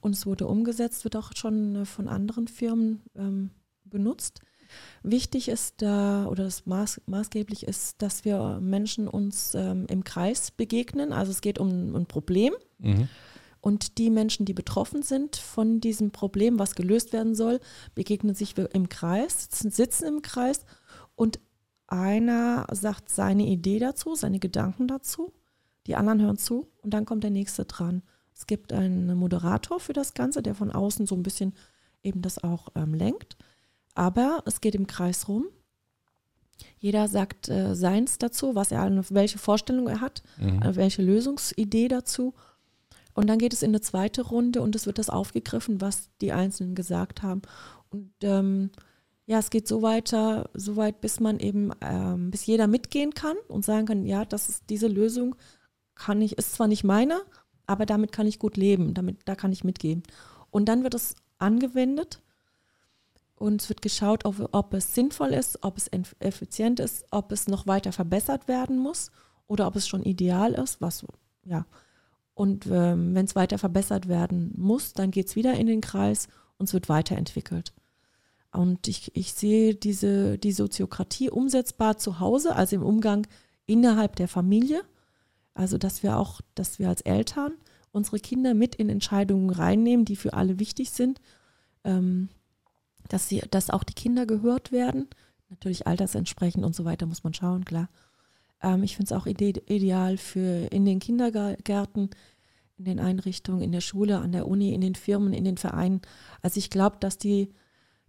und 0.00 0.14
es 0.14 0.24
wurde 0.24 0.46
umgesetzt, 0.46 1.04
wird 1.04 1.16
auch 1.16 1.32
schon 1.36 1.76
äh, 1.76 1.84
von 1.84 2.08
anderen 2.08 2.48
Firmen 2.48 3.02
ähm, 3.14 3.50
benutzt. 3.84 4.40
Wichtig 5.02 5.48
ist 5.48 5.82
da, 5.82 6.26
oder 6.26 6.44
das 6.44 6.66
maß, 6.66 7.02
maßgeblich 7.06 7.64
ist, 7.66 8.02
dass 8.02 8.24
wir 8.24 8.58
Menschen 8.60 9.06
uns 9.06 9.54
ähm, 9.54 9.86
im 9.88 10.02
Kreis 10.02 10.50
begegnen. 10.50 11.12
Also 11.12 11.30
es 11.32 11.40
geht 11.40 11.58
um 11.58 11.94
ein 11.94 12.06
Problem. 12.06 12.54
Mhm. 12.78 13.08
Und 13.60 13.98
die 13.98 14.10
Menschen, 14.10 14.46
die 14.46 14.54
betroffen 14.54 15.02
sind 15.02 15.36
von 15.36 15.80
diesem 15.80 16.10
Problem, 16.12 16.58
was 16.58 16.74
gelöst 16.74 17.12
werden 17.12 17.34
soll, 17.34 17.60
begegnen 17.94 18.34
sich 18.34 18.56
im 18.56 18.88
Kreis, 18.88 19.42
sitzen, 19.42 19.70
sitzen 19.70 20.04
im 20.06 20.22
Kreis 20.22 20.64
und 21.16 21.40
einer 21.88 22.66
sagt 22.72 23.08
seine 23.10 23.46
Idee 23.46 23.78
dazu, 23.78 24.14
seine 24.14 24.38
Gedanken 24.38 24.86
dazu, 24.88 25.32
die 25.86 25.96
anderen 25.96 26.20
hören 26.20 26.36
zu 26.38 26.68
und 26.82 26.94
dann 26.94 27.04
kommt 27.04 27.22
der 27.24 27.30
nächste 27.30 27.64
dran. 27.64 28.02
Es 28.34 28.46
gibt 28.46 28.72
einen 28.72 29.16
Moderator 29.16 29.80
für 29.80 29.92
das 29.94 30.14
Ganze, 30.14 30.42
der 30.42 30.54
von 30.54 30.70
außen 30.70 31.06
so 31.06 31.14
ein 31.14 31.22
bisschen 31.22 31.54
eben 32.02 32.22
das 32.22 32.42
auch 32.42 32.68
ähm, 32.74 32.92
lenkt. 32.94 33.36
Aber 33.94 34.42
es 34.46 34.60
geht 34.60 34.74
im 34.74 34.86
Kreis 34.86 35.26
rum 35.28 35.46
Jeder 36.78 37.08
sagt 37.08 37.48
äh, 37.48 37.74
seins 37.74 38.18
dazu, 38.18 38.54
was 38.54 38.70
er, 38.72 38.90
welche 39.10 39.38
Vorstellung 39.38 39.88
er 39.88 40.00
hat, 40.00 40.22
Mhm. 40.38 40.62
äh, 40.62 40.76
welche 40.76 41.02
Lösungsidee 41.02 41.88
dazu. 41.88 42.34
Und 43.16 43.28
dann 43.28 43.38
geht 43.38 43.54
es 43.54 43.62
in 43.62 43.70
eine 43.70 43.80
zweite 43.80 44.22
Runde 44.22 44.60
und 44.60 44.76
es 44.76 44.84
wird 44.84 44.98
das 44.98 45.08
aufgegriffen, 45.08 45.80
was 45.80 46.10
die 46.20 46.32
Einzelnen 46.32 46.74
gesagt 46.74 47.22
haben. 47.22 47.40
Und 47.88 48.12
ähm, 48.22 48.70
ja, 49.24 49.38
es 49.38 49.48
geht 49.48 49.66
so 49.66 49.80
weiter, 49.80 50.50
so 50.52 50.76
weit, 50.76 51.00
bis 51.00 51.18
man 51.18 51.40
eben, 51.40 51.72
ähm, 51.80 52.30
bis 52.30 52.44
jeder 52.44 52.66
mitgehen 52.66 53.14
kann 53.14 53.36
und 53.48 53.64
sagen 53.64 53.86
kann, 53.86 54.04
ja, 54.04 54.26
das 54.26 54.50
ist 54.50 54.64
diese 54.68 54.86
Lösung, 54.86 55.34
kann 55.94 56.20
ich, 56.20 56.36
ist 56.36 56.52
zwar 56.52 56.68
nicht 56.68 56.84
meine, 56.84 57.22
aber 57.66 57.86
damit 57.86 58.12
kann 58.12 58.26
ich 58.26 58.38
gut 58.38 58.58
leben, 58.58 58.92
damit, 58.92 59.20
da 59.24 59.34
kann 59.34 59.50
ich 59.50 59.64
mitgehen. 59.64 60.02
Und 60.50 60.66
dann 60.68 60.82
wird 60.82 60.94
es 60.94 61.14
angewendet 61.38 62.20
und 63.34 63.62
es 63.62 63.70
wird 63.70 63.80
geschaut, 63.80 64.26
ob, 64.26 64.50
ob 64.52 64.74
es 64.74 64.94
sinnvoll 64.94 65.30
ist, 65.30 65.64
ob 65.64 65.78
es 65.78 65.90
eff- 65.90 66.16
effizient 66.20 66.80
ist, 66.80 67.06
ob 67.10 67.32
es 67.32 67.48
noch 67.48 67.66
weiter 67.66 67.92
verbessert 67.92 68.46
werden 68.46 68.76
muss 68.78 69.10
oder 69.46 69.66
ob 69.66 69.76
es 69.76 69.88
schon 69.88 70.02
ideal 70.02 70.52
ist, 70.52 70.82
was, 70.82 71.06
ja. 71.46 71.64
Und 72.36 72.66
ähm, 72.66 73.14
wenn 73.14 73.24
es 73.24 73.34
weiter 73.34 73.56
verbessert 73.56 74.08
werden 74.08 74.52
muss, 74.58 74.92
dann 74.92 75.10
geht 75.10 75.28
es 75.28 75.36
wieder 75.36 75.54
in 75.54 75.66
den 75.66 75.80
Kreis 75.80 76.28
und 76.58 76.66
es 76.68 76.74
wird 76.74 76.90
weiterentwickelt. 76.90 77.72
Und 78.52 78.88
ich, 78.88 79.16
ich 79.16 79.32
sehe 79.32 79.74
diese, 79.74 80.36
die 80.36 80.52
Soziokratie 80.52 81.30
umsetzbar 81.30 81.96
zu 81.96 82.20
Hause, 82.20 82.54
also 82.54 82.76
im 82.76 82.82
Umgang 82.82 83.26
innerhalb 83.64 84.16
der 84.16 84.28
Familie. 84.28 84.82
Also, 85.54 85.78
dass 85.78 86.02
wir 86.02 86.18
auch, 86.18 86.42
dass 86.54 86.78
wir 86.78 86.90
als 86.90 87.00
Eltern 87.00 87.52
unsere 87.90 88.18
Kinder 88.18 88.52
mit 88.52 88.74
in 88.74 88.90
Entscheidungen 88.90 89.48
reinnehmen, 89.48 90.04
die 90.04 90.16
für 90.16 90.34
alle 90.34 90.58
wichtig 90.58 90.90
sind. 90.90 91.22
Ähm, 91.84 92.28
dass, 93.08 93.30
sie, 93.30 93.42
dass 93.50 93.70
auch 93.70 93.82
die 93.82 93.94
Kinder 93.94 94.26
gehört 94.26 94.72
werden. 94.72 95.08
Natürlich 95.48 95.86
altersentsprechend 95.86 96.66
und 96.66 96.74
so 96.74 96.84
weiter 96.84 97.06
muss 97.06 97.24
man 97.24 97.32
schauen, 97.32 97.64
klar. 97.64 97.88
Ähm, 98.62 98.82
ich 98.82 98.96
finde 98.96 99.14
es 99.14 99.20
auch 99.20 99.26
ide 99.26 99.62
ideal 99.66 100.16
für 100.16 100.66
in 100.72 100.84
den 100.84 100.98
Kindergärten, 100.98 102.10
in 102.78 102.84
den 102.84 103.00
Einrichtungen, 103.00 103.62
in 103.62 103.72
der 103.72 103.80
Schule, 103.80 104.18
an 104.18 104.32
der 104.32 104.46
Uni, 104.46 104.74
in 104.74 104.80
den 104.80 104.94
Firmen, 104.94 105.32
in 105.32 105.44
den 105.44 105.56
Vereinen. 105.56 106.02
Also 106.42 106.58
ich 106.58 106.68
glaube, 106.70 106.96
dass 107.00 107.18
die, 107.18 107.50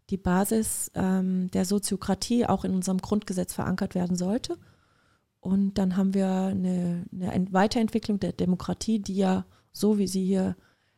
die 0.10 0.18
Basis 0.18 0.92
ähm, 0.96 1.50
der 1.52 1.66
Soziokratie 1.66 2.46
auch 2.46 2.66
in 2.66 2.74
unserem 2.74 2.98
Grundgesetz 2.98 3.54
verankert 3.54 3.96
werden 3.96 4.18
sollte. 4.18 4.58
Und 5.40 5.78
dann 5.78 5.96
haben 5.96 6.14
wir 6.14 6.28
eine, 6.28 7.06
eine 7.14 7.32
Ent- 7.32 7.54
Weiterentwicklung 7.54 8.20
der 8.20 8.34
Demokratie, 8.34 9.00
die 9.00 9.16
ja 9.16 9.46
so 9.72 9.98
wie 9.98 10.08
sie 10.08 10.26
hier 10.26 10.56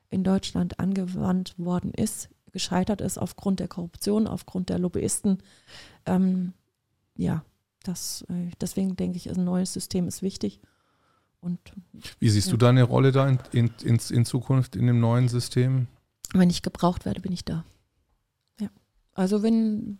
in 0.09 0.23
Deutschland 0.23 0.79
angewandt 0.79 1.53
worden 1.57 1.91
ist, 1.93 2.29
gescheitert 2.51 3.01
ist 3.01 3.19
aufgrund 3.19 3.59
der 3.59 3.67
Korruption, 3.67 4.25
aufgrund 4.25 4.69
der 4.69 4.79
Lobbyisten. 4.79 5.43
Ähm, 6.07 6.53
ja, 7.15 7.43
das, 7.83 8.23
äh, 8.29 8.51
deswegen 8.61 8.95
denke 8.95 9.17
ich, 9.17 9.29
ein 9.29 9.43
neues 9.43 9.73
System 9.73 10.07
ist 10.07 10.21
wichtig. 10.21 10.59
Und 11.41 11.59
Wie 12.19 12.29
siehst 12.29 12.47
Ja. 12.47 12.51
du 12.51 12.57
deine 12.57 12.83
Rolle 12.83 13.11
da 13.11 13.27
in, 13.27 13.39
in, 13.53 13.71
in, 13.83 13.99
in 14.09 14.25
Zukunft 14.25 14.75
in 14.75 14.87
dem 14.87 14.99
neuen 14.99 15.27
System? 15.29 15.87
wenn 16.33 16.49
ich 16.51 16.61
gebraucht 16.61 17.05
werde, 17.05 17.21
bin 17.21 17.31
ich 17.31 17.43
da. 17.43 17.65
Ja. 18.59 18.69
Also 19.13 19.41
wenn, 19.41 19.97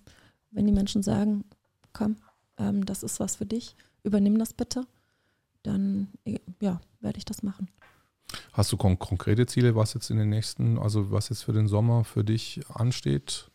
wenn 0.52 0.68
die 0.68 0.72
Menschen 0.74 1.02
sagen, 1.02 1.44
komm, 1.92 2.18
ähm, 2.58 2.86
das 2.86 3.02
ist 3.02 3.20
was 3.20 3.38
für 3.38 3.48
dich, 3.48 3.76
übernimm 4.04 4.38
das 4.38 4.54
bitte, 4.54 4.86
dann 5.64 6.10
äh, 6.26 6.38
ja, 6.62 6.82
werde 7.00 7.18
ich 7.18 7.26
das 7.26 7.42
machen. 7.42 7.68
Hast 8.54 8.72
du 8.72 8.78
kon 8.78 9.00
konkrete 9.00 9.48
Ziele, 9.48 9.76
was 9.76 9.96
jetzt 9.96 10.12
in 10.12 10.18
den 10.18 10.30
nächsten, 10.30 10.78
also 10.78 11.10
was 11.10 11.30
jetzt 11.30 11.44
für 11.44 11.54
den 11.54 11.68
Sommer 11.68 12.04
für 12.04 12.24
dich 12.24 12.62
ansteht? 12.70 13.50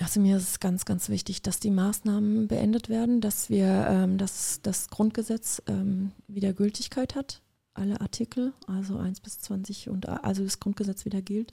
Also 0.00 0.20
mir 0.20 0.38
ist 0.38 0.48
es 0.48 0.60
ganz, 0.60 0.84
ganz 0.84 1.08
wichtig, 1.08 1.42
dass 1.42 1.60
die 1.60 1.70
Maßnahmen 1.70 2.48
beendet 2.48 2.88
werden, 2.88 3.20
dass 3.20 3.50
wir, 3.50 3.86
ähm, 3.88 4.18
dass 4.18 4.60
das 4.62 4.88
Grundgesetz 4.88 5.62
ähm, 5.66 6.12
wieder 6.28 6.54
Gültigkeit 6.54 7.14
hat, 7.14 7.42
alle 7.74 8.00
Artikel, 8.00 8.54
also 8.66 8.96
1 8.96 9.20
bis 9.20 9.38
20 9.40 9.90
und 9.90 10.08
also 10.08 10.44
das 10.44 10.60
Grundgesetz 10.60 11.04
wieder 11.04 11.20
gilt. 11.20 11.52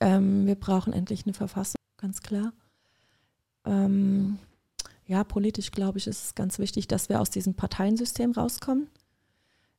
Ähm, 0.00 0.46
wir 0.46 0.56
brauchen 0.56 0.92
endlich 0.92 1.24
eine 1.26 1.34
Verfassung, 1.34 1.80
ganz 1.96 2.20
klar. 2.22 2.52
Ähm, 3.64 4.38
ja, 5.06 5.22
politisch 5.24 5.70
glaube 5.70 5.98
ich, 5.98 6.06
ist 6.06 6.24
es 6.24 6.34
ganz 6.34 6.58
wichtig, 6.58 6.88
dass 6.88 7.08
wir 7.08 7.20
aus 7.20 7.30
diesem 7.30 7.54
Parteiensystem 7.54 8.32
rauskommen, 8.32 8.88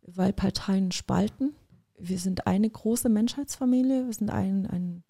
weil 0.01 0.33
Parteien 0.33 0.91
spalten. 0.91 1.55
Wir 1.97 2.19
sind 2.19 2.47
eine 2.47 2.69
große 2.69 3.09
Menschheitsfamilie, 3.09 4.05
wir 4.07 4.13
sind 4.13 4.29
ein, 4.29 4.65
ein 4.65 5.03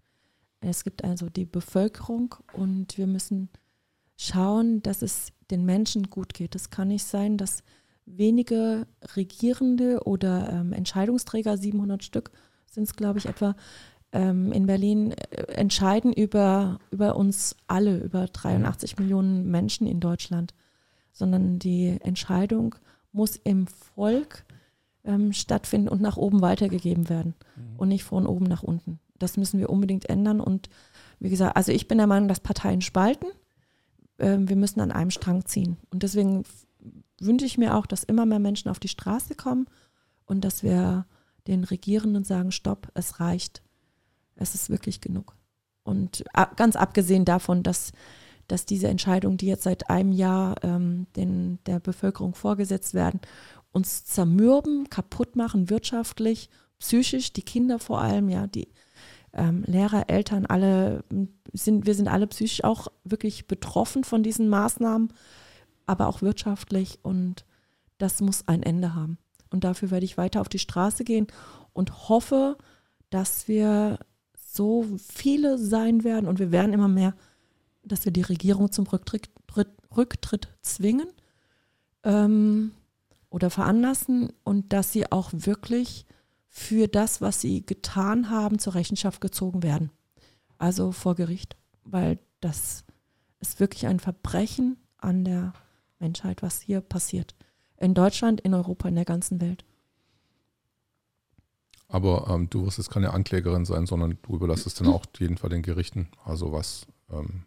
es 0.61 0.83
gibt 0.83 1.03
also 1.03 1.29
die 1.29 1.45
Bevölkerung 1.45 2.35
und 2.53 2.97
wir 2.97 3.07
müssen 3.07 3.49
schauen, 4.15 4.81
dass 4.83 5.01
es 5.01 5.33
den 5.49 5.65
Menschen 5.65 6.09
gut 6.09 6.33
geht. 6.33 6.55
Es 6.55 6.69
kann 6.69 6.89
nicht 6.89 7.03
sein, 7.03 7.37
dass 7.37 7.63
wenige 8.05 8.87
Regierende 9.15 10.03
oder 10.05 10.49
ähm, 10.51 10.73
Entscheidungsträger, 10.73 11.57
700 11.57 12.03
Stück 12.03 12.31
sind 12.67 12.83
es, 12.83 12.95
glaube 12.95 13.19
ich, 13.19 13.25
etwa, 13.25 13.55
ähm, 14.11 14.51
in 14.51 14.65
Berlin 14.65 15.11
äh, 15.11 15.43
entscheiden 15.53 16.13
über, 16.13 16.79
über 16.91 17.15
uns 17.15 17.55
alle, 17.67 17.97
über 17.97 18.27
83 18.27 18.99
Millionen 18.99 19.49
Menschen 19.49 19.87
in 19.87 19.99
Deutschland, 19.99 20.53
sondern 21.11 21.59
die 21.59 21.97
Entscheidung 22.01 22.75
muss 23.11 23.35
im 23.35 23.67
Volk 23.67 24.45
ähm, 25.03 25.33
stattfinden 25.33 25.89
und 25.89 26.01
nach 26.01 26.17
oben 26.17 26.41
weitergegeben 26.41 27.09
werden 27.09 27.35
und 27.77 27.89
nicht 27.89 28.03
von 28.03 28.27
oben 28.27 28.45
nach 28.45 28.63
unten. 28.63 28.99
Das 29.21 29.37
müssen 29.37 29.59
wir 29.59 29.69
unbedingt 29.69 30.09
ändern. 30.09 30.39
Und 30.39 30.69
wie 31.19 31.29
gesagt, 31.29 31.55
also 31.55 31.71
ich 31.71 31.87
bin 31.87 31.97
der 31.97 32.07
Meinung, 32.07 32.27
dass 32.27 32.39
Parteien 32.39 32.81
spalten. 32.81 33.27
Ähm, 34.19 34.49
wir 34.49 34.55
müssen 34.55 34.81
an 34.81 34.91
einem 34.91 35.11
Strang 35.11 35.45
ziehen. 35.45 35.77
Und 35.91 36.03
deswegen 36.03 36.43
wünsche 37.19 37.45
ich 37.45 37.57
mir 37.57 37.75
auch, 37.75 37.85
dass 37.85 38.03
immer 38.03 38.25
mehr 38.25 38.39
Menschen 38.39 38.69
auf 38.69 38.79
die 38.79 38.87
Straße 38.87 39.35
kommen 39.35 39.67
und 40.25 40.41
dass 40.41 40.63
wir 40.63 41.05
den 41.47 41.63
Regierenden 41.63 42.23
sagen, 42.23 42.51
stopp, 42.51 42.89
es 42.93 43.19
reicht. 43.19 43.61
Es 44.35 44.55
ist 44.55 44.69
wirklich 44.69 45.01
genug. 45.01 45.35
Und 45.83 46.23
ganz 46.55 46.75
abgesehen 46.75 47.25
davon, 47.25 47.63
dass, 47.63 47.91
dass 48.47 48.65
diese 48.65 48.87
Entscheidungen, 48.87 49.37
die 49.37 49.47
jetzt 49.47 49.63
seit 49.63 49.89
einem 49.89 50.11
Jahr 50.11 50.55
ähm, 50.63 51.07
den, 51.15 51.59
der 51.65 51.79
Bevölkerung 51.79 52.35
vorgesetzt 52.35 52.93
werden, 52.93 53.19
uns 53.71 54.05
zermürben, 54.05 54.89
kaputt 54.89 55.35
machen, 55.35 55.69
wirtschaftlich, 55.69 56.49
psychisch, 56.79 57.33
die 57.33 57.43
Kinder 57.43 57.79
vor 57.79 58.01
allem, 58.01 58.29
ja, 58.29 58.47
die 58.47 58.67
ähm, 59.33 59.63
Lehrer, 59.65 60.09
Eltern, 60.09 60.45
alle 60.45 61.03
sind, 61.53 61.85
wir 61.85 61.95
sind 61.95 62.07
alle 62.07 62.27
psychisch 62.27 62.63
auch 62.63 62.87
wirklich 63.03 63.47
betroffen 63.47 64.03
von 64.03 64.23
diesen 64.23 64.49
Maßnahmen, 64.49 65.13
aber 65.85 66.07
auch 66.07 66.21
wirtschaftlich 66.21 66.99
und 67.03 67.45
das 67.97 68.21
muss 68.21 68.47
ein 68.47 68.63
Ende 68.63 68.95
haben. 68.95 69.17
Und 69.51 69.63
dafür 69.63 69.91
werde 69.91 70.05
ich 70.05 70.17
weiter 70.17 70.41
auf 70.41 70.49
die 70.49 70.59
Straße 70.59 71.03
gehen 71.03 71.27
und 71.73 72.09
hoffe, 72.09 72.57
dass 73.09 73.47
wir 73.47 73.99
so 74.35 74.85
viele 74.97 75.57
sein 75.57 76.03
werden 76.03 76.27
und 76.27 76.39
wir 76.39 76.51
werden 76.51 76.73
immer 76.73 76.87
mehr, 76.87 77.13
dass 77.83 78.05
wir 78.05 78.11
die 78.11 78.21
Regierung 78.21 78.71
zum 78.71 78.85
Rücktritt, 78.87 79.29
Rücktritt 79.95 80.49
zwingen 80.61 81.07
ähm, 82.03 82.71
oder 83.29 83.49
veranlassen 83.49 84.31
und 84.43 84.73
dass 84.73 84.91
sie 84.91 85.11
auch 85.11 85.31
wirklich 85.33 86.05
für 86.53 86.87
das, 86.89 87.21
was 87.21 87.39
sie 87.39 87.65
getan 87.65 88.29
haben, 88.29 88.59
zur 88.59 88.75
Rechenschaft 88.75 89.21
gezogen 89.21 89.63
werden. 89.63 89.89
Also 90.57 90.91
vor 90.91 91.15
Gericht, 91.15 91.55
weil 91.85 92.19
das 92.41 92.83
ist 93.39 93.61
wirklich 93.61 93.87
ein 93.87 94.01
Verbrechen 94.01 94.75
an 94.97 95.23
der 95.23 95.53
Menschheit, 95.97 96.41
was 96.43 96.59
hier 96.61 96.81
passiert. 96.81 97.35
In 97.77 97.93
Deutschland, 97.93 98.41
in 98.41 98.53
Europa, 98.53 98.89
in 98.89 98.95
der 98.95 99.05
ganzen 99.05 99.39
Welt. 99.39 99.63
Aber 101.87 102.27
ähm, 102.29 102.49
du 102.49 102.65
wirst 102.65 102.77
jetzt 102.77 102.91
keine 102.91 103.11
Anklägerin 103.13 103.65
sein, 103.65 103.85
sondern 103.85 104.17
du 104.21 104.35
überlässt 104.35 104.67
es 104.67 104.73
dann 104.75 104.87
auch 104.87 105.05
jeden 105.17 105.37
Fall 105.37 105.49
den 105.49 105.61
Gerichten. 105.63 106.09
Also 106.25 106.51
was, 106.51 106.85
ähm, 107.09 107.45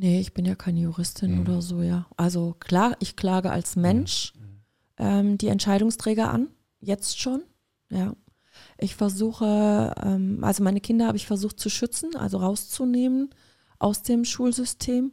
Nee, 0.00 0.20
ich 0.20 0.32
bin 0.32 0.44
ja 0.44 0.54
keine 0.54 0.78
Juristin 0.78 1.34
Mhm. 1.34 1.40
oder 1.40 1.60
so, 1.60 1.82
ja. 1.82 2.06
Also 2.16 2.54
klar, 2.60 2.96
ich 3.00 3.16
klage 3.16 3.50
als 3.50 3.74
Mensch 3.74 4.32
ähm, 4.96 5.38
die 5.38 5.48
Entscheidungsträger 5.48 6.30
an, 6.30 6.46
jetzt 6.80 7.18
schon, 7.18 7.42
ja. 7.90 8.14
Ich 8.76 8.96
versuche, 8.96 9.94
ähm, 10.02 10.42
also 10.42 10.64
meine 10.64 10.80
Kinder 10.80 11.06
habe 11.06 11.16
ich 11.16 11.26
versucht 11.26 11.60
zu 11.60 11.70
schützen, 11.70 12.16
also 12.16 12.38
rauszunehmen 12.38 13.30
aus 13.78 14.02
dem 14.02 14.24
Schulsystem, 14.24 15.12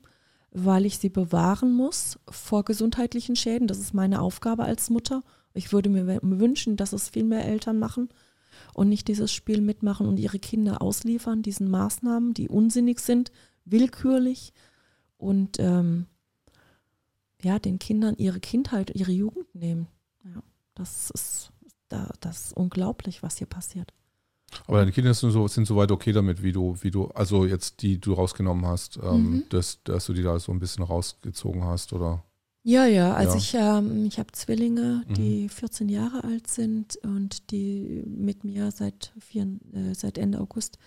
weil 0.51 0.85
ich 0.85 0.97
sie 0.97 1.09
bewahren 1.09 1.71
muss 1.73 2.17
vor 2.29 2.63
gesundheitlichen 2.65 3.35
Schäden. 3.35 3.67
Das 3.67 3.77
ist 3.77 3.93
meine 3.93 4.21
Aufgabe 4.21 4.63
als 4.63 4.89
Mutter. 4.89 5.21
Ich 5.53 5.71
würde 5.71 5.89
mir 5.89 6.19
wünschen, 6.21 6.75
dass 6.75 6.93
es 6.93 7.09
viel 7.09 7.23
mehr 7.23 7.45
Eltern 7.45 7.77
machen 7.77 8.09
und 8.73 8.89
nicht 8.89 9.07
dieses 9.07 9.31
Spiel 9.31 9.61
mitmachen 9.61 10.07
und 10.07 10.17
ihre 10.17 10.39
Kinder 10.39 10.81
ausliefern, 10.81 11.43
diesen 11.43 11.69
Maßnahmen, 11.69 12.33
die 12.33 12.49
unsinnig 12.49 12.99
sind, 12.99 13.31
willkürlich 13.65 14.53
und 15.17 15.59
ähm, 15.59 16.07
ja, 17.41 17.59
den 17.59 17.79
Kindern 17.79 18.15
ihre 18.17 18.39
Kindheit, 18.39 18.91
ihre 18.95 19.11
Jugend 19.11 19.53
nehmen. 19.53 19.87
Ja, 20.23 20.41
das 20.73 21.09
ist, 21.11 21.51
da, 21.89 22.11
das 22.19 22.45
ist 22.47 22.53
unglaublich, 22.57 23.23
was 23.23 23.37
hier 23.37 23.47
passiert. 23.47 23.93
Aber 24.67 24.77
deine 24.77 24.91
Kinder 24.91 25.13
sind, 25.13 25.31
so, 25.31 25.47
sind 25.47 25.65
soweit 25.65 25.91
okay 25.91 26.11
damit, 26.13 26.41
wie 26.41 26.51
du, 26.51 26.75
wie 26.81 26.91
du, 26.91 27.07
also 27.09 27.45
jetzt 27.45 27.81
die 27.81 27.99
du 27.99 28.13
rausgenommen 28.13 28.65
hast, 28.65 28.97
ähm, 29.03 29.31
Mhm. 29.31 29.43
dass, 29.49 29.83
dass 29.83 30.05
du 30.05 30.13
die 30.13 30.23
da 30.23 30.39
so 30.39 30.51
ein 30.51 30.59
bisschen 30.59 30.83
rausgezogen 30.83 31.63
hast, 31.65 31.93
oder? 31.93 32.23
Ja, 32.63 32.85
ja, 32.85 33.13
also 33.13 33.33
Ja. 33.33 33.37
ich, 33.37 33.53
ähm, 33.53 34.05
ich 34.05 34.17
habe 34.17 34.31
Zwillinge, 34.31 35.03
Mhm. 35.07 35.13
die 35.13 35.49
14 35.49 35.89
Jahre 35.89 36.23
alt 36.23 36.47
sind 36.47 36.97
und 37.03 37.51
die 37.51 38.03
mit 38.07 38.43
mir 38.43 38.71
seit, 38.71 39.13
vier, 39.19 39.43
äh, 39.73 39.93
seit 39.93 40.17
Ende 40.17 40.39
August 40.39 40.77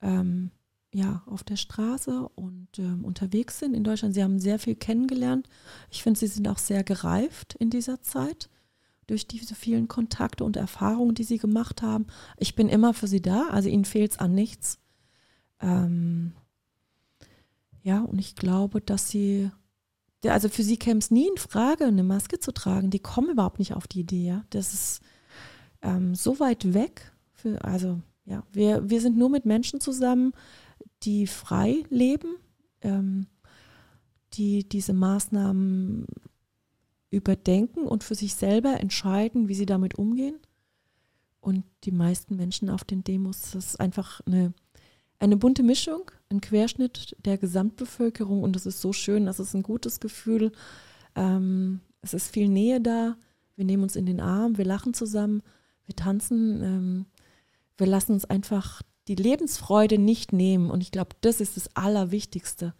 ähm, 0.00 0.50
ja, 0.92 1.22
auf 1.26 1.42
der 1.44 1.56
Straße 1.56 2.28
und 2.34 2.78
ähm, 2.78 3.04
unterwegs 3.04 3.58
sind 3.58 3.74
in 3.74 3.84
Deutschland. 3.84 4.14
Sie 4.14 4.22
haben 4.22 4.38
sehr 4.38 4.58
viel 4.58 4.74
kennengelernt. 4.76 5.48
Ich 5.90 6.02
finde, 6.02 6.18
sie 6.20 6.28
sind 6.28 6.46
auch 6.48 6.58
sehr 6.58 6.82
gereift 6.84 7.54
in 7.58 7.68
dieser 7.70 8.00
Zeit 8.00 8.48
durch 9.08 9.26
diese 9.26 9.56
vielen 9.56 9.88
Kontakte 9.88 10.44
und 10.44 10.56
Erfahrungen, 10.56 11.16
die 11.16 11.24
sie 11.24 11.38
gemacht 11.38 11.82
haben. 11.82 12.06
Ich 12.36 12.54
bin 12.54 12.68
immer 12.68 12.94
für 12.94 13.08
sie 13.08 13.20
da, 13.20 13.48
also 13.48 13.68
ihnen 13.68 13.84
fehlt 13.84 14.12
es 14.12 14.18
an 14.18 14.34
nichts. 14.34 14.78
Ähm, 15.60 16.32
ja, 17.82 18.02
und 18.02 18.18
ich 18.18 18.36
glaube, 18.36 18.80
dass 18.80 19.08
sie 19.08 19.50
also 20.26 20.48
für 20.48 20.64
sie 20.64 20.76
käme 20.76 20.98
es 20.98 21.10
nie 21.10 21.28
in 21.28 21.36
Frage, 21.36 21.84
eine 21.84 22.02
Maske 22.02 22.40
zu 22.40 22.52
tragen. 22.52 22.90
Die 22.90 22.98
kommen 22.98 23.30
überhaupt 23.30 23.60
nicht 23.60 23.74
auf 23.74 23.86
die 23.86 24.00
Idee. 24.00 24.26
Ja? 24.26 24.44
Das 24.50 24.74
ist 24.74 25.00
ähm, 25.82 26.14
so 26.14 26.40
weit 26.40 26.74
weg. 26.74 27.12
Für, 27.32 27.62
also 27.64 28.00
ja, 28.24 28.42
wir, 28.52 28.90
wir 28.90 29.00
sind 29.00 29.16
nur 29.16 29.30
mit 29.30 29.46
Menschen 29.46 29.80
zusammen, 29.80 30.32
die 31.02 31.26
frei 31.28 31.84
leben, 31.88 32.36
ähm, 32.82 33.26
die 34.34 34.68
diese 34.68 34.92
Maßnahmen 34.92 36.06
überdenken 37.10 37.86
und 37.86 38.04
für 38.04 38.14
sich 38.14 38.34
selber 38.34 38.80
entscheiden, 38.80 39.48
wie 39.48 39.54
sie 39.54 39.66
damit 39.66 39.96
umgehen. 39.96 40.36
Und 41.40 41.64
die 41.84 41.92
meisten 41.92 42.36
Menschen 42.36 42.68
auf 42.68 42.84
den 42.84 43.04
Demos, 43.04 43.52
das 43.52 43.66
ist 43.66 43.80
einfach 43.80 44.20
eine, 44.26 44.52
eine 45.18 45.36
bunte 45.36 45.62
Mischung, 45.62 46.10
ein 46.30 46.40
Querschnitt 46.40 47.16
der 47.24 47.38
Gesamtbevölkerung 47.38 48.42
und 48.42 48.56
es 48.56 48.66
ist 48.66 48.80
so 48.80 48.92
schön, 48.92 49.26
das 49.26 49.40
ist 49.40 49.54
ein 49.54 49.62
gutes 49.62 50.00
Gefühl. 50.00 50.52
Ähm, 51.14 51.80
es 52.02 52.14
ist 52.14 52.32
viel 52.32 52.48
Nähe 52.48 52.80
da. 52.80 53.16
Wir 53.56 53.64
nehmen 53.64 53.82
uns 53.82 53.96
in 53.96 54.06
den 54.06 54.20
Arm, 54.20 54.58
wir 54.58 54.64
lachen 54.64 54.94
zusammen, 54.94 55.42
wir 55.86 55.96
tanzen. 55.96 56.62
Ähm, 56.62 57.06
wir 57.78 57.86
lassen 57.86 58.12
uns 58.12 58.24
einfach 58.24 58.82
die 59.06 59.14
Lebensfreude 59.14 59.98
nicht 59.98 60.32
nehmen. 60.32 60.70
Und 60.70 60.82
ich 60.82 60.90
glaube, 60.90 61.16
das 61.22 61.40
ist 61.40 61.56
das 61.56 61.74
Allerwichtigste. 61.74 62.74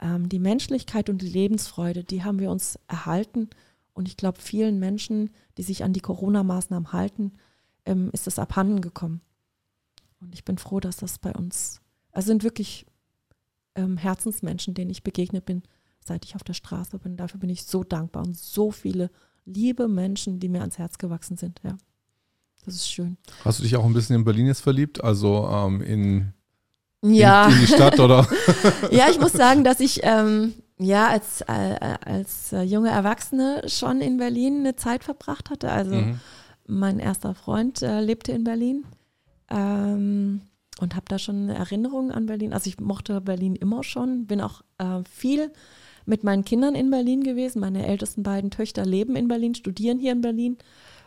Ähm, 0.00 0.28
die 0.28 0.38
Menschlichkeit 0.38 1.10
und 1.10 1.22
die 1.22 1.28
Lebensfreude, 1.28 2.04
die 2.04 2.24
haben 2.24 2.38
wir 2.38 2.50
uns 2.50 2.78
erhalten. 2.88 3.50
Und 3.92 4.08
ich 4.08 4.16
glaube, 4.16 4.40
vielen 4.40 4.78
Menschen, 4.78 5.30
die 5.58 5.62
sich 5.62 5.84
an 5.84 5.92
die 5.92 6.00
Corona-Maßnahmen 6.00 6.92
halten, 6.92 7.32
ähm, 7.84 8.10
ist 8.12 8.26
das 8.26 8.38
abhanden 8.38 8.80
gekommen. 8.80 9.20
Und 10.20 10.34
ich 10.34 10.44
bin 10.44 10.58
froh, 10.58 10.80
dass 10.80 10.96
das 10.96 11.18
bei 11.18 11.32
uns, 11.32 11.80
also 12.12 12.28
sind 12.28 12.42
wirklich 12.42 12.86
ähm, 13.74 13.96
Herzensmenschen, 13.96 14.74
denen 14.74 14.90
ich 14.90 15.02
begegnet 15.02 15.44
bin, 15.44 15.62
seit 16.04 16.24
ich 16.24 16.34
auf 16.34 16.44
der 16.44 16.54
Straße 16.54 16.98
bin. 16.98 17.16
Dafür 17.16 17.40
bin 17.40 17.50
ich 17.50 17.64
so 17.64 17.84
dankbar 17.84 18.24
und 18.24 18.36
so 18.36 18.70
viele 18.70 19.10
liebe 19.44 19.88
Menschen, 19.88 20.40
die 20.40 20.48
mir 20.48 20.60
ans 20.60 20.78
Herz 20.78 20.98
gewachsen 20.98 21.36
sind. 21.36 21.60
Ja, 21.64 21.76
das 22.64 22.74
ist 22.74 22.90
schön. 22.90 23.16
Hast 23.44 23.58
du 23.58 23.62
dich 23.62 23.76
auch 23.76 23.84
ein 23.84 23.92
bisschen 23.92 24.16
in 24.16 24.24
Berlin 24.24 24.46
jetzt 24.46 24.60
verliebt? 24.60 25.02
Also 25.02 25.48
ähm, 25.48 25.80
in, 25.80 26.32
Ja. 27.02 27.46
in, 27.46 27.52
in 27.54 27.60
die 27.60 27.66
Stadt, 27.66 27.98
oder? 28.00 28.26
Ja, 28.90 29.08
ich 29.10 29.18
muss 29.20 29.32
sagen, 29.32 29.64
dass 29.64 29.80
ich 29.80 30.00
ähm, 30.02 30.54
ja 30.78 31.08
als, 31.08 31.40
äh, 31.42 31.96
als 32.04 32.54
junge 32.64 32.90
Erwachsene 32.90 33.62
schon 33.68 34.00
in 34.00 34.18
Berlin 34.18 34.60
eine 34.60 34.76
Zeit 34.76 35.04
verbracht 35.04 35.50
hatte. 35.50 35.70
Also 35.70 35.94
Mhm. 35.94 36.20
mein 36.66 36.98
erster 36.98 37.34
Freund 37.34 37.82
äh, 37.82 38.00
lebte 38.00 38.32
in 38.32 38.44
Berlin 38.44 38.84
ähm, 39.50 40.42
und 40.80 40.94
habe 40.94 41.04
da 41.08 41.18
schon 41.18 41.48
Erinnerungen 41.48 42.10
an 42.12 42.26
Berlin. 42.26 42.52
Also 42.52 42.68
ich 42.68 42.78
mochte 42.80 43.20
Berlin 43.20 43.56
immer 43.56 43.82
schon, 43.82 44.26
bin 44.26 44.40
auch 44.40 44.62
äh, 44.78 45.02
viel 45.10 45.52
mit 46.06 46.24
meinen 46.24 46.44
Kindern 46.44 46.74
in 46.74 46.90
Berlin 46.90 47.22
gewesen. 47.22 47.60
Meine 47.60 47.86
ältesten 47.86 48.22
beiden 48.22 48.50
Töchter 48.50 48.84
leben 48.86 49.16
in 49.16 49.28
Berlin, 49.28 49.54
studieren 49.54 49.98
hier 49.98 50.12
in 50.12 50.20
Berlin. 50.20 50.58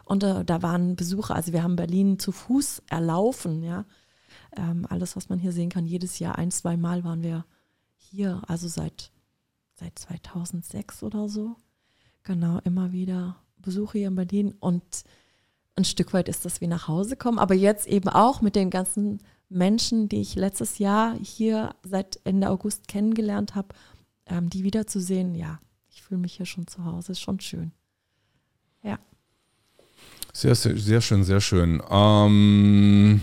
Und 0.05 0.23
äh, 0.23 0.43
da 0.45 0.61
waren 0.61 0.95
Besucher, 0.95 1.35
also 1.35 1.53
wir 1.53 1.63
haben 1.63 1.75
Berlin 1.75 2.19
zu 2.19 2.31
Fuß 2.31 2.83
erlaufen, 2.89 3.63
ja. 3.63 3.85
Ähm, 4.55 4.85
alles, 4.89 5.15
was 5.15 5.29
man 5.29 5.39
hier 5.39 5.51
sehen 5.51 5.69
kann, 5.69 5.85
jedes 5.85 6.19
Jahr 6.19 6.37
ein, 6.37 6.51
zwei 6.51 6.77
Mal 6.77 7.03
waren 7.03 7.23
wir 7.23 7.45
hier, 7.95 8.41
also 8.47 8.67
seit, 8.67 9.11
seit 9.75 9.97
2006 9.97 11.03
oder 11.03 11.29
so. 11.29 11.55
Genau, 12.23 12.59
immer 12.63 12.91
wieder 12.91 13.37
Besuche 13.57 13.99
hier 13.99 14.07
in 14.07 14.15
Berlin 14.15 14.53
und 14.59 14.83
ein 15.75 15.85
Stück 15.85 16.13
weit 16.13 16.29
ist 16.29 16.45
das 16.45 16.61
wie 16.61 16.67
nach 16.67 16.87
Hause 16.87 17.15
kommen, 17.15 17.39
aber 17.39 17.55
jetzt 17.55 17.87
eben 17.87 18.09
auch 18.09 18.41
mit 18.41 18.55
den 18.55 18.69
ganzen 18.69 19.19
Menschen, 19.49 20.07
die 20.07 20.21
ich 20.21 20.35
letztes 20.35 20.77
Jahr 20.77 21.17
hier 21.19 21.75
seit 21.83 22.19
Ende 22.23 22.49
August 22.49 22.87
kennengelernt 22.87 23.55
habe, 23.55 23.69
ähm, 24.27 24.49
die 24.49 24.63
wiederzusehen, 24.63 25.35
ja, 25.35 25.59
ich 25.89 26.03
fühle 26.03 26.21
mich 26.21 26.35
hier 26.35 26.45
schon 26.45 26.67
zu 26.67 26.85
Hause, 26.85 27.13
ist 27.13 27.21
schon 27.21 27.39
schön. 27.39 27.71
Sehr, 30.35 30.55
sehr, 30.55 30.75
sehr 30.77 30.99
schön, 30.99 31.23
sehr 31.23 31.41
schön. 31.41 31.81
Ähm, 31.91 33.21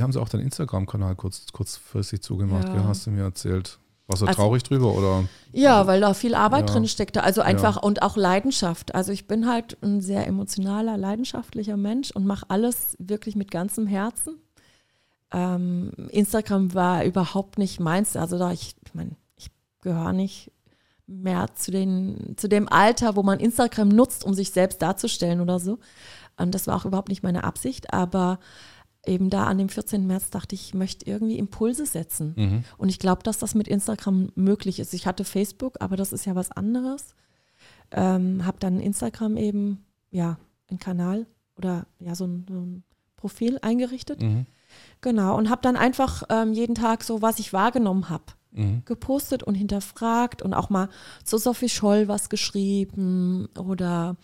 die 0.00 0.02
haben 0.02 0.12
sie 0.12 0.20
auch 0.20 0.30
deinen 0.30 0.44
Instagram-Kanal 0.44 1.14
kurz, 1.14 1.44
kurzfristig 1.52 2.22
zugemacht, 2.22 2.66
Ja. 2.68 2.84
hast 2.84 3.04
du 3.06 3.10
mir 3.10 3.22
erzählt. 3.24 3.78
Warst 4.06 4.22
du 4.22 4.26
Also- 4.26 4.40
traurig 4.40 4.62
drüber 4.62 4.94
oder? 4.94 5.24
Ja, 5.52 5.86
weil 5.86 6.00
da 6.00 6.14
viel 6.14 6.34
Arbeit 6.34 6.68
Ja. 6.68 6.74
drin 6.74 6.88
steckte. 6.88 7.22
Also 7.22 7.42
einfach 7.42 7.80
und 7.82 8.00
auch 8.02 8.16
Leidenschaft. 8.16 8.94
Also 8.94 9.12
ich 9.12 9.28
bin 9.28 9.46
halt 9.46 9.76
ein 9.82 10.00
sehr 10.00 10.26
emotionaler, 10.26 10.96
leidenschaftlicher 10.96 11.76
Mensch 11.76 12.10
und 12.12 12.24
mache 12.26 12.46
alles 12.48 12.96
wirklich 12.98 13.36
mit 13.36 13.50
ganzem 13.50 13.86
Herzen. 13.86 14.36
Ähm, 15.32 15.92
Instagram 16.08 16.74
war 16.74 17.04
überhaupt 17.04 17.58
nicht 17.58 17.78
meins. 17.78 18.16
Also 18.16 18.38
da 18.38 18.50
ich, 18.52 18.74
ich 18.84 18.94
meine, 18.94 19.12
ich 19.36 19.50
gehöre 19.80 20.12
nicht 20.12 20.50
mehr 21.06 21.48
zu, 21.54 21.70
den, 21.70 22.34
zu 22.36 22.48
dem 22.48 22.68
Alter, 22.68 23.16
wo 23.16 23.22
man 23.22 23.38
Instagram 23.38 23.88
nutzt, 23.88 24.24
um 24.24 24.34
sich 24.34 24.50
selbst 24.50 24.80
darzustellen 24.82 25.40
oder 25.40 25.58
so. 25.60 25.78
Und 26.36 26.54
das 26.54 26.66
war 26.66 26.76
auch 26.76 26.84
überhaupt 26.84 27.08
nicht 27.10 27.22
meine 27.22 27.44
Absicht. 27.44 27.92
Aber 27.92 28.38
eben 29.06 29.30
da 29.30 29.44
an 29.44 29.58
dem 29.58 29.68
14. 29.68 30.06
März 30.06 30.30
dachte 30.30 30.54
ich, 30.54 30.68
ich 30.68 30.74
möchte 30.74 31.08
irgendwie 31.08 31.38
Impulse 31.38 31.86
setzen. 31.86 32.34
Mhm. 32.36 32.64
Und 32.76 32.88
ich 32.88 32.98
glaube, 32.98 33.22
dass 33.22 33.38
das 33.38 33.54
mit 33.54 33.68
Instagram 33.68 34.30
möglich 34.34 34.78
ist. 34.78 34.92
Ich 34.94 35.06
hatte 35.06 35.24
Facebook, 35.24 35.76
aber 35.80 35.96
das 35.96 36.12
ist 36.12 36.26
ja 36.26 36.34
was 36.34 36.50
anderes. 36.50 37.14
Ähm, 37.90 38.44
habe 38.44 38.58
dann 38.60 38.78
Instagram 38.78 39.36
eben, 39.36 39.84
ja, 40.10 40.38
einen 40.68 40.78
Kanal 40.78 41.26
oder 41.56 41.86
ja, 41.98 42.14
so 42.14 42.26
ein, 42.26 42.46
so 42.48 42.60
ein 42.60 42.84
Profil 43.16 43.58
eingerichtet. 43.62 44.22
Mhm. 44.22 44.46
Genau. 45.00 45.36
Und 45.36 45.50
habe 45.50 45.62
dann 45.62 45.76
einfach 45.76 46.22
ähm, 46.28 46.52
jeden 46.52 46.74
Tag 46.74 47.02
so, 47.02 47.22
was 47.22 47.38
ich 47.38 47.52
wahrgenommen 47.52 48.08
habe, 48.08 48.24
Mhm. 48.52 48.82
gepostet 48.84 49.44
und 49.44 49.54
hinterfragt 49.54 50.42
und 50.42 50.54
auch 50.54 50.70
mal 50.70 50.88
zu 51.22 51.38
Sophie 51.38 51.68
Scholl 51.68 52.08
was 52.08 52.28
geschrieben 52.30 53.48
oder 53.56 54.16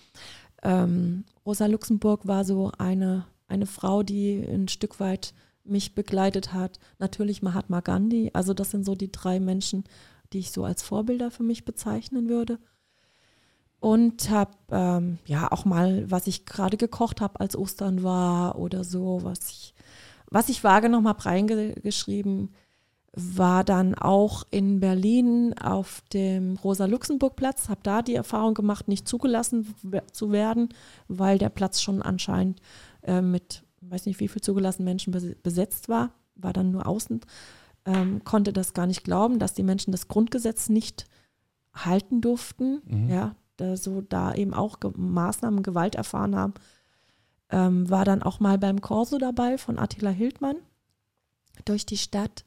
ähm, 0.64 1.24
Rosa 1.44 1.66
Luxemburg 1.66 2.26
war 2.26 2.44
so 2.44 2.72
eine, 2.76 3.24
eine 3.48 3.66
Frau, 3.66 4.02
die 4.02 4.38
ein 4.40 4.68
Stück 4.68 5.00
weit 5.00 5.34
mich 5.64 5.94
begleitet 5.94 6.52
hat. 6.52 6.78
Natürlich 6.98 7.42
Mahatma 7.42 7.80
Gandhi. 7.80 8.30
Also 8.32 8.54
das 8.54 8.70
sind 8.70 8.84
so 8.84 8.94
die 8.94 9.10
drei 9.10 9.40
Menschen, 9.40 9.84
die 10.32 10.38
ich 10.38 10.52
so 10.52 10.64
als 10.64 10.82
Vorbilder 10.82 11.30
für 11.30 11.42
mich 11.42 11.64
bezeichnen 11.64 12.28
würde. 12.28 12.58
Und 13.78 14.30
habe 14.30 14.52
ähm, 14.70 15.18
ja 15.26 15.50
auch 15.52 15.64
mal, 15.64 16.10
was 16.10 16.26
ich 16.26 16.46
gerade 16.46 16.76
gekocht 16.76 17.20
habe, 17.20 17.40
als 17.40 17.56
Ostern 17.56 18.02
war 18.02 18.58
oder 18.58 18.84
so, 18.84 19.20
was 19.22 19.50
ich, 19.50 19.74
was 20.30 20.48
ich 20.48 20.64
wahrgenommen 20.64 21.08
habe, 21.08 21.24
reingeschrieben 21.24 22.50
war 23.16 23.64
dann 23.64 23.94
auch 23.94 24.44
in 24.50 24.78
Berlin 24.78 25.54
auf 25.58 26.02
dem 26.12 26.56
Rosa-Luxemburg-Platz, 26.56 27.70
habe 27.70 27.80
da 27.82 28.02
die 28.02 28.14
Erfahrung 28.14 28.52
gemacht, 28.52 28.88
nicht 28.88 29.08
zugelassen 29.08 29.74
zu 30.12 30.32
werden, 30.32 30.68
weil 31.08 31.38
der 31.38 31.48
Platz 31.48 31.80
schon 31.80 32.02
anscheinend 32.02 32.60
äh, 33.06 33.22
mit, 33.22 33.64
weiß 33.80 34.06
nicht 34.06 34.20
wie 34.20 34.28
viel 34.28 34.42
zugelassenen 34.42 34.84
Menschen 34.86 35.14
bes- 35.14 35.36
besetzt 35.42 35.88
war, 35.88 36.10
war 36.34 36.52
dann 36.52 36.70
nur 36.70 36.86
außen, 36.86 37.20
ähm, 37.86 38.22
konnte 38.24 38.52
das 38.52 38.74
gar 38.74 38.86
nicht 38.86 39.04
glauben, 39.04 39.38
dass 39.38 39.54
die 39.54 39.62
Menschen 39.62 39.92
das 39.92 40.08
Grundgesetz 40.08 40.68
nicht 40.68 41.06
halten 41.74 42.20
durften, 42.20 42.82
Mhm. 42.86 43.08
ja, 43.08 43.36
da, 43.56 43.76
so 43.76 44.00
da 44.02 44.34
eben 44.34 44.52
auch 44.54 44.80
Ge 44.80 44.92
Maßnahmen, 44.96 45.62
Gewalt 45.62 45.94
erfahren 45.94 46.36
haben. 46.36 46.54
Ähm, 47.48 47.88
war 47.88 48.04
dann 48.04 48.22
auch 48.22 48.40
mal 48.40 48.58
beim 48.58 48.80
Corso 48.80 49.18
dabei 49.18 49.56
von 49.56 49.78
Attila 49.78 50.10
Hildmann 50.10 50.56
durch 51.64 51.86
die 51.86 51.96
Stadt 51.96 52.44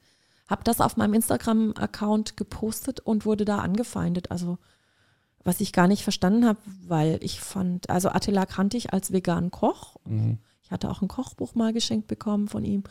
habe 0.48 0.64
das 0.64 0.82
auf 0.82 0.98
meinem 0.98 1.14
Instagram-Account 1.14 2.36
gepostet 2.36 3.00
und 3.02 3.24
wurde 3.26 3.46
da 3.46 3.60
angefeindet. 3.60 4.32
Also 4.32 4.58
was 5.44 5.62
ich 5.62 5.74
gar 5.74 5.88
nicht 5.88 6.04
verstanden 6.04 6.46
habe, 6.46 6.60
weil 6.88 7.20
ich 7.22 7.40
fand, 7.40 7.90
also 7.90 8.10
Attila 8.10 8.46
kannte 8.48 8.76
ich 8.76 8.92
als 8.92 9.12
veganen 9.12 9.52
Koch. 9.52 9.96
Mhm. 10.06 10.40
Ich 10.70 10.72
hatte 10.72 10.92
auch 10.92 11.02
ein 11.02 11.08
Kochbuch 11.08 11.56
mal 11.56 11.74
geschenkt 11.74 12.06
bekommen 12.06 12.48
von 12.48 12.64
ihm 12.64 12.84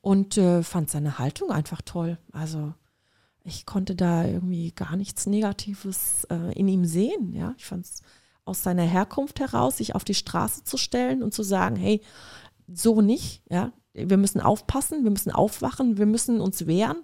und 0.00 0.38
äh, 0.38 0.62
fand 0.62 0.88
seine 0.88 1.18
Haltung 1.18 1.50
einfach 1.50 1.82
toll. 1.82 2.16
Also 2.32 2.72
ich 3.44 3.66
konnte 3.66 3.94
da 3.94 4.24
irgendwie 4.24 4.72
gar 4.72 4.96
nichts 4.96 5.26
Negatives 5.26 6.24
äh, 6.30 6.58
in 6.58 6.68
ihm 6.68 6.86
sehen. 6.86 7.34
Ja, 7.34 7.54
ich 7.58 7.66
fand 7.66 7.84
es 7.84 8.00
aus 8.46 8.62
seiner 8.62 8.84
Herkunft 8.84 9.40
heraus, 9.40 9.76
sich 9.76 9.94
auf 9.94 10.04
die 10.04 10.14
Straße 10.14 10.64
zu 10.64 10.78
stellen 10.78 11.22
und 11.22 11.34
zu 11.34 11.42
sagen, 11.42 11.76
hey, 11.76 12.00
so 12.66 13.02
nicht, 13.02 13.42
ja. 13.50 13.74
Wir 13.92 14.16
müssen 14.16 14.40
aufpassen, 14.40 15.04
wir 15.04 15.10
müssen 15.10 15.32
aufwachen, 15.32 15.98
wir 15.98 16.06
müssen 16.06 16.40
uns 16.40 16.66
wehren. 16.66 17.02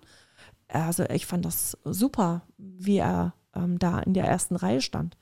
Also 0.68 1.04
ich 1.04 1.26
fand 1.26 1.44
das 1.44 1.76
super, 1.84 2.46
wie 2.56 2.96
er 2.96 3.34
ähm, 3.54 3.78
da 3.78 3.98
in 3.98 4.14
der 4.14 4.24
ersten 4.24 4.56
Reihe 4.56 4.80
stand. 4.80 5.18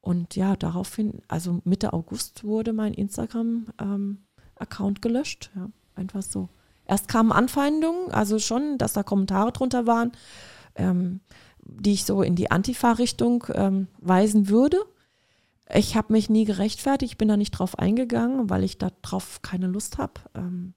Und 0.00 0.36
ja, 0.36 0.56
daraufhin, 0.56 1.20
also 1.28 1.60
Mitte 1.64 1.92
August 1.92 2.44
wurde 2.44 2.72
mein 2.72 2.94
Instagram-Account 2.94 4.98
ähm, 4.98 5.00
gelöscht. 5.00 5.50
Ja, 5.54 5.68
einfach 5.94 6.22
so. 6.22 6.48
Erst 6.86 7.08
kamen 7.08 7.32
Anfeindungen, 7.32 8.10
also 8.10 8.38
schon, 8.38 8.78
dass 8.78 8.94
da 8.94 9.02
Kommentare 9.02 9.52
drunter 9.52 9.86
waren, 9.86 10.12
ähm, 10.74 11.20
die 11.62 11.92
ich 11.92 12.04
so 12.04 12.22
in 12.22 12.34
die 12.34 12.50
Antifa-Richtung 12.50 13.44
ähm, 13.52 13.88
weisen 13.98 14.48
würde. 14.48 14.78
Ich 15.72 15.96
habe 15.96 16.12
mich 16.12 16.30
nie 16.30 16.44
gerechtfertigt, 16.44 17.18
bin 17.18 17.28
da 17.28 17.36
nicht 17.36 17.52
drauf 17.52 17.78
eingegangen, 17.78 18.50
weil 18.50 18.64
ich 18.64 18.78
darauf 18.78 19.42
keine 19.42 19.68
Lust 19.68 19.98
habe. 19.98 20.14
Ähm, 20.34 20.74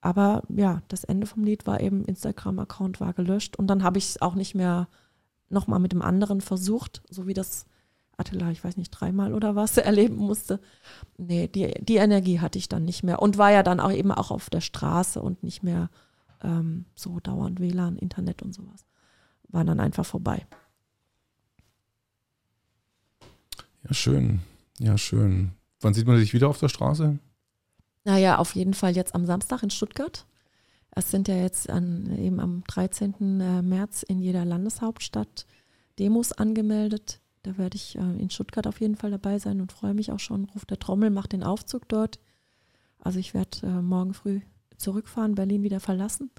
aber 0.00 0.42
ja, 0.48 0.82
das 0.88 1.04
Ende 1.04 1.26
vom 1.26 1.44
Lied 1.44 1.66
war 1.66 1.80
eben, 1.80 2.04
Instagram-Account 2.04 3.00
war 3.00 3.12
gelöscht 3.12 3.56
und 3.56 3.66
dann 3.66 3.82
habe 3.82 3.98
ich 3.98 4.08
es 4.08 4.22
auch 4.22 4.34
nicht 4.34 4.54
mehr 4.54 4.88
nochmal 5.50 5.80
mit 5.80 5.92
dem 5.92 6.02
anderen 6.02 6.40
versucht, 6.40 7.02
so 7.08 7.26
wie 7.26 7.34
das 7.34 7.66
Attila, 8.18 8.50
ich 8.50 8.62
weiß 8.62 8.76
nicht, 8.76 8.90
dreimal 8.90 9.32
oder 9.32 9.56
was 9.56 9.76
erleben 9.78 10.16
musste. 10.16 10.60
Nee, 11.16 11.48
die, 11.48 11.72
die 11.80 11.96
Energie 11.96 12.40
hatte 12.40 12.58
ich 12.58 12.68
dann 12.68 12.84
nicht 12.84 13.02
mehr 13.02 13.22
und 13.22 13.38
war 13.38 13.50
ja 13.50 13.62
dann 13.62 13.80
auch 13.80 13.92
eben 13.92 14.12
auch 14.12 14.30
auf 14.30 14.50
der 14.50 14.60
Straße 14.60 15.22
und 15.22 15.42
nicht 15.42 15.62
mehr 15.62 15.88
ähm, 16.42 16.84
so 16.94 17.20
dauernd 17.20 17.60
WLAN, 17.60 17.96
Internet 17.96 18.42
und 18.42 18.54
sowas. 18.54 18.84
War 19.48 19.64
dann 19.64 19.80
einfach 19.80 20.04
vorbei. 20.04 20.46
Ja, 23.84 23.94
schön. 23.94 24.40
Ja, 24.78 24.98
schön. 24.98 25.52
Wann 25.80 25.94
sieht 25.94 26.06
man 26.06 26.18
sich 26.18 26.34
wieder 26.34 26.48
auf 26.48 26.58
der 26.58 26.68
Straße? 26.68 27.18
Naja, 28.04 28.38
auf 28.38 28.54
jeden 28.54 28.74
Fall 28.74 28.96
jetzt 28.96 29.14
am 29.14 29.26
Samstag 29.26 29.62
in 29.62 29.70
Stuttgart. 29.70 30.26
Es 30.90 31.10
sind 31.10 31.28
ja 31.28 31.36
jetzt 31.36 31.70
an, 31.70 32.18
eben 32.18 32.40
am 32.40 32.64
13. 32.66 33.40
Äh, 33.40 33.62
März 33.62 34.02
in 34.02 34.18
jeder 34.18 34.44
Landeshauptstadt 34.44 35.46
Demos 35.98 36.32
angemeldet. 36.32 37.20
Da 37.42 37.56
werde 37.56 37.76
ich 37.76 37.96
äh, 37.96 38.18
in 38.18 38.30
Stuttgart 38.30 38.66
auf 38.66 38.80
jeden 38.80 38.96
Fall 38.96 39.10
dabei 39.10 39.38
sein 39.38 39.60
und 39.60 39.72
freue 39.72 39.94
mich 39.94 40.12
auch 40.12 40.20
schon. 40.20 40.44
Ruf 40.44 40.64
der 40.66 40.78
Trommel, 40.78 41.10
macht 41.10 41.32
den 41.32 41.42
Aufzug 41.42 41.88
dort. 41.88 42.18
Also 42.98 43.18
ich 43.18 43.34
werde 43.34 43.66
äh, 43.66 43.82
morgen 43.82 44.14
früh 44.14 44.40
zurückfahren, 44.76 45.34
Berlin 45.34 45.62
wieder 45.62 45.80
verlassen. 45.80 46.30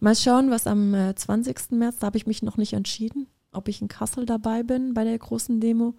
Mal 0.00 0.16
schauen, 0.16 0.50
was 0.50 0.66
am 0.66 0.94
äh, 0.94 1.14
20. 1.14 1.72
März, 1.72 1.98
da 1.98 2.06
habe 2.06 2.18
ich 2.18 2.26
mich 2.26 2.42
noch 2.42 2.56
nicht 2.56 2.72
entschieden, 2.72 3.26
ob 3.52 3.68
ich 3.68 3.82
in 3.82 3.88
Kassel 3.88 4.26
dabei 4.26 4.62
bin 4.62 4.94
bei 4.94 5.04
der 5.04 5.18
großen 5.18 5.60
Demo 5.60 5.94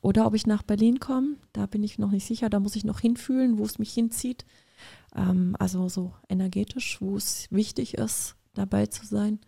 oder 0.00 0.26
ob 0.26 0.34
ich 0.34 0.46
nach 0.46 0.62
Berlin 0.62 1.00
komme. 1.00 1.36
Da 1.52 1.66
bin 1.66 1.82
ich 1.82 1.98
noch 1.98 2.10
nicht 2.10 2.26
sicher, 2.26 2.50
da 2.50 2.60
muss 2.60 2.76
ich 2.76 2.84
noch 2.84 3.00
hinfühlen, 3.00 3.58
wo 3.58 3.64
es 3.64 3.78
mich 3.78 3.92
hinzieht. 3.92 4.44
Ähm, 5.14 5.56
also 5.58 5.88
so 5.88 6.12
energetisch, 6.28 7.00
wo 7.00 7.16
es 7.16 7.46
wichtig 7.50 7.94
ist, 7.94 8.36
dabei 8.54 8.86
zu 8.86 9.06
sein. 9.06 9.40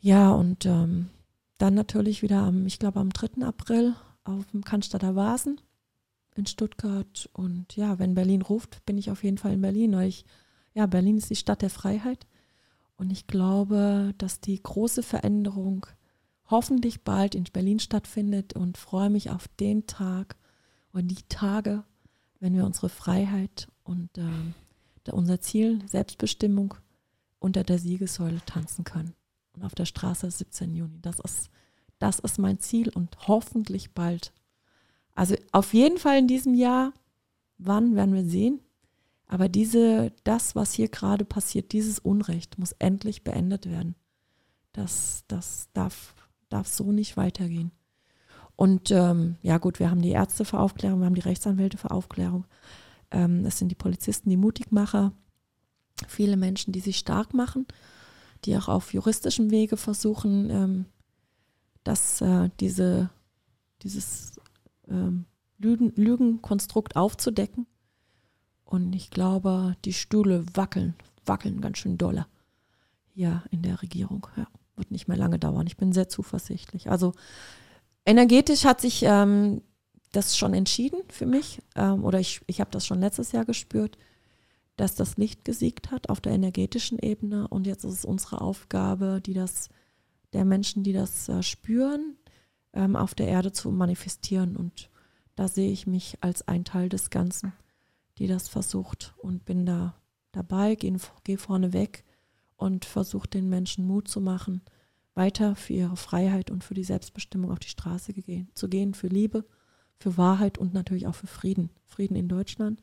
Ja, 0.00 0.30
und 0.30 0.64
ähm, 0.66 1.10
dann 1.60 1.74
natürlich 1.74 2.22
wieder 2.22 2.38
am, 2.38 2.66
ich 2.66 2.78
glaube 2.78 3.00
am 3.00 3.10
3. 3.10 3.44
April 3.44 3.94
auf 4.24 4.46
dem 4.46 4.64
Cannstatter 4.64 5.14
Vasen 5.14 5.60
in 6.34 6.46
Stuttgart. 6.46 7.28
Und 7.32 7.76
ja, 7.76 7.98
wenn 7.98 8.14
Berlin 8.14 8.42
ruft, 8.42 8.84
bin 8.86 8.96
ich 8.96 9.10
auf 9.10 9.22
jeden 9.22 9.38
Fall 9.38 9.52
in 9.52 9.60
Berlin, 9.60 9.94
weil 9.94 10.08
ich, 10.08 10.24
ja, 10.72 10.86
Berlin 10.86 11.18
ist 11.18 11.28
die 11.28 11.36
Stadt 11.36 11.62
der 11.62 11.70
Freiheit. 11.70 12.26
Und 12.96 13.10
ich 13.10 13.26
glaube, 13.26 14.14
dass 14.18 14.40
die 14.40 14.62
große 14.62 15.02
Veränderung 15.02 15.86
hoffentlich 16.46 17.02
bald 17.04 17.34
in 17.34 17.44
Berlin 17.44 17.78
stattfindet 17.78 18.54
und 18.54 18.78
freue 18.78 19.10
mich 19.10 19.30
auf 19.30 19.46
den 19.48 19.86
Tag 19.86 20.36
und 20.92 21.08
die 21.08 21.22
Tage, 21.28 21.84
wenn 22.40 22.54
wir 22.54 22.64
unsere 22.64 22.88
Freiheit 22.88 23.68
und 23.84 24.16
äh, 24.18 25.12
unser 25.12 25.40
Ziel, 25.40 25.80
Selbstbestimmung, 25.86 26.74
unter 27.38 27.64
der 27.64 27.78
Siegessäule 27.78 28.40
tanzen 28.46 28.84
können 28.84 29.14
und 29.52 29.64
auf 29.64 29.74
der 29.74 29.84
Straße 29.84 30.30
17 30.30 30.74
Juni. 30.74 31.00
Das 31.00 31.18
ist, 31.20 31.50
das 31.98 32.18
ist 32.18 32.38
mein 32.38 32.60
Ziel 32.60 32.88
und 32.88 33.16
hoffentlich 33.28 33.92
bald. 33.92 34.32
Also 35.14 35.36
auf 35.52 35.74
jeden 35.74 35.98
Fall 35.98 36.18
in 36.18 36.28
diesem 36.28 36.54
Jahr. 36.54 36.92
Wann 37.58 37.94
werden 37.94 38.14
wir 38.14 38.24
sehen? 38.24 38.60
Aber 39.26 39.48
diese, 39.48 40.12
das, 40.24 40.56
was 40.56 40.72
hier 40.72 40.88
gerade 40.88 41.24
passiert, 41.24 41.72
dieses 41.72 41.98
Unrecht 41.98 42.58
muss 42.58 42.72
endlich 42.78 43.22
beendet 43.22 43.66
werden. 43.66 43.94
Das, 44.72 45.24
das 45.28 45.68
darf, 45.74 46.14
darf 46.48 46.66
so 46.66 46.90
nicht 46.90 47.16
weitergehen. 47.16 47.70
Und 48.56 48.90
ähm, 48.90 49.36
ja 49.42 49.58
gut, 49.58 49.78
wir 49.78 49.90
haben 49.90 50.02
die 50.02 50.10
Ärzte 50.10 50.44
für 50.44 50.58
Aufklärung, 50.58 51.00
wir 51.00 51.06
haben 51.06 51.14
die 51.14 51.20
Rechtsanwälte 51.20 51.78
für 51.78 51.90
Aufklärung. 51.90 52.46
Ähm, 53.10 53.44
das 53.44 53.58
sind 53.58 53.68
die 53.68 53.76
Polizisten, 53.76 54.30
die 54.30 54.36
Mutigmacher, 54.36 55.12
viele 56.08 56.36
Menschen, 56.36 56.72
die 56.72 56.80
sich 56.80 56.96
stark 56.96 57.34
machen 57.34 57.66
die 58.44 58.56
auch 58.56 58.68
auf 58.68 58.92
juristischem 58.92 59.50
Wege 59.50 59.76
versuchen, 59.76 60.50
ähm, 60.50 60.84
dass 61.84 62.20
äh, 62.20 62.50
diese, 62.60 63.10
dieses 63.82 64.32
ähm, 64.88 65.26
Lügen, 65.58 65.92
Lügenkonstrukt 65.96 66.96
aufzudecken. 66.96 67.66
Und 68.64 68.94
ich 68.94 69.10
glaube, 69.10 69.76
die 69.84 69.92
Stühle 69.92 70.44
wackeln, 70.54 70.94
wackeln 71.24 71.60
ganz 71.60 71.78
schön 71.78 71.98
dolle 71.98 72.26
hier 73.12 73.42
in 73.50 73.62
der 73.62 73.82
Regierung. 73.82 74.26
Ja, 74.36 74.46
wird 74.76 74.90
nicht 74.90 75.08
mehr 75.08 75.16
lange 75.16 75.38
dauern. 75.38 75.66
Ich 75.66 75.76
bin 75.76 75.92
sehr 75.92 76.08
zuversichtlich. 76.08 76.90
Also 76.90 77.12
energetisch 78.06 78.64
hat 78.64 78.80
sich 78.80 79.02
ähm, 79.02 79.62
das 80.12 80.36
schon 80.36 80.54
entschieden 80.54 81.00
für 81.08 81.26
mich. 81.26 81.60
Ähm, 81.74 82.04
oder 82.04 82.20
ich, 82.20 82.40
ich 82.46 82.60
habe 82.60 82.70
das 82.70 82.86
schon 82.86 83.00
letztes 83.00 83.32
Jahr 83.32 83.44
gespürt 83.44 83.98
dass 84.80 84.94
das 84.94 85.18
Licht 85.18 85.44
gesiegt 85.44 85.90
hat 85.90 86.08
auf 86.08 86.22
der 86.22 86.32
energetischen 86.32 86.98
Ebene. 86.98 87.46
Und 87.48 87.66
jetzt 87.66 87.84
ist 87.84 87.92
es 87.92 88.04
unsere 88.06 88.40
Aufgabe, 88.40 89.20
die 89.20 89.34
das 89.34 89.68
der 90.32 90.46
Menschen, 90.46 90.82
die 90.82 90.94
das 90.94 91.28
äh, 91.28 91.42
spüren, 91.42 92.16
ähm, 92.72 92.96
auf 92.96 93.14
der 93.14 93.28
Erde 93.28 93.52
zu 93.52 93.70
manifestieren. 93.72 94.56
Und 94.56 94.88
da 95.34 95.48
sehe 95.48 95.70
ich 95.70 95.86
mich 95.86 96.16
als 96.22 96.48
ein 96.48 96.64
Teil 96.64 96.88
des 96.88 97.10
Ganzen, 97.10 97.52
die 98.16 98.26
das 98.26 98.48
versucht 98.48 99.14
und 99.18 99.44
bin 99.44 99.66
da 99.66 99.96
dabei, 100.32 100.76
gehe 100.76 100.96
geh 101.24 101.36
vorne 101.36 101.74
weg 101.74 102.04
und 102.56 102.86
versuche 102.86 103.28
den 103.28 103.50
Menschen 103.50 103.86
Mut 103.86 104.08
zu 104.08 104.22
machen, 104.22 104.62
weiter 105.12 105.56
für 105.56 105.74
ihre 105.74 105.96
Freiheit 105.96 106.50
und 106.50 106.64
für 106.64 106.74
die 106.74 106.84
Selbstbestimmung 106.84 107.50
auf 107.50 107.58
die 107.58 107.68
Straße 107.68 108.14
zu 108.54 108.68
gehen, 108.70 108.94
für 108.94 109.08
Liebe, 109.08 109.44
für 109.98 110.16
Wahrheit 110.16 110.56
und 110.56 110.72
natürlich 110.72 111.06
auch 111.06 111.16
für 111.16 111.26
Frieden. 111.26 111.68
Frieden 111.84 112.16
in 112.16 112.28
Deutschland, 112.28 112.82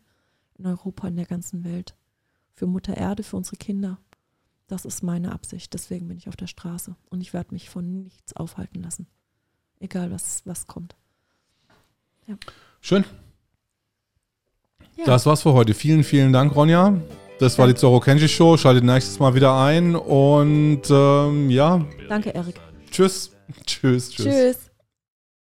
in 0.57 0.65
Europa, 0.65 1.07
in 1.07 1.15
der 1.15 1.25
ganzen 1.25 1.63
Welt. 1.63 1.95
Für 2.53 2.67
Mutter 2.67 2.97
Erde, 2.97 3.23
für 3.23 3.37
unsere 3.37 3.57
Kinder. 3.57 3.99
Das 4.67 4.83
ist 4.83 5.03
meine 5.03 5.31
Absicht. 5.31 5.73
Deswegen 5.73 6.07
bin 6.07 6.17
ich 6.17 6.27
auf 6.27 6.35
der 6.35 6.47
Straße. 6.47 6.95
Und 7.09 7.21
ich 7.21 7.33
werde 7.33 7.53
mich 7.53 7.69
von 7.69 8.03
nichts 8.03 8.35
aufhalten 8.35 8.81
lassen. 8.81 9.07
Egal, 9.79 10.11
was, 10.11 10.41
was 10.45 10.67
kommt. 10.67 10.95
Ja. 12.25 12.35
Schön. 12.81 13.05
Ja. 14.97 15.05
Das 15.05 15.25
war's 15.25 15.43
für 15.43 15.53
heute. 15.53 15.73
Vielen, 15.73 16.03
vielen 16.03 16.33
Dank, 16.33 16.55
Ronja. 16.55 16.99
Das 17.39 17.59
war 17.59 17.67
die 17.67 17.75
Zoro 17.75 17.99
Kenji 17.99 18.27
Show. 18.27 18.57
Schaltet 18.57 18.83
nächstes 18.83 19.19
Mal 19.19 19.35
wieder 19.35 19.55
ein. 19.59 19.95
Und 19.95 20.81
ähm, 20.89 21.49
ja. 21.49 21.85
Danke, 22.09 22.31
Erik. 22.31 22.59
Tschüss. 22.89 23.31
Tschüss. 23.65 24.09
Tschüss. 24.09 24.25
Tschüss. 24.25 24.66